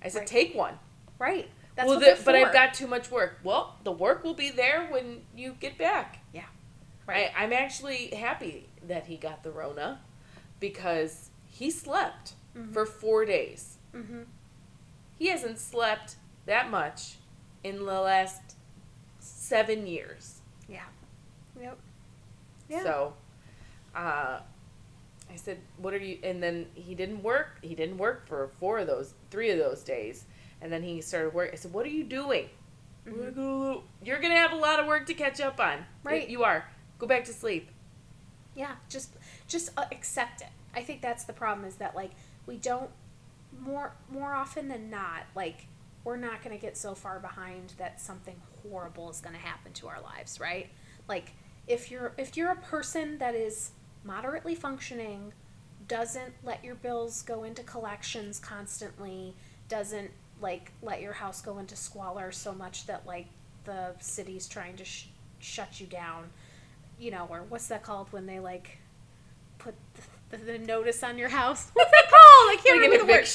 I 0.03 0.07
said, 0.07 0.19
Right. 0.19 0.27
take 0.27 0.55
one. 0.55 0.79
Right. 1.19 1.49
That's 1.75 1.87
well, 1.87 1.99
what 1.99 2.17
the- 2.17 2.23
but 2.23 2.35
I've 2.35 2.53
got 2.53 2.73
too 2.73 2.87
much 2.87 3.11
work. 3.11 3.39
Well, 3.43 3.77
the 3.83 3.91
work 3.91 4.23
will 4.23 4.33
be 4.33 4.49
there 4.49 4.87
when 4.87 5.21
you 5.35 5.55
get 5.59 5.77
back. 5.77 6.19
Yeah. 6.33 6.45
Right. 7.07 7.31
I, 7.35 7.43
I'm 7.43 7.53
actually 7.53 8.07
happy 8.15 8.67
that 8.87 9.05
he 9.07 9.17
got 9.17 9.43
the 9.43 9.51
Rona 9.51 10.01
because 10.59 11.29
he 11.47 11.69
slept 11.69 12.33
Mhm. 12.55 12.73
for 12.73 12.85
four 12.85 13.25
days. 13.25 13.77
Mhm. 13.93 14.25
He 15.19 15.27
hasn't 15.27 15.59
slept 15.59 16.15
that 16.45 16.69
much 16.69 17.15
in 17.63 17.77
the 17.85 18.01
last 18.01 18.55
seven 19.19 19.85
years. 19.85 20.41
Yeah. 20.67 20.85
Yep. 21.59 21.77
Yeah. 22.69 22.83
So, 22.83 23.13
uh, 23.95 24.39
I 25.31 25.35
said, 25.35 25.59
"What 25.77 25.93
are 25.93 25.97
you?" 25.97 26.19
And 26.23 26.41
then 26.41 26.67
he 26.73 26.95
didn't 26.95 27.23
work. 27.23 27.59
He 27.61 27.75
didn't 27.75 27.97
work 27.97 28.27
for 28.27 28.49
four 28.59 28.79
of 28.79 28.87
those, 28.87 29.13
three 29.29 29.49
of 29.51 29.57
those 29.57 29.83
days, 29.83 30.25
and 30.61 30.71
then 30.71 30.83
he 30.83 31.01
started 31.01 31.33
work. 31.33 31.51
I 31.53 31.55
said, 31.55 31.73
"What 31.73 31.85
are 31.85 31.89
you 31.89 32.03
doing?" 32.03 32.49
"I'm 33.05 33.17
gonna 33.17 33.31
Mhm. 33.31 33.83
You're 34.03 34.19
gonna 34.19 34.37
have 34.37 34.51
a 34.51 34.57
lot 34.57 34.79
of 34.79 34.87
work 34.87 35.05
to 35.07 35.13
catch 35.13 35.39
up 35.39 35.59
on. 35.59 35.85
Right. 36.03 36.27
You 36.27 36.43
are. 36.43 36.65
Go 36.99 37.07
back 37.07 37.23
to 37.25 37.33
sleep. 37.33 37.69
Yeah, 38.55 38.75
just 38.89 39.15
just 39.47 39.71
accept 39.77 40.41
it. 40.41 40.49
I 40.75 40.83
think 40.83 41.01
that's 41.01 41.23
the 41.23 41.33
problem 41.33 41.65
is 41.67 41.75
that 41.75 41.95
like 41.95 42.11
we 42.45 42.57
don't 42.57 42.91
more 43.59 43.95
more 44.09 44.33
often 44.33 44.67
than 44.67 44.89
not 44.89 45.23
like 45.35 45.67
we're 46.03 46.17
not 46.17 46.41
going 46.43 46.55
to 46.55 46.61
get 46.61 46.75
so 46.75 46.95
far 46.95 47.19
behind 47.19 47.73
that 47.77 48.01
something 48.01 48.41
horrible 48.63 49.09
is 49.11 49.21
going 49.21 49.35
to 49.35 49.41
happen 49.41 49.71
to 49.71 49.87
our 49.87 50.01
lives, 50.01 50.39
right? 50.39 50.69
Like 51.07 51.33
if 51.67 51.91
you're 51.91 52.13
if 52.17 52.35
you're 52.35 52.51
a 52.51 52.55
person 52.55 53.19
that 53.19 53.35
is 53.35 53.71
moderately 54.03 54.55
functioning, 54.55 55.33
doesn't 55.87 56.33
let 56.43 56.63
your 56.63 56.75
bills 56.75 57.21
go 57.21 57.43
into 57.43 57.63
collections 57.63 58.39
constantly, 58.39 59.35
doesn't 59.69 60.11
like 60.41 60.71
let 60.81 61.01
your 61.01 61.13
house 61.13 61.41
go 61.41 61.59
into 61.59 61.75
squalor 61.75 62.31
so 62.31 62.53
much 62.53 62.87
that 62.87 63.05
like 63.05 63.27
the 63.65 63.93
city's 63.99 64.47
trying 64.47 64.75
to 64.77 64.83
sh- 64.85 65.07
shut 65.39 65.79
you 65.79 65.87
down 65.87 66.29
you 66.99 67.09
know, 67.09 67.25
or 67.31 67.43
what's 67.49 67.67
that 67.67 67.81
called 67.81 68.07
when 68.13 68.27
they 68.27 68.39
like 68.39 68.77
put 69.57 69.73
the, 70.29 70.37
the, 70.37 70.43
the 70.53 70.59
notice 70.59 71.01
on 71.03 71.17
your 71.17 71.29
house? 71.29 71.69
What's 71.73 71.89
that 71.89 72.03
called? 72.03 72.19
I 72.19 72.55
can't 72.63 72.77
Like 72.77 72.91
remember 72.91 73.05
the 73.07 73.11
word. 73.11 73.27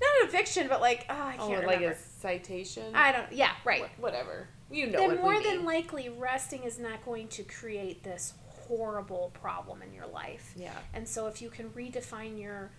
Not 0.00 0.22
an 0.22 0.28
eviction, 0.28 0.68
but 0.68 0.80
like 0.80 1.04
oh, 1.10 1.14
I 1.14 1.36
Oh, 1.38 1.48
can't 1.48 1.66
like 1.66 1.80
remember. 1.80 1.98
a 1.98 2.20
citation. 2.20 2.84
I 2.94 3.12
don't. 3.12 3.30
Yeah, 3.30 3.50
right. 3.64 3.84
Wh- 3.98 4.02
Whatever. 4.02 4.48
You 4.70 4.86
know 4.86 5.06
then 5.06 5.18
more 5.20 5.40
than 5.42 5.64
likely, 5.66 6.08
resting 6.08 6.62
is 6.64 6.78
not 6.78 7.04
going 7.04 7.28
to 7.28 7.42
create 7.42 8.02
this 8.02 8.32
horrible 8.68 9.30
problem 9.34 9.82
in 9.82 9.92
your 9.94 10.06
life. 10.06 10.52
Yeah. 10.56 10.72
And 10.92 11.08
so 11.08 11.26
if 11.26 11.40
you 11.42 11.50
can 11.50 11.70
redefine 11.70 12.40
your 12.40 12.70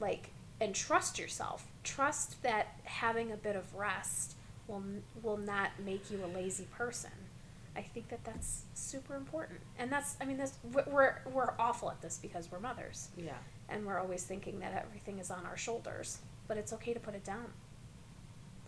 like 0.00 0.30
and 0.60 0.74
trust 0.74 1.18
yourself, 1.18 1.66
trust 1.84 2.42
that 2.42 2.78
having 2.84 3.32
a 3.32 3.36
bit 3.36 3.56
of 3.56 3.74
rest 3.74 4.36
will 4.68 4.82
will 5.22 5.36
not 5.38 5.70
make 5.84 6.10
you 6.10 6.24
a 6.24 6.28
lazy 6.34 6.66
person. 6.76 7.10
I 7.76 7.82
think 7.82 8.08
that 8.08 8.24
that's 8.24 8.62
super 8.74 9.14
important. 9.14 9.60
And 9.78 9.90
that's 9.92 10.16
I 10.20 10.24
mean 10.24 10.36
that's 10.36 10.54
we're 10.72 11.22
we're 11.32 11.54
awful 11.58 11.90
at 11.90 12.00
this 12.02 12.18
because 12.20 12.50
we're 12.50 12.60
mothers 12.60 13.08
Yeah. 13.16 13.32
and 13.68 13.86
we're 13.86 13.98
always 13.98 14.24
thinking 14.24 14.58
that 14.60 14.72
everything 14.86 15.18
is 15.18 15.30
on 15.30 15.46
our 15.46 15.56
shoulders, 15.56 16.18
but 16.48 16.56
it's 16.56 16.72
okay 16.74 16.92
to 16.92 17.00
put 17.00 17.14
it 17.14 17.24
down. 17.24 17.46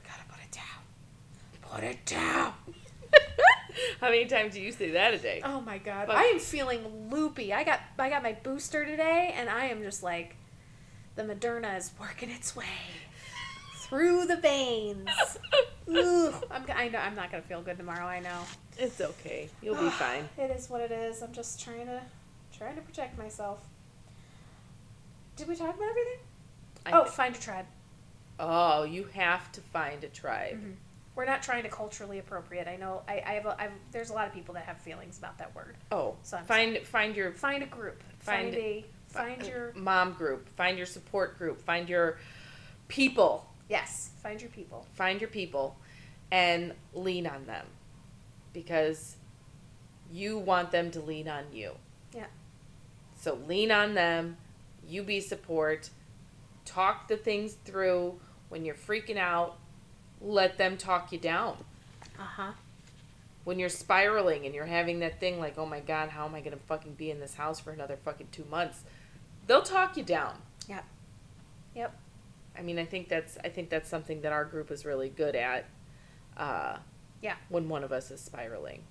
We 0.03 0.09
got 0.09 0.19
to 0.21 0.27
put 0.27 0.41
it 0.43 0.53
down. 0.53 1.73
Put 1.75 1.85
it 1.85 2.05
down. 2.07 2.53
How 4.01 4.09
many 4.11 4.27
times 4.27 4.55
do 4.55 4.61
you 4.61 4.73
say 4.73 4.91
that 4.91 5.15
a 5.15 5.19
day? 5.19 5.41
Oh 5.45 5.61
my 5.61 5.79
god. 5.79 6.07
But- 6.07 6.17
I 6.17 6.25
am 6.25 6.39
feeling 6.39 7.11
loopy. 7.11 7.53
I 7.53 7.65
got 7.65 7.81
I 7.99 8.09
got 8.11 8.23
my 8.23 8.33
booster 8.33 8.85
today 8.85 9.35
and 9.37 9.49
I 9.49 9.67
am 9.67 9.83
just 9.83 10.03
like 10.03 10.37
the 11.17 11.23
Moderna 11.23 11.77
is 11.77 11.93
working 12.01 12.31
its 12.31 12.55
way 12.57 12.65
through 13.77 14.27
the 14.27 14.37
veins. 14.37 15.09
Ugh. 15.89 16.45
I'm 16.51 16.65
I 16.75 16.89
know 16.89 16.99
I'm 16.99 17.15
not 17.15 17.31
going 17.31 17.43
to 17.43 17.49
feel 17.49 17.61
good 17.63 17.77
tomorrow, 17.77 18.07
I 18.07 18.21
know. 18.21 18.41
It's 18.79 19.01
okay. 19.01 19.49
You'll 19.61 19.75
be 19.83 19.91
fine. 20.05 20.29
It 20.39 20.51
is 20.51 20.71
what 20.71 20.81
it 20.81 20.91
is. 20.93 21.23
I'm 21.23 21.33
just 21.33 21.61
trying 21.63 21.87
to 21.87 22.01
trying 22.57 22.77
to 22.77 22.83
protect 22.83 23.19
myself. 23.19 23.61
Did 25.37 25.49
we 25.49 25.57
talk 25.57 25.75
about 25.75 25.89
everything? 25.89 26.19
I 26.87 26.93
oh, 26.93 27.05
thi- 27.05 27.11
find 27.11 27.37
a 27.37 27.39
tribe. 27.41 27.67
oh, 28.41 28.85
you 28.85 29.05
have 29.15 29.51
to 29.53 29.61
find 29.61 30.03
a 30.05 30.09
tribe. 30.09 30.57
Mhm. 30.57 30.75
We're 31.15 31.27
not 31.27 31.43
trying 31.43 31.63
to 31.65 31.69
culturally 31.69 32.19
appropriate. 32.19 32.67
I 32.69 32.77
know 32.77 33.03
I, 33.07 33.23
I 33.27 33.33
have 33.35 33.47
a, 33.47 33.57
I've, 33.61 33.73
there's 33.91 34.09
a 34.11 34.15
lot 34.15 34.27
of 34.27 34.33
people 34.33 34.55
that 34.55 34.65
have 34.65 34.79
feelings 34.79 35.19
about 35.19 35.37
that 35.39 35.55
word. 35.55 35.77
Oh, 35.91 36.17
So 36.23 36.39
I'm 36.39 36.45
find 36.45 36.79
find 36.79 37.15
your 37.15 37.33
Find 37.33 37.63
a 37.63 37.67
group. 37.67 38.03
Find- 38.21 38.53
Find, 38.53 38.57
a 38.57 38.85
find 39.09 39.47
your 39.47 39.73
mom 39.75 40.13
group. 40.15 40.49
Find 40.57 40.77
your 40.79 40.87
support 40.87 41.37
group. 41.39 41.61
Find 41.61 41.89
your 41.89 42.19
people. 42.89 43.47
yes. 43.69 44.11
Find 44.23 44.41
your 44.41 44.51
people. 44.51 44.87
Find 44.95 45.21
your 45.21 45.29
people, 45.31 45.77
and 46.31 46.73
lean 46.95 47.27
on 47.27 47.45
them, 47.45 47.67
because 48.53 49.17
you 50.13 50.39
want 50.39 50.71
them 50.71 50.91
to 50.93 51.01
lean 51.01 51.29
on 51.29 51.45
you. 51.53 51.73
Yeah. 52.15 52.27
So 53.21 53.39
lean 53.47 53.71
on 53.73 53.95
them. 53.95 54.37
You 54.89 55.03
be 55.03 55.21
support. 55.21 55.91
Talk 56.65 57.09
the 57.09 57.17
things 57.17 57.55
through 57.65 58.19
when 58.49 58.65
you're 58.65 58.75
freaking 58.77 59.17
out. 59.17 59.59
Let 60.23 60.57
them 60.59 60.77
talk 60.77 61.13
you 61.13 61.19
down. 61.19 61.57
Uh 62.19 62.23
huh. 62.23 62.53
When 63.45 63.59
you're 63.59 63.69
spiraling 63.69 64.47
and 64.47 64.55
you're 64.55 64.67
having 64.67 65.01
that 65.01 65.19
thing 65.19 65.41
like, 65.41 65.59
oh 65.59 65.67
my 65.67 65.81
god, 65.81 66.11
how 66.11 66.25
am 66.27 66.35
I 66.35 66.41
gonna 66.41 66.57
fucking 66.69 66.95
be 66.95 67.11
in 67.11 67.19
this 67.19 67.35
house 67.35 67.59
for 67.59 67.73
another 67.73 67.97
fucking 68.05 68.29
two 68.31 68.45
months? 68.51 68.85
They'll 69.47 69.63
talk 69.63 69.97
you 69.97 70.05
down. 70.05 70.37
Yep. 70.69 70.85
Yep. 71.75 71.99
I 72.57 72.63
mean, 72.63 72.79
I 72.79 72.85
think 72.85 73.09
that's 73.09 73.37
I 73.43 73.49
think 73.49 73.69
that's 73.71 73.89
something 73.89 74.21
that 74.23 74.33
our 74.33 74.45
group 74.45 74.71
is 74.71 74.85
really 74.85 75.09
good 75.09 75.35
at. 75.35 75.65
Uh, 76.37 76.77
Yeah. 77.21 77.35
When 77.49 77.69
one 77.69 77.83
of 77.83 77.91
us 77.93 78.11
is 78.11 78.21
spiraling. 78.21 78.83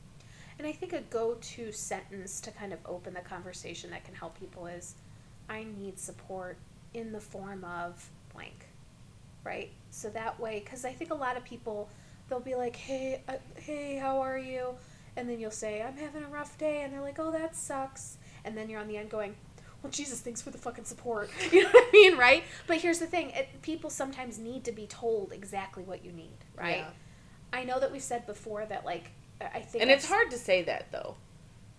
And 0.58 0.68
I 0.68 0.74
think 0.74 0.94
a 0.94 1.02
go 1.02 1.36
to 1.36 1.72
sentence 1.72 2.40
to 2.42 2.52
kind 2.52 2.72
of 2.74 2.80
open 2.86 3.14
the 3.14 3.22
conversation 3.22 3.90
that 3.92 4.04
can 4.04 4.14
help 4.14 4.38
people 4.40 4.68
is 4.68 4.96
I 5.50 5.64
need 5.64 5.98
support 5.98 6.58
in 6.94 7.14
the 7.14 7.20
form 7.20 7.64
of 7.64 8.10
blank. 8.34 8.66
Right? 9.44 9.72
So 9.90 10.10
that 10.10 10.40
way, 10.40 10.62
because 10.64 10.86
I 10.86 10.92
think 10.94 11.12
a 11.12 11.16
lot 11.16 11.38
of 11.38 11.44
people, 11.44 11.90
they'll 12.30 12.40
be 12.40 12.56
like, 12.56 12.76
hey, 12.76 13.24
uh, 13.28 13.34
hey, 13.56 13.98
how 13.98 14.20
are 14.20 14.38
you? 14.38 14.76
And 15.18 15.28
then 15.30 15.40
you'll 15.40 15.52
say, 15.52 15.82
I'm 15.82 15.98
having 15.98 16.24
a 16.24 16.28
rough 16.28 16.58
day. 16.58 16.82
And 16.84 16.94
they're 16.94 17.02
like, 17.02 17.20
oh, 17.20 17.32
that 17.32 17.56
sucks. 17.56 18.18
And 18.46 18.58
then 18.58 18.70
you're 18.70 18.80
on 18.80 18.88
the 18.88 18.98
end 18.98 19.10
going, 19.10 19.36
well, 19.84 19.92
Jesus, 19.92 20.20
thanks 20.22 20.42
for 20.42 20.52
the 20.52 20.58
fucking 20.58 20.86
support. 20.86 21.30
You 21.52 21.64
know 21.64 21.70
what 21.70 21.88
I 21.88 21.92
mean? 21.92 22.18
Right? 22.18 22.44
But 22.68 22.78
here's 22.78 23.00
the 23.00 23.08
thing 23.08 23.32
it, 23.32 23.62
people 23.62 23.90
sometimes 23.90 24.38
need 24.38 24.64
to 24.66 24.72
be 24.72 24.86
told 24.88 25.34
exactly 25.34 25.84
what 25.84 26.06
you 26.06 26.12
need. 26.12 26.38
Right? 26.56 26.78
Yeah. 26.78 26.90
I 27.52 27.64
know 27.64 27.80
that 27.80 27.92
we've 27.92 28.02
said 28.04 28.26
before 28.26 28.66
that, 28.68 28.86
like, 28.86 29.12
I 29.42 29.60
think 29.60 29.82
And 29.82 29.92
it's 29.92 30.08
hard 30.08 30.30
to 30.32 30.38
say 30.38 30.62
that 30.64 30.92
though. 30.92 31.16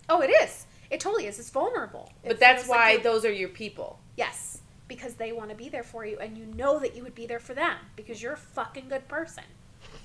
Oh, 0.09 0.21
it 0.21 0.27
is. 0.29 0.65
It 0.91 0.99
totally 0.99 1.25
is. 1.27 1.39
It's 1.39 1.49
vulnerable. 1.49 2.11
It 2.23 2.27
But 2.27 2.39
that's 2.39 2.63
feels 2.63 2.69
like 2.69 2.97
why 2.97 3.03
those 3.03 3.25
are 3.25 3.31
your 3.31 3.49
people. 3.49 3.99
yes, 4.17 4.59
because 4.87 5.15
they 5.15 5.31
want 5.31 5.49
to 5.49 5.55
be 5.55 5.69
there 5.69 5.83
for 5.83 6.05
you, 6.05 6.17
and 6.19 6.37
you 6.37 6.45
know 6.45 6.79
that 6.79 6.95
you 6.95 7.03
would 7.03 7.15
be 7.15 7.25
there 7.25 7.39
for 7.39 7.53
them 7.53 7.77
because 7.95 8.21
you're 8.21 8.33
a 8.33 8.37
fucking 8.37 8.89
good 8.89 9.07
person. 9.07 9.43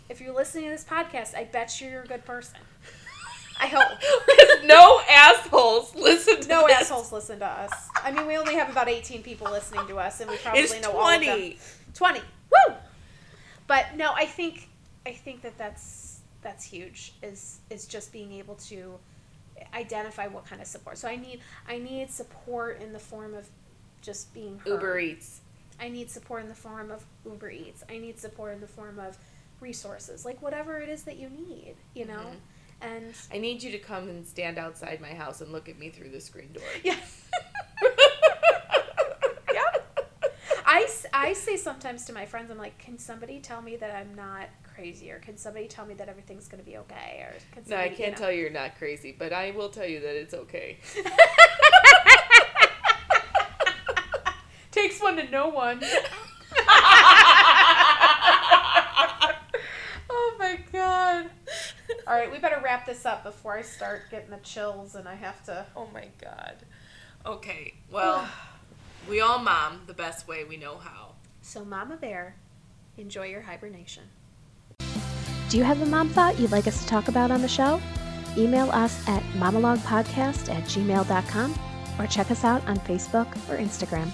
If 0.09 0.21
you're 0.21 0.35
listening 0.35 0.65
to 0.65 0.71
this 0.71 0.85
podcast, 0.85 1.35
I 1.37 1.45
bet 1.45 1.81
you 1.81 1.89
you're 1.89 2.03
a 2.03 2.07
good 2.07 2.25
person. 2.25 2.59
I 3.61 3.67
hope. 3.67 3.99
no 4.67 5.01
assholes 5.11 5.95
listen 5.95 6.41
to 6.43 6.49
No 6.49 6.67
this. 6.67 6.83
assholes 6.83 7.11
listen 7.13 7.41
to 7.41 7.47
us. 7.47 7.73
I 8.03 8.13
mean, 8.13 8.27
we 8.27 8.37
only 8.37 8.55
have 8.55 8.71
about 8.71 8.89
18 8.89 9.23
people 9.23 9.51
listening 9.51 9.87
to 9.89 9.97
us, 9.99 10.21
and 10.21 10.31
we 10.31 10.37
probably 10.37 10.61
It's 10.63 10.81
know 10.81 10.93
all 10.93 11.09
of 11.09 11.21
them. 11.21 11.39
20. 11.39 11.59
20. 11.95 12.21
Woo! 12.21 12.75
But 13.67 13.97
no, 13.97 14.13
I 14.15 14.25
think 14.27 14.69
I 15.07 15.13
think 15.13 15.43
that 15.43 15.59
that's 15.59 16.21
that's 16.43 16.65
huge. 16.65 17.15
Is 17.23 17.59
is 17.69 17.87
just 17.87 18.13
being 18.13 18.33
able 18.33 18.55
to 18.57 18.99
identify 19.75 20.27
what 20.29 20.47
kind 20.47 20.61
of 20.63 20.67
support. 20.69 20.99
So 20.99 21.09
I 21.09 21.17
need 21.17 21.41
I 21.69 21.79
need 21.79 22.11
support 22.11 22.81
in 22.81 22.93
the 22.93 22.99
form 22.99 23.35
of 23.35 23.49
just 24.09 24.33
being 24.33 24.59
heard. 24.61 24.69
Uber 24.69 24.99
Eats. 25.01 25.41
I 25.79 25.91
need 25.91 26.11
support 26.11 26.43
in 26.43 26.49
the 26.49 26.55
form 26.55 26.91
of 26.91 27.05
Uber 27.27 27.51
Eats. 27.51 27.85
I 27.91 27.99
need 27.99 28.19
support 28.19 28.55
in 28.55 28.61
the 28.63 28.67
form 28.67 28.99
of 28.99 29.19
resources, 29.61 30.25
like 30.25 30.41
whatever 30.41 30.79
it 30.79 30.89
is 30.89 31.03
that 31.03 31.19
you 31.19 31.29
need. 31.29 31.75
You 31.95 32.07
know, 32.07 32.25
Mm-hmm. 32.81 32.89
and 32.95 33.15
I 33.33 33.39
need 33.39 33.63
you 33.63 33.71
to 33.73 33.79
come 33.79 34.09
and 34.09 34.27
stand 34.27 34.57
outside 34.57 35.01
my 35.03 35.13
house 35.13 35.41
and 35.43 35.53
look 35.53 35.69
at 35.69 35.79
me 35.79 35.91
through 35.91 36.09
the 36.11 36.21
screen 36.23 36.53
door. 36.55 36.63
yeah. 36.83 36.97
yeah. 39.53 39.61
I, 40.67 40.89
I 41.13 41.33
say 41.35 41.57
sometimes 41.57 42.05
to 42.07 42.13
my 42.13 42.25
friends, 42.25 42.51
I'm 42.51 42.59
like, 42.59 42.79
can 42.79 42.99
somebody 42.99 43.41
tell 43.41 43.61
me 43.63 43.77
that 43.77 43.95
I'm 43.95 44.15
not 44.15 44.49
crazy, 44.75 45.11
or 45.11 45.19
can 45.19 45.37
somebody 45.37 45.67
tell 45.67 45.85
me 45.87 45.95
that 45.95 46.09
everything's 46.09 46.47
gonna 46.49 46.63
be 46.63 46.77
okay, 46.79 47.27
or 47.27 47.35
can 47.53 47.65
No, 47.69 47.77
I 47.77 47.89
can't 47.89 47.99
you 47.99 48.11
know. 48.11 48.17
tell 48.17 48.33
you 48.33 48.41
you're 48.43 48.51
not 48.51 48.79
crazy, 48.79 49.15
but 49.19 49.33
I 49.33 49.51
will 49.53 49.69
tell 49.71 49.87
you 49.87 50.01
that 50.01 50.15
it's 50.17 50.35
okay. 50.35 50.79
Takes 54.71 55.01
one 55.01 55.17
to 55.17 55.29
know 55.31 55.49
one. 55.49 55.81
oh 60.11 60.37
my 60.39 60.59
god. 60.73 61.31
All 62.07 62.15
right, 62.15 62.31
we 62.31 62.39
better 62.39 62.61
wrap 62.63 62.87
this 62.87 63.05
up 63.05 63.25
before 63.25 63.57
I 63.57 63.63
start 63.63 64.11
getting 64.11 64.31
the 64.31 64.39
chills 64.39 64.95
and 64.95 65.09
I 65.09 65.15
have 65.15 65.45
to. 65.45 65.67
Oh 65.77 65.89
my 65.93 66.09
god. 66.21 66.57
Okay, 67.27 67.75
well, 67.91 68.29
we 69.09 69.21
all 69.21 69.39
mom 69.39 69.83
the 69.87 69.95
best 69.95 70.29
way 70.29 70.45
we 70.45 70.57
know 70.57 70.79
how. 70.79 71.13
So, 71.43 71.65
Mama 71.65 71.97
Bear, 71.97 72.37
enjoy 72.97 73.27
your 73.27 73.43
hibernation. 73.43 74.05
Do 75.49 75.57
you 75.57 75.65
have 75.65 75.81
a 75.81 75.87
mom 75.87 76.11
thought 76.11 76.39
you'd 76.39 76.53
like 76.53 76.67
us 76.67 76.83
to 76.83 76.89
talk 76.89 77.09
about 77.09 77.31
on 77.31 77.41
the 77.41 77.49
show? 77.49 77.81
Email 78.37 78.71
us 78.71 79.07
at 79.09 79.23
monologuepodcast 79.35 80.55
at 80.55 80.65
gmail.com 80.65 81.59
or 81.99 82.07
check 82.07 82.31
us 82.31 82.45
out 82.45 82.67
on 82.69 82.77
Facebook 82.81 83.35
or 83.49 83.57
Instagram. 83.57 84.11